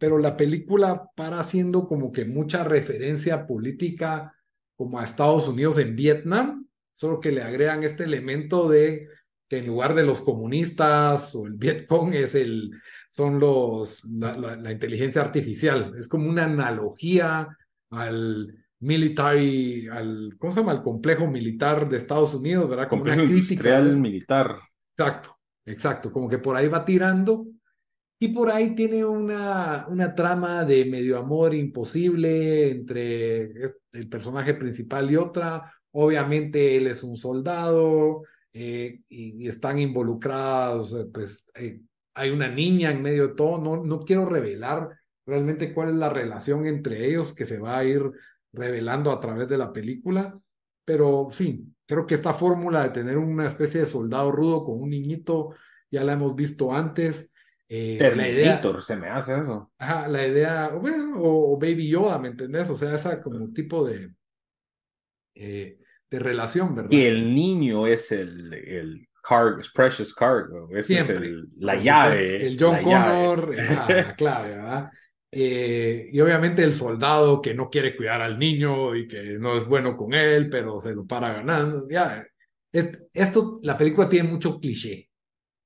Pero 0.00 0.18
la 0.18 0.36
película 0.36 1.08
para 1.14 1.38
haciendo 1.40 1.86
como 1.86 2.10
que 2.10 2.24
mucha 2.24 2.64
referencia 2.64 3.46
política 3.46 4.34
como 4.76 4.98
a 4.98 5.04
Estados 5.04 5.46
Unidos 5.46 5.76
en 5.78 5.94
Vietnam, 5.94 6.66
solo 6.94 7.20
que 7.20 7.32
le 7.32 7.42
agregan 7.42 7.84
este 7.84 8.04
elemento 8.04 8.68
de 8.68 9.06
que 9.46 9.58
en 9.58 9.66
lugar 9.66 9.94
de 9.94 10.04
los 10.04 10.22
comunistas 10.22 11.34
o 11.34 11.46
el 11.46 11.52
Vietcong 11.54 12.14
es 12.14 12.34
el, 12.34 12.70
son 13.10 13.38
los, 13.38 14.02
la, 14.04 14.36
la- 14.38 14.56
la 14.56 14.72
inteligencia 14.72 15.20
artificial. 15.20 15.92
Es 15.98 16.08
como 16.08 16.30
una 16.30 16.44
analogía 16.44 17.46
al 17.90 18.54
military, 18.80 19.88
al, 19.88 20.34
¿cómo 20.38 20.52
se 20.52 20.60
llama? 20.60 20.72
Al 20.72 20.82
complejo 20.82 21.26
militar 21.26 21.88
de 21.88 21.96
Estados 21.96 22.34
Unidos, 22.34 22.68
¿verdad? 22.68 22.88
Como 22.88 23.02
Complejo 23.02 23.22
una 23.22 23.30
crítica 23.30 23.52
industrial 23.52 24.00
militar. 24.00 24.58
Exacto, 24.96 25.38
exacto, 25.66 26.12
como 26.12 26.28
que 26.28 26.38
por 26.38 26.56
ahí 26.56 26.68
va 26.68 26.84
tirando 26.84 27.46
y 28.18 28.28
por 28.28 28.50
ahí 28.50 28.74
tiene 28.74 29.04
una, 29.04 29.86
una 29.88 30.14
trama 30.14 30.64
de 30.64 30.84
medio 30.84 31.18
amor 31.18 31.54
imposible 31.54 32.70
entre 32.70 33.52
el 33.92 34.08
personaje 34.10 34.54
principal 34.54 35.10
y 35.10 35.16
otra. 35.16 35.72
Obviamente 35.92 36.76
él 36.76 36.86
es 36.86 37.02
un 37.02 37.16
soldado 37.16 38.22
eh, 38.52 39.00
y, 39.08 39.44
y 39.44 39.48
están 39.48 39.78
involucrados, 39.78 40.92
eh, 40.92 41.06
pues 41.12 41.50
eh, 41.54 41.80
hay 42.14 42.30
una 42.30 42.48
niña 42.50 42.90
en 42.90 43.00
medio 43.00 43.28
de 43.28 43.34
todo. 43.34 43.58
No, 43.58 43.82
no 43.82 44.04
quiero 44.04 44.26
revelar 44.26 44.90
realmente 45.24 45.72
cuál 45.72 45.88
es 45.88 45.94
la 45.94 46.10
relación 46.10 46.66
entre 46.66 47.06
ellos 47.06 47.34
que 47.34 47.46
se 47.46 47.58
va 47.58 47.78
a 47.78 47.84
ir 47.84 48.02
revelando 48.52 49.10
a 49.10 49.20
través 49.20 49.48
de 49.48 49.58
la 49.58 49.72
película, 49.72 50.38
pero 50.84 51.28
sí, 51.30 51.64
creo 51.86 52.06
que 52.06 52.14
esta 52.14 52.34
fórmula 52.34 52.82
de 52.82 52.90
tener 52.90 53.18
una 53.18 53.46
especie 53.46 53.80
de 53.80 53.86
soldado 53.86 54.32
rudo 54.32 54.64
con 54.64 54.80
un 54.80 54.90
niñito 54.90 55.54
ya 55.90 56.04
la 56.04 56.12
hemos 56.12 56.34
visto 56.34 56.72
antes. 56.72 57.32
Eh, 57.68 57.98
la 58.16 58.28
idea, 58.28 58.60
se 58.80 58.96
me 58.96 59.08
hace 59.08 59.38
eso. 59.38 59.70
ajá, 59.78 60.08
la 60.08 60.26
idea, 60.26 60.70
o, 60.74 60.80
bueno, 60.80 61.20
o, 61.20 61.54
o 61.54 61.58
Baby 61.58 61.88
Yoda, 61.88 62.18
¿me 62.18 62.28
entendés? 62.28 62.68
O 62.70 62.74
sea, 62.74 62.94
esa 62.94 63.22
como 63.22 63.52
tipo 63.52 63.86
de, 63.86 64.10
eh, 65.36 65.78
de 66.10 66.18
relación, 66.18 66.74
¿verdad? 66.74 66.90
Y 66.90 67.02
el 67.04 67.32
niño 67.32 67.86
es 67.86 68.10
el, 68.10 68.52
el 68.52 69.08
cargo, 69.22 69.60
precious 69.72 70.12
cargo, 70.14 70.68
ese 70.76 70.98
es 70.98 71.08
el, 71.08 71.46
la 71.58 71.76
llave. 71.76 72.46
El 72.46 72.56
John 72.58 72.82
Connor, 72.82 73.54
la 73.54 74.14
clave, 74.16 74.50
¿verdad? 74.50 74.90
Eh, 75.32 76.08
y 76.10 76.20
obviamente 76.20 76.64
el 76.64 76.74
soldado 76.74 77.40
que 77.40 77.54
no 77.54 77.70
quiere 77.70 77.96
cuidar 77.96 78.20
al 78.20 78.38
niño 78.38 78.96
y 78.96 79.06
que 79.06 79.38
no 79.38 79.56
es 79.56 79.66
bueno 79.66 79.96
con 79.96 80.12
él, 80.12 80.50
pero 80.50 80.80
se 80.80 80.94
lo 80.94 81.06
para 81.06 81.32
ganando. 81.32 81.86
Ya, 81.88 82.26
esto, 82.72 83.60
la 83.62 83.76
película 83.76 84.08
tiene 84.08 84.28
mucho 84.28 84.58
cliché. 84.58 85.08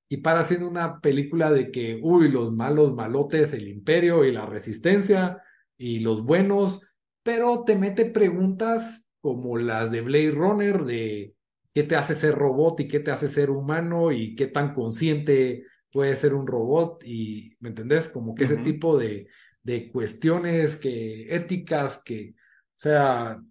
Y 0.09 0.19
para 0.19 0.45
siendo 0.45 0.69
una 0.69 1.01
película 1.01 1.51
de 1.51 1.71
que, 1.71 1.99
uy, 2.03 2.31
los 2.31 2.53
malos 2.53 2.95
malotes, 2.95 3.53
el 3.55 3.69
imperio 3.69 4.25
y 4.25 4.33
la 4.33 4.47
resistencia 4.47 5.43
y 5.77 6.01
los 6.01 6.23
buenos, 6.23 6.83
pero 7.23 7.65
te 7.65 7.77
mete 7.77 8.07
preguntas 8.07 9.09
como 9.21 9.57
las 9.57 9.91
de 9.91 10.03
Blade 10.03 10.33
Runner, 10.33 10.85
de 10.85 11.35
qué 11.73 11.83
te 11.83 11.97
hace 11.97 12.15
ser 12.15 12.35
robot 12.35 12.81
y 12.81 12.89
qué 12.89 13.01
te 13.01 13.11
hace 13.11 13.29
ser 13.29 13.51
humano 13.51 14.12
y 14.12 14.35
qué 14.37 14.47
tan 14.47 14.75
consciente 14.75 15.65
puede 15.91 16.15
ser 16.17 16.35
un 16.35 16.47
robot 16.47 17.03
y, 17.05 17.57
¿me 17.61 17.71
entendés? 17.71 18.09
Como 18.09 18.35
que 18.35 18.45
ese 18.45 18.59
tipo 18.59 18.99
de, 18.99 19.27
de 19.65 19.91
cuestiones 19.91 20.77
que, 20.77 21.35
éticas 21.35 22.01
que, 22.05 22.35
o 22.37 22.77
sea, 22.77 23.43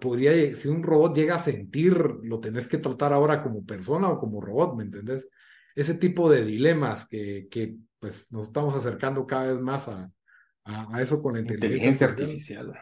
podría, 0.00 0.54
si 0.56 0.68
un 0.68 0.82
robot 0.82 1.14
llega 1.14 1.36
a 1.36 1.40
sentir, 1.40 1.94
lo 2.22 2.40
tenés 2.40 2.66
que 2.66 2.78
tratar 2.78 3.12
ahora 3.12 3.42
como 3.42 3.64
persona 3.64 4.08
o 4.08 4.18
como 4.18 4.40
robot, 4.40 4.74
¿me 4.74 4.84
entendés? 4.84 5.28
Ese 5.76 5.94
tipo 5.94 6.28
de 6.28 6.44
dilemas 6.44 7.06
que, 7.06 7.46
que 7.50 7.76
pues 7.98 8.32
nos 8.32 8.48
estamos 8.48 8.74
acercando 8.74 9.26
cada 9.26 9.52
vez 9.52 9.60
más 9.60 9.88
a, 9.88 10.10
a, 10.64 11.00
eso 11.00 11.22
con 11.22 11.34
la 11.34 11.40
inteligencia, 11.40 12.08
artificial. 12.08 12.72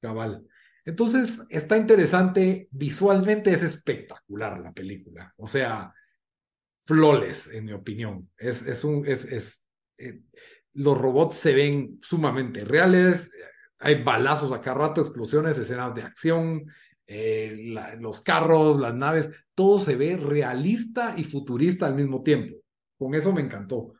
Cabal. 0.00 0.46
Entonces, 0.84 1.40
está 1.50 1.76
interesante, 1.76 2.68
visualmente 2.70 3.52
es 3.52 3.62
espectacular 3.62 4.60
la 4.60 4.72
película, 4.72 5.34
o 5.36 5.46
sea, 5.46 5.92
flores, 6.84 7.48
en 7.48 7.66
mi 7.66 7.72
opinión. 7.72 8.30
Es, 8.36 8.62
es 8.66 8.84
un, 8.84 9.06
es, 9.06 9.24
es, 9.24 9.66
eh, 9.98 10.22
los 10.74 10.96
robots 10.96 11.36
se 11.36 11.54
ven 11.54 11.98
sumamente 12.02 12.64
reales, 12.64 13.30
hay 13.78 14.02
balazos 14.02 14.52
a 14.52 14.60
cada 14.60 14.88
rato, 14.88 15.00
explosiones, 15.00 15.58
escenas 15.58 15.94
de 15.94 16.02
acción, 16.02 16.66
eh, 17.06 17.74
los 17.98 18.20
carros, 18.20 18.78
las 18.78 18.94
naves, 18.94 19.30
todo 19.54 19.78
se 19.78 19.96
ve 19.96 20.16
realista 20.16 21.14
y 21.16 21.24
futurista 21.24 21.86
al 21.86 21.94
mismo 21.94 22.22
tiempo. 22.22 22.56
Con 22.98 23.14
eso 23.14 23.32
me 23.32 23.40
encantó. 23.40 23.94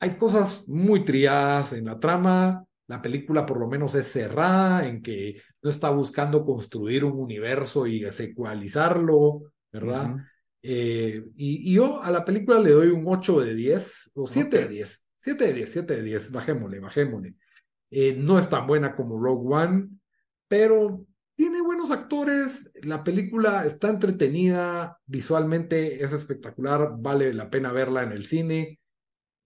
Hay 0.00 0.16
cosas 0.16 0.66
muy 0.68 1.04
triadas 1.04 1.72
en 1.72 1.86
la 1.86 1.98
trama, 1.98 2.64
la 2.86 3.02
película 3.02 3.44
por 3.44 3.60
lo 3.60 3.68
menos 3.68 3.94
es 3.94 4.10
cerrada 4.10 4.86
en 4.86 5.02
que 5.02 5.42
no 5.60 5.70
está 5.70 5.90
buscando 5.90 6.44
construir 6.44 7.04
un 7.04 7.18
universo 7.18 7.86
y 7.86 8.10
secualizarlo, 8.10 9.42
¿verdad? 9.70 10.16
Eh, 10.62 11.22
y, 11.36 11.74
yo 11.74 12.02
a 12.02 12.10
la 12.10 12.24
película 12.24 12.58
le 12.60 12.70
doy 12.70 12.88
un 12.88 13.04
8 13.06 13.40
de 13.40 13.54
10 13.54 14.12
o 14.14 14.26
7 14.26 14.58
de 14.58 14.68
10. 14.68 15.04
7 15.18 15.46
de 15.46 15.52
10, 15.52 15.72
7 15.72 15.96
de 15.96 16.02
10, 16.02 16.32
bajémosle, 16.32 16.80
bajémosle. 16.80 17.34
Eh, 17.90 18.14
no 18.16 18.38
es 18.38 18.48
tan 18.48 18.66
buena 18.66 18.94
como 18.94 19.20
Rogue 19.20 19.54
One, 19.54 19.88
pero 20.46 21.06
tiene 21.34 21.62
buenos 21.62 21.90
actores, 21.90 22.72
la 22.82 23.04
película 23.04 23.64
está 23.64 23.88
entretenida, 23.90 24.98
visualmente 25.06 26.02
es 26.02 26.12
espectacular, 26.12 26.94
vale 26.98 27.32
la 27.32 27.48
pena 27.48 27.70
verla 27.70 28.02
en 28.02 28.12
el 28.12 28.26
cine. 28.26 28.80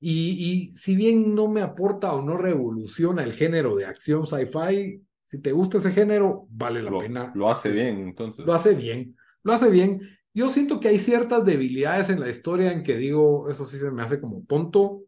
Y, 0.01 0.71
y 0.71 0.73
si 0.73 0.97
bien 0.97 1.35
no 1.35 1.49
me 1.49 1.61
aporta 1.61 2.15
o 2.15 2.23
no 2.23 2.37
revoluciona 2.37 3.23
el 3.23 3.35
género 3.35 3.77
de 3.77 3.85
acción 3.85 4.27
sci-fi, 4.27 5.03
si 5.33 5.41
te 5.41 5.53
gusta 5.53 5.79
ese 5.79 5.93
género, 5.93 6.47
vale 6.51 6.83
la 6.83 6.99
pena. 6.99 7.33
Lo 7.35 7.49
hace 7.49 7.71
bien, 7.71 8.01
entonces. 8.01 8.45
Lo 8.45 8.53
hace 8.53 8.75
bien, 8.75 9.17
lo 9.43 9.53
hace 9.53 9.71
bien. 9.71 10.01
Yo 10.35 10.49
siento 10.49 10.81
que 10.81 10.89
hay 10.89 10.99
ciertas 10.99 11.45
debilidades 11.45 12.11
en 12.11 12.21
la 12.21 12.29
historia 12.29 12.73
en 12.73 12.83
que 12.83 12.97
digo, 12.97 13.51
eso 13.51 13.67
sí 13.67 13.77
se 13.77 13.91
me 13.91 14.03
hace 14.03 14.21
como 14.21 14.45
tonto, 14.47 15.05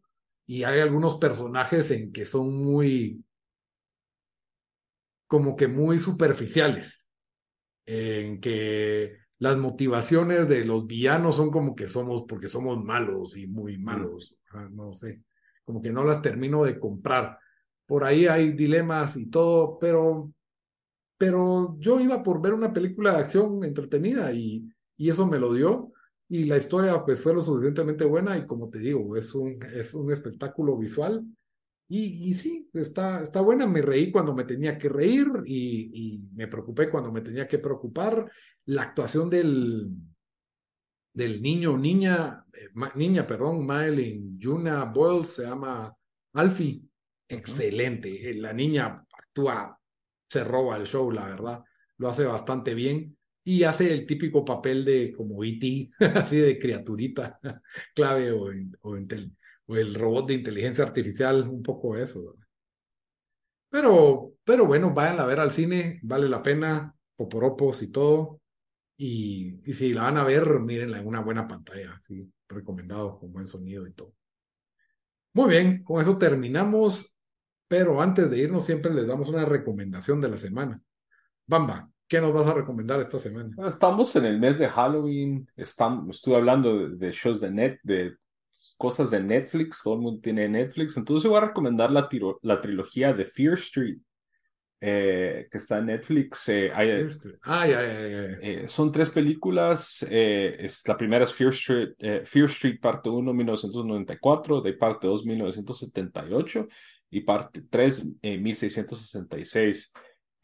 y 0.47 0.65
hay 0.65 0.81
algunos 0.81 1.17
personajes 1.17 1.91
en 1.91 2.13
que 2.13 2.25
son 2.25 2.55
muy, 2.63 3.25
como 5.27 5.57
que 5.57 5.69
muy 5.69 5.99
superficiales, 5.99 7.09
en 7.87 8.41
que 8.41 9.19
las 9.39 9.57
motivaciones 9.57 10.49
de 10.49 10.65
los 10.65 10.87
villanos 10.87 11.37
son 11.37 11.51
como 11.51 11.75
que 11.75 11.89
somos, 11.89 12.25
porque 12.29 12.49
somos 12.49 12.83
malos 12.83 13.37
y 13.37 13.47
muy 13.47 13.79
malos, 13.79 14.37
no 14.71 14.93
sé, 14.93 15.23
como 15.65 15.81
que 15.81 15.91
no 15.91 16.05
las 16.05 16.23
termino 16.23 16.65
de 16.65 16.79
comprar. 16.79 17.39
Por 17.87 18.05
ahí 18.05 18.27
hay 18.27 18.53
dilemas 18.53 19.17
y 19.17 19.31
todo, 19.31 19.79
pero, 19.79 20.33
pero 21.19 21.77
yo 21.79 22.01
iba 22.01 22.23
por 22.23 22.41
ver 22.41 22.55
una 22.55 22.73
película 22.73 23.13
de 23.13 23.19
acción 23.19 23.65
entretenida 23.65 24.33
y, 24.33 24.71
y 24.97 25.11
eso 25.11 25.27
me 25.27 25.39
lo 25.39 25.53
dio 25.53 25.94
y 26.29 26.45
la 26.45 26.57
historia 26.57 27.05
pues 27.05 27.21
fue 27.23 27.35
lo 27.35 27.41
suficientemente 27.41 28.05
buena 28.05 28.37
y 28.37 28.47
como 28.47 28.69
te 28.69 28.79
digo, 28.79 29.17
es 29.17 29.35
un, 29.35 29.59
es 29.75 29.95
un 29.95 30.11
espectáculo 30.11 30.77
visual. 30.77 31.25
Y, 31.87 32.29
y 32.29 32.33
sí, 32.33 32.71
está, 32.73 33.23
está 33.23 33.43
buena, 33.43 33.67
me 33.67 33.83
reí 33.83 34.11
cuando 34.11 34.35
me 34.35 34.45
tenía 34.45 34.79
que 34.79 34.89
reír 34.89 35.27
y, 35.45 35.91
y 35.93 36.19
me 36.35 36.49
preocupé 36.49 36.89
cuando 36.91 37.13
me 37.13 37.21
tenía 37.21 37.47
que 37.47 37.59
preocupar. 37.59 38.31
La 38.67 38.83
actuación 38.83 39.29
del, 39.29 39.91
del 41.13 41.43
niño, 41.43 41.77
niña, 41.77 42.45
eh, 42.53 42.71
niña, 42.97 43.27
perdón, 43.27 43.67
Madeline 43.67 44.39
Yuna 44.39 44.85
Boyle 44.87 45.27
se 45.27 45.43
llama 45.43 45.95
Alfie, 46.33 46.83
excelente, 47.29 48.31
eh, 48.31 48.35
la 48.35 48.53
niña 48.53 49.07
actúa, 49.13 49.79
se 50.29 50.43
roba 50.43 50.77
el 50.77 50.87
show, 50.87 51.11
la 51.11 51.27
verdad, 51.27 51.63
lo 51.99 52.09
hace 52.09 52.25
bastante 52.25 52.75
bien 52.75 53.17
y 53.45 53.63
hace 53.63 53.93
el 53.93 54.07
típico 54.07 54.45
papel 54.45 54.85
de 54.85 55.13
como 55.13 55.45
E.T., 55.45 55.91
así 56.19 56.39
de 56.39 56.59
criaturita 56.59 57.39
clave 57.95 58.33
o, 58.33 58.51
el 59.77 59.95
robot 59.95 60.29
de 60.29 60.35
inteligencia 60.35 60.85
artificial, 60.85 61.49
un 61.49 61.63
poco 61.63 61.97
eso. 61.97 62.37
Pero, 63.69 64.35
pero 64.45 64.67
bueno, 64.67 64.93
vayan 64.93 65.21
a 65.21 65.27
ver 65.27 65.41
al 65.41 65.51
cine, 65.51 66.01
vale 66.03 66.29
la 66.29 66.43
pena, 66.43 66.95
poporopos 67.17 67.83
y 67.83 67.91
todo. 67.91 68.41
Y, 68.97 69.61
y 69.69 69.75
si 69.75 69.93
la 69.93 70.03
van 70.05 70.19
a 70.19 70.25
ver, 70.25 70.61
mírenla 70.61 71.01
en 71.01 71.07
una 71.07 71.21
buena 71.21 71.49
pantalla, 71.49 72.01
sí, 72.07 72.31
recomendado, 72.49 73.19
con 73.19 73.33
buen 73.33 73.49
sonido 73.49 73.87
y 73.87 73.93
todo. 73.93 74.15
Muy 75.33 75.51
bien, 75.51 75.83
con 75.83 76.01
eso 76.01 76.17
terminamos, 76.17 77.15
pero 77.67 78.01
antes 78.01 78.31
de 78.31 78.39
irnos 78.39 78.65
siempre 78.65 78.95
les 78.95 79.09
damos 79.09 79.29
una 79.29 79.45
recomendación 79.45 80.21
de 80.21 80.29
la 80.29 80.39
semana. 80.39 80.81
Bamba, 81.47 81.91
¿Qué 82.07 82.21
nos 82.21 82.35
vas 82.35 82.47
a 82.47 82.55
recomendar 82.55 83.01
esta 83.01 83.19
semana? 83.19 83.51
Estamos 83.67 84.15
en 84.17 84.27
el 84.27 84.39
mes 84.39 84.59
de 84.59 84.69
Halloween. 84.69 85.49
Estamos, 85.57 86.17
estuve 86.17 86.37
hablando 86.37 86.89
de, 86.89 87.13
shows 87.13 87.41
de 87.41 87.51
net, 87.51 87.79
de 87.83 88.17
cosas 88.77 89.11
de 89.11 89.21
Netflix. 89.23 89.81
Todo 89.83 89.95
el 89.95 90.01
mundo 90.01 90.21
tiene 90.21 90.49
Netflix. 90.49 90.97
Entonces 90.99 91.29
voy 91.29 91.39
a 91.39 91.47
recomendar 91.47 91.91
la, 91.91 92.09
la 92.43 92.61
trilogía 92.61 93.15
de 93.15 93.25
Fear 93.25 93.55
Street, 93.55 93.99
eh, 94.81 95.49
que 95.51 95.57
está 95.57 95.79
en 95.79 95.87
Netflix. 95.87 96.47
Eh, 96.51 96.71
ah, 96.75 97.65
eh, 97.67 98.65
son 98.67 98.93
tres 98.93 99.09
películas. 99.09 100.05
es, 100.07 100.87
la 100.87 100.99
primera 100.99 101.25
es 101.25 101.33
Fear 101.33 101.53
Street, 101.55 101.95
Fear 102.27 102.47
Street 102.47 102.81
parte 102.83 103.09
1, 103.09 103.33
1994, 103.33 104.61
de 104.61 104.75
parte 104.75 105.07
2, 105.07 105.25
1978 105.25 106.69
y 107.11 107.21
parte 107.23 107.63
3, 107.71 108.13
1666. 108.23 109.91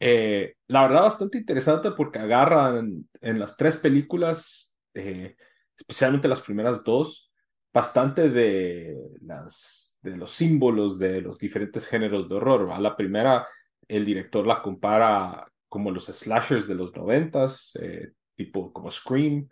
Eh, 0.03 0.55
la 0.67 0.81
verdad, 0.81 1.03
bastante 1.03 1.37
interesante 1.37 1.91
porque 1.91 2.17
agarran 2.17 3.07
en 3.21 3.39
las 3.39 3.55
tres 3.55 3.77
películas, 3.77 4.73
eh, 4.95 5.35
especialmente 5.77 6.27
las 6.27 6.41
primeras 6.41 6.83
dos, 6.83 7.31
bastante 7.71 8.29
de, 8.29 8.97
las, 9.21 9.99
de 10.01 10.17
los 10.17 10.31
símbolos 10.31 10.97
de 10.97 11.21
los 11.21 11.37
diferentes 11.37 11.85
géneros 11.85 12.27
de 12.27 12.33
horror. 12.35 12.79
La 12.79 12.97
primera, 12.97 13.47
el 13.87 14.03
director 14.03 14.45
la 14.47 14.63
compara 14.63 15.47
como 15.69 15.91
los 15.91 16.05
slashers 16.05 16.67
de 16.67 16.75
los 16.75 16.95
noventas, 16.95 17.71
eh, 17.79 18.13
tipo 18.33 18.73
como 18.73 18.89
Scream. 18.89 19.47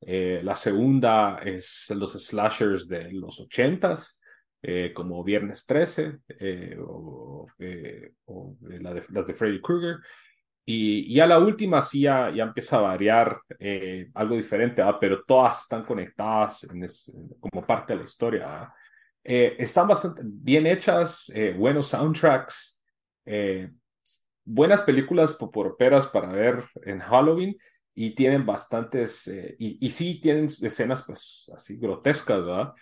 la 0.00 0.56
segunda 0.56 1.38
es 1.44 1.88
los 1.94 2.12
slashers 2.14 2.88
de 2.88 3.12
los 3.12 3.38
ochentas. 3.38 4.18
Eh, 4.64 4.92
como 4.94 5.24
Viernes 5.24 5.66
13 5.66 6.18
eh, 6.38 6.76
o, 6.78 7.48
eh, 7.58 8.12
las 9.10 9.26
de 9.26 9.34
Freddy 9.34 9.60
Krueger. 9.60 9.96
Y 10.64 11.12
ya 11.12 11.26
la 11.26 11.40
última 11.40 11.82
sí 11.82 12.02
ya, 12.02 12.30
ya 12.30 12.44
empieza 12.44 12.78
a 12.78 12.82
variar 12.82 13.40
algo 14.14 14.36
diferente, 14.36 14.80
pero 15.00 15.24
todas 15.24 15.62
están 15.62 15.84
conectadas 15.84 16.64
como 17.40 17.66
parte 17.66 17.94
de 17.94 17.98
la 17.98 18.04
historia. 18.04 18.72
están 19.24 19.88
bastante 19.88 20.22
bien 20.24 20.68
hechas, 20.68 21.32
buenos 21.56 21.88
soundtracks, 21.88 22.80
buenas 24.44 24.82
películas 24.82 25.32
poporoperas 25.32 26.06
para 26.06 26.28
ver 26.28 26.64
en 26.84 27.00
Halloween 27.00 27.56
y 27.92 28.14
tienen 28.14 28.46
bastantes, 28.46 29.26
y, 29.58 29.84
y 29.84 29.90
sí 29.90 30.20
tienen 30.20 30.44
escenas 30.44 31.02
pues 31.02 31.50
así 31.56 31.76
grotescas, 31.76 32.38
¿verdad? 32.38 32.72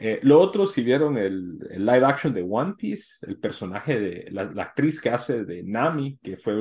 Eh, 0.00 0.20
lo 0.22 0.38
otro, 0.38 0.64
si 0.64 0.84
vieron 0.84 1.18
el, 1.18 1.58
live 1.58 2.04
action 2.06 2.32
de 2.32 2.46
One 2.48 2.74
Piece, 2.78 3.14
el 3.22 3.38
personaje 3.38 3.98
de 3.98 4.30
la, 4.30 4.42
actriz 4.62 5.00
que 5.00 5.10
hace 5.10 5.44
de 5.44 5.64
Nami, 5.64 6.18
que 6.22 6.36
fue 6.36 6.54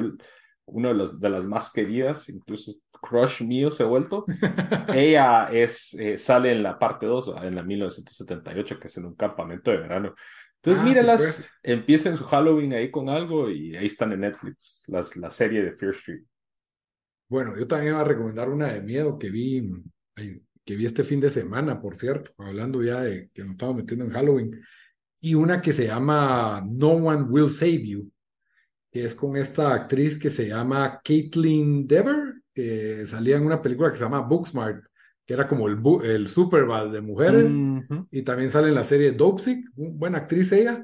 uno 0.66 0.88
de, 0.90 0.96
los, 0.96 1.20
de 1.20 1.30
las 1.30 1.46
más 1.46 1.72
queridas, 1.72 2.30
incluso 2.30 2.74
crush 3.00 3.44
mío 3.44 3.70
se 3.70 3.84
ha 3.84 3.86
vuelto. 3.86 4.26
Ella 4.92 5.50
es, 5.52 5.94
eh, 5.94 6.18
sale 6.18 6.52
en 6.52 6.64
la 6.64 6.80
parte 6.80 7.06
2, 7.06 7.36
en 7.44 7.56
la 7.56 7.62
1978, 7.62 8.80
que 8.80 8.88
es 8.88 8.98
en 8.98 9.06
un 9.06 9.16
campamento 9.16 9.70
de 9.70 9.78
verano. 9.78 10.16
Entonces, 10.56 10.82
Ah, 10.82 10.86
mírenlas, 10.86 11.24
sí, 11.24 11.32
pues. 11.36 11.52
empiecen 11.62 12.18
su 12.18 12.26
Halloween 12.26 12.74
ahí 12.74 12.90
con 12.90 13.08
algo 13.08 13.52
y 13.52 13.76
ahí 13.76 13.86
están 13.86 14.14
en 14.14 14.22
Netflix, 14.22 14.84
las, 14.88 15.16
la 15.16 15.30
serie 15.30 15.62
de 15.62 15.74
Fear 15.74 15.92
Street. 15.92 16.24
Bueno, 17.30 17.56
yo 17.56 17.68
también 17.68 17.94
iba 17.94 18.02
a 18.02 18.06
recomendar 18.06 18.50
una 18.50 18.74
de 18.74 18.82
miedo 18.82 19.20
que 19.20 19.30
vi, 19.30 19.70
ay, 20.16 20.42
que 20.68 20.76
vi 20.76 20.86
este 20.86 21.06
fin 21.06 21.22
de 21.22 21.30
semana, 21.30 21.80
por 21.80 21.96
cierto, 21.96 22.32
hablando 22.38 22.84
ya 22.84 23.00
de 23.00 23.30
que 23.34 23.42
nos 23.42 23.52
estamos 23.52 23.78
metiendo 23.78 24.04
en 24.04 24.12
Halloween, 24.12 24.62
y 25.22 25.34
una 25.34 25.62
que 25.62 25.72
se 25.72 25.88
llama 25.88 26.62
No 26.70 26.90
One 26.90 27.24
Will 27.24 27.50
Save 27.50 27.88
You, 27.88 28.12
que 28.92 29.06
es 29.06 29.16
con 29.16 29.38
esta 29.38 29.74
actriz 29.74 30.20
que 30.20 30.30
se 30.30 30.50
llama 30.50 31.00
Caitlin 31.02 31.88
Dever, 31.88 32.42
que 32.54 33.08
salía 33.08 33.38
en 33.38 33.46
una 33.46 33.62
película 33.62 33.90
que 33.90 33.98
se 33.98 34.04
llama 34.04 34.20
Booksmart, 34.20 34.84
que 35.26 35.34
era 35.34 35.48
como 35.48 35.70
el, 35.70 35.80
el 36.04 36.28
Superbad 36.28 36.92
de 36.92 37.00
mujeres, 37.00 37.54
y 38.12 38.24
también 38.24 38.52
sale 38.52 38.68
en 38.68 38.76
la 38.76 38.84
serie 38.84 39.14
Dopesick, 39.14 39.70
buena 39.74 40.18
actriz 40.18 40.52
ella, 40.52 40.84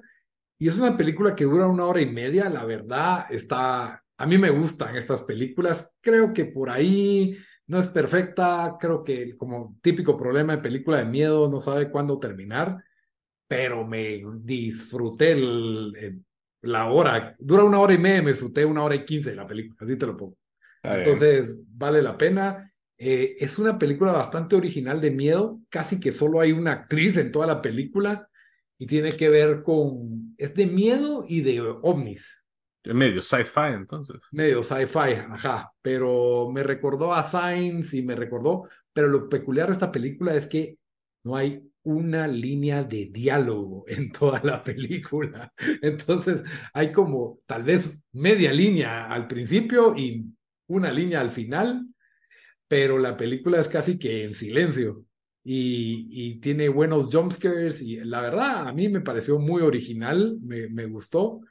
y 0.57 0.69
es 0.69 0.77
una 0.77 0.95
película 0.95 1.36
que 1.36 1.43
dura 1.43 1.67
una 1.67 1.84
hora 1.86 1.99
y 1.99 2.09
media, 2.09 2.49
la 2.49 2.63
verdad 2.63 3.25
está, 3.29 4.01
a 4.17 4.25
mí 4.25 4.38
me 4.38 4.49
gustan 4.49 4.95
estas 4.95 5.23
películas, 5.23 5.93
creo 5.99 6.31
que 6.31 6.45
por 6.45 6.69
ahí 6.69 7.36
no 7.68 7.80
es 7.80 7.88
perfecta, 7.88 8.78
creo 8.80 9.03
que 9.03 9.36
como 9.38 9.78
típico 9.82 10.18
problema 10.18 10.55
de 10.55 10.61
película 10.64 10.97
de 10.99 11.05
miedo, 11.05 11.49
no 11.49 11.59
sabe 11.59 11.89
cuándo 11.89 12.20
terminar, 12.20 12.84
pero 13.47 13.86
me 13.86 14.22
disfruté 14.41 15.34
el- 15.34 15.93
el- 15.97 16.26
la 16.61 16.89
hora, 16.91 17.36
dura 17.39 17.64
una 17.64 17.80
hora 17.80 17.93
y 17.93 17.97
media, 17.97 18.22
me 18.24 18.32
disfruté 18.32 18.66
una 18.66 18.84
hora 18.84 18.95
y 18.95 19.05
quince 19.05 19.32
de 19.32 19.36
la 19.36 19.47
película, 19.47 19.78
así 19.82 19.97
te 19.97 20.05
lo 20.05 20.16
pongo. 20.18 20.38
Bien. 20.84 20.97
Entonces, 20.97 21.55
vale 21.68 22.01
la 22.01 22.18
pena. 22.18 22.72
Eh, 22.97 23.36
es 23.39 23.59
una 23.59 23.78
película 23.78 24.11
bastante 24.14 24.55
original 24.55 25.01
de 25.01 25.11
miedo, 25.11 25.59
casi 25.70 25.99
que 25.99 26.11
solo 26.11 26.39
hay 26.39 26.51
una 26.53 26.72
actriz 26.72 27.18
en 27.18 27.32
toda 27.32 27.47
la 27.47 27.61
película 27.61 28.30
y 28.78 28.88
tiene 28.88 29.16
que 29.18 29.30
ver 29.30 29.64
con, 29.64 30.36
es 30.38 30.55
de 30.55 30.66
miedo 30.68 31.26
y 31.28 31.41
de 31.41 31.61
ovnis, 31.61 32.43
medio 32.86 33.21
sci-fi, 33.21 33.73
entonces. 33.75 34.17
medio 34.31 34.63
sci-fi, 34.63 35.13
ajá, 35.29 35.71
pero 35.81 36.49
me 36.51 36.63
recordó 36.63 37.13
a 37.13 37.23
Signs 37.23 37.93
y 37.93 38.01
me 38.01 38.15
recordó, 38.15 38.67
pero 38.91 39.07
lo 39.07 39.29
peculiar 39.29 39.67
de 39.67 39.73
esta 39.73 39.91
película 39.91 40.36
es 40.36 40.47
que 40.47 40.77
no 41.23 41.36
hay 41.36 41.63
una 41.84 42.27
línea 42.27 42.84
de 42.84 43.05
diálogo 43.11 43.86
en 43.88 44.11
toda 44.11 44.41
la 44.43 44.61
película. 44.63 45.53
Entonces, 45.81 46.43
hay 46.73 46.91
como 46.91 47.39
tal 47.45 47.63
vez 47.63 47.97
media 48.11 48.51
línea 48.51 49.05
al 49.07 49.27
principio 49.27 49.95
y 49.95 50.25
una 50.67 50.91
línea 50.91 51.21
al 51.21 51.31
final, 51.31 51.88
pero 52.67 52.97
la 52.97 53.15
película 53.15 53.61
es 53.61 53.67
casi 53.67 53.97
que 53.97 54.23
en 54.23 54.34
silencio 54.34 55.05
y, 55.43 56.07
y 56.09 56.39
tiene 56.39 56.69
buenos 56.69 57.13
jumpscares 57.13 57.81
y 57.81 57.97
la 57.97 58.21
verdad 58.21 58.67
a 58.67 58.73
mí 58.73 58.88
me 58.88 59.01
pareció 59.01 59.39
muy 59.39 59.61
original, 59.61 60.38
me, 60.41 60.69
me 60.69 60.86
gustó 60.86 61.41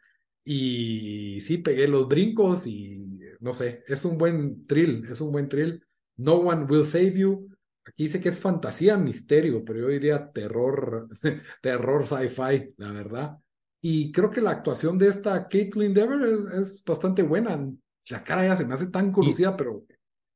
y 0.45 1.41
sí 1.41 1.59
pegué 1.59 1.89
los 1.89 2.09
brincos 2.09 2.67
y 2.67 2.99
no 3.41 3.53
sé, 3.53 3.83
es 3.87 4.05
un 4.05 4.19
buen 4.19 4.67
thrill, 4.67 5.05
es 5.11 5.21
un 5.21 5.33
buen 5.33 5.49
thrill. 5.49 5.85
No 6.17 6.35
One 6.35 6.65
Will 6.65 6.87
Save 6.87 7.19
You. 7.19 7.49
Aquí 7.85 8.05
dice 8.05 8.21
que 8.21 8.29
es 8.29 8.39
fantasía, 8.39 8.97
misterio, 8.97 9.65
pero 9.65 9.81
yo 9.81 9.89
diría 9.89 10.31
terror, 10.31 11.09
terror 11.63 12.07
sci-fi, 12.07 12.75
la 12.77 12.93
verdad. 12.93 13.39
Y 13.81 14.13
creo 14.13 14.31
que 14.31 14.41
la 14.41 14.53
actuación 14.53 14.97
de 14.97 15.09
esta 15.09 15.49
Caitlin 15.49 15.93
Dever 15.93 16.23
es, 16.23 16.59
es 16.61 16.85
bastante 16.85 17.23
buena. 17.23 17.69
La 18.11 18.23
cara 18.23 18.47
ya 18.47 18.57
se 18.57 18.65
me 18.65 18.75
hace 18.75 18.87
tan 18.87 19.11
conocida, 19.11 19.57
pero 19.57 19.85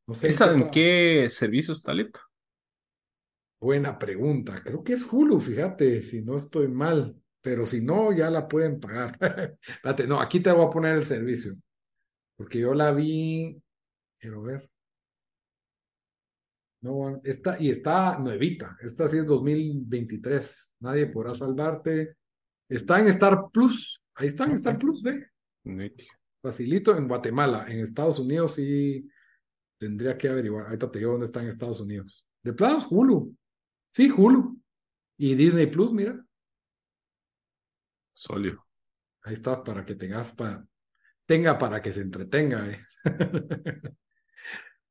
no 0.09 0.15
sé. 0.15 0.29
¿Esa 0.29 0.53
en 0.53 0.69
qué 0.71 1.29
servicio 1.31 1.73
está? 1.73 1.93
Buena 3.61 3.99
pregunta. 3.99 4.61
Creo 4.65 4.83
que 4.83 4.95
es 4.95 5.07
Hulu, 5.11 5.41
fíjate, 5.41 6.03
si 6.03 6.23
no 6.23 6.37
estoy 6.37 6.67
mal. 6.67 7.17
Pero 7.47 7.65
si 7.65 7.81
no, 7.81 8.13
ya 8.13 8.29
la 8.29 8.49
pueden 8.49 8.81
pagar. 8.81 9.17
Espérate, 9.63 10.09
no, 10.09 10.21
aquí 10.21 10.41
te 10.41 10.51
voy 10.51 10.67
a 10.67 10.71
poner 10.71 10.97
el 10.97 11.05
servicio. 11.05 11.53
Porque 12.37 12.59
yo 12.59 12.75
la 12.75 12.91
vi. 12.91 13.63
Quiero 14.19 14.43
ver. 14.43 14.69
No, 16.81 17.21
esta, 17.23 17.57
y 17.63 17.71
está 17.71 18.19
nuevita. 18.19 18.77
Esta 18.83 19.07
sí 19.07 19.19
es 19.19 19.27
2023. 19.27 20.73
Nadie 20.81 21.07
podrá 21.07 21.37
salvarte. 21.37 22.17
Está 22.69 22.99
en 22.99 23.07
Star 23.07 23.45
Plus. 23.53 24.03
Ahí 24.17 24.27
está 24.27 24.47
en 24.47 24.55
Star. 24.55 24.77
Plus, 24.77 25.01
ve. 25.01 25.29
Nítido. 25.63 26.15
Facilito 26.43 26.97
en 26.97 27.07
Guatemala. 27.07 27.67
En 27.69 27.79
Estados 27.79 28.19
Unidos 28.19 28.55
sí 28.55 29.09
tendría 29.79 30.19
que 30.19 30.29
averiguar. 30.29 30.67
Ahorita 30.67 30.91
te 30.91 30.99
digo 30.99 31.13
dónde 31.13 31.27
está 31.27 31.43
en 31.43 31.47
Estados 31.47 31.79
Unidos. 31.79 32.27
De 32.43 32.53
planos, 32.53 32.89
Hulu. 32.91 33.37
Sí, 33.93 34.11
Hulu. 34.11 34.61
Y 35.17 35.37
Disney 35.37 35.69
Plus, 35.69 35.93
mira. 35.93 36.26
Sólido. 38.17 38.65
Ahí 39.23 39.35
está 39.35 39.63
para 39.63 39.85
que 39.85 39.95
tengas 39.95 40.33
para 40.33 40.65
tenga 41.27 41.59
para 41.59 41.83
que 41.83 41.93
se 41.93 42.01
entretenga. 42.01 42.67
eh. 42.71 42.81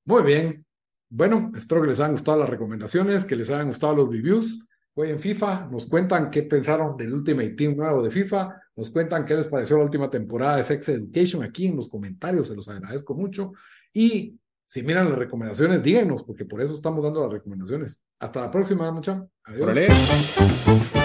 Muy 0.05 0.21
bien. 0.23 0.65
Bueno, 1.09 1.51
espero 1.55 1.81
que 1.81 1.87
les 1.87 1.99
hayan 1.99 2.11
gustado 2.11 2.39
las 2.39 2.49
recomendaciones, 2.49 3.25
que 3.25 3.35
les 3.35 3.49
hayan 3.49 3.69
gustado 3.69 3.95
los 3.95 4.09
reviews. 4.09 4.63
Hoy 4.93 5.09
en 5.09 5.19
FIFA 5.19 5.67
nos 5.71 5.87
cuentan 5.87 6.29
qué 6.29 6.43
pensaron 6.43 6.95
del 6.97 7.13
Ultimate 7.13 7.51
Team 7.51 7.75
nuevo 7.75 8.03
de 8.03 8.11
FIFA, 8.11 8.61
nos 8.75 8.91
cuentan 8.91 9.25
qué 9.25 9.35
les 9.35 9.47
pareció 9.47 9.77
la 9.77 9.85
última 9.85 10.09
temporada 10.09 10.57
de 10.57 10.63
Sex 10.63 10.87
Education 10.89 11.43
aquí 11.43 11.65
en 11.65 11.75
los 11.77 11.89
comentarios, 11.89 12.47
se 12.47 12.55
los 12.55 12.69
agradezco 12.69 13.15
mucho. 13.15 13.53
Y 13.91 14.39
si 14.67 14.83
miran 14.83 15.09
las 15.09 15.17
recomendaciones, 15.17 15.81
díganos, 15.81 16.23
porque 16.23 16.45
por 16.45 16.61
eso 16.61 16.75
estamos 16.75 17.03
dando 17.03 17.23
las 17.23 17.31
recomendaciones. 17.31 17.99
Hasta 18.19 18.41
la 18.41 18.51
próxima, 18.51 18.91
mucha. 18.91 19.25
Adiós. 19.43 21.04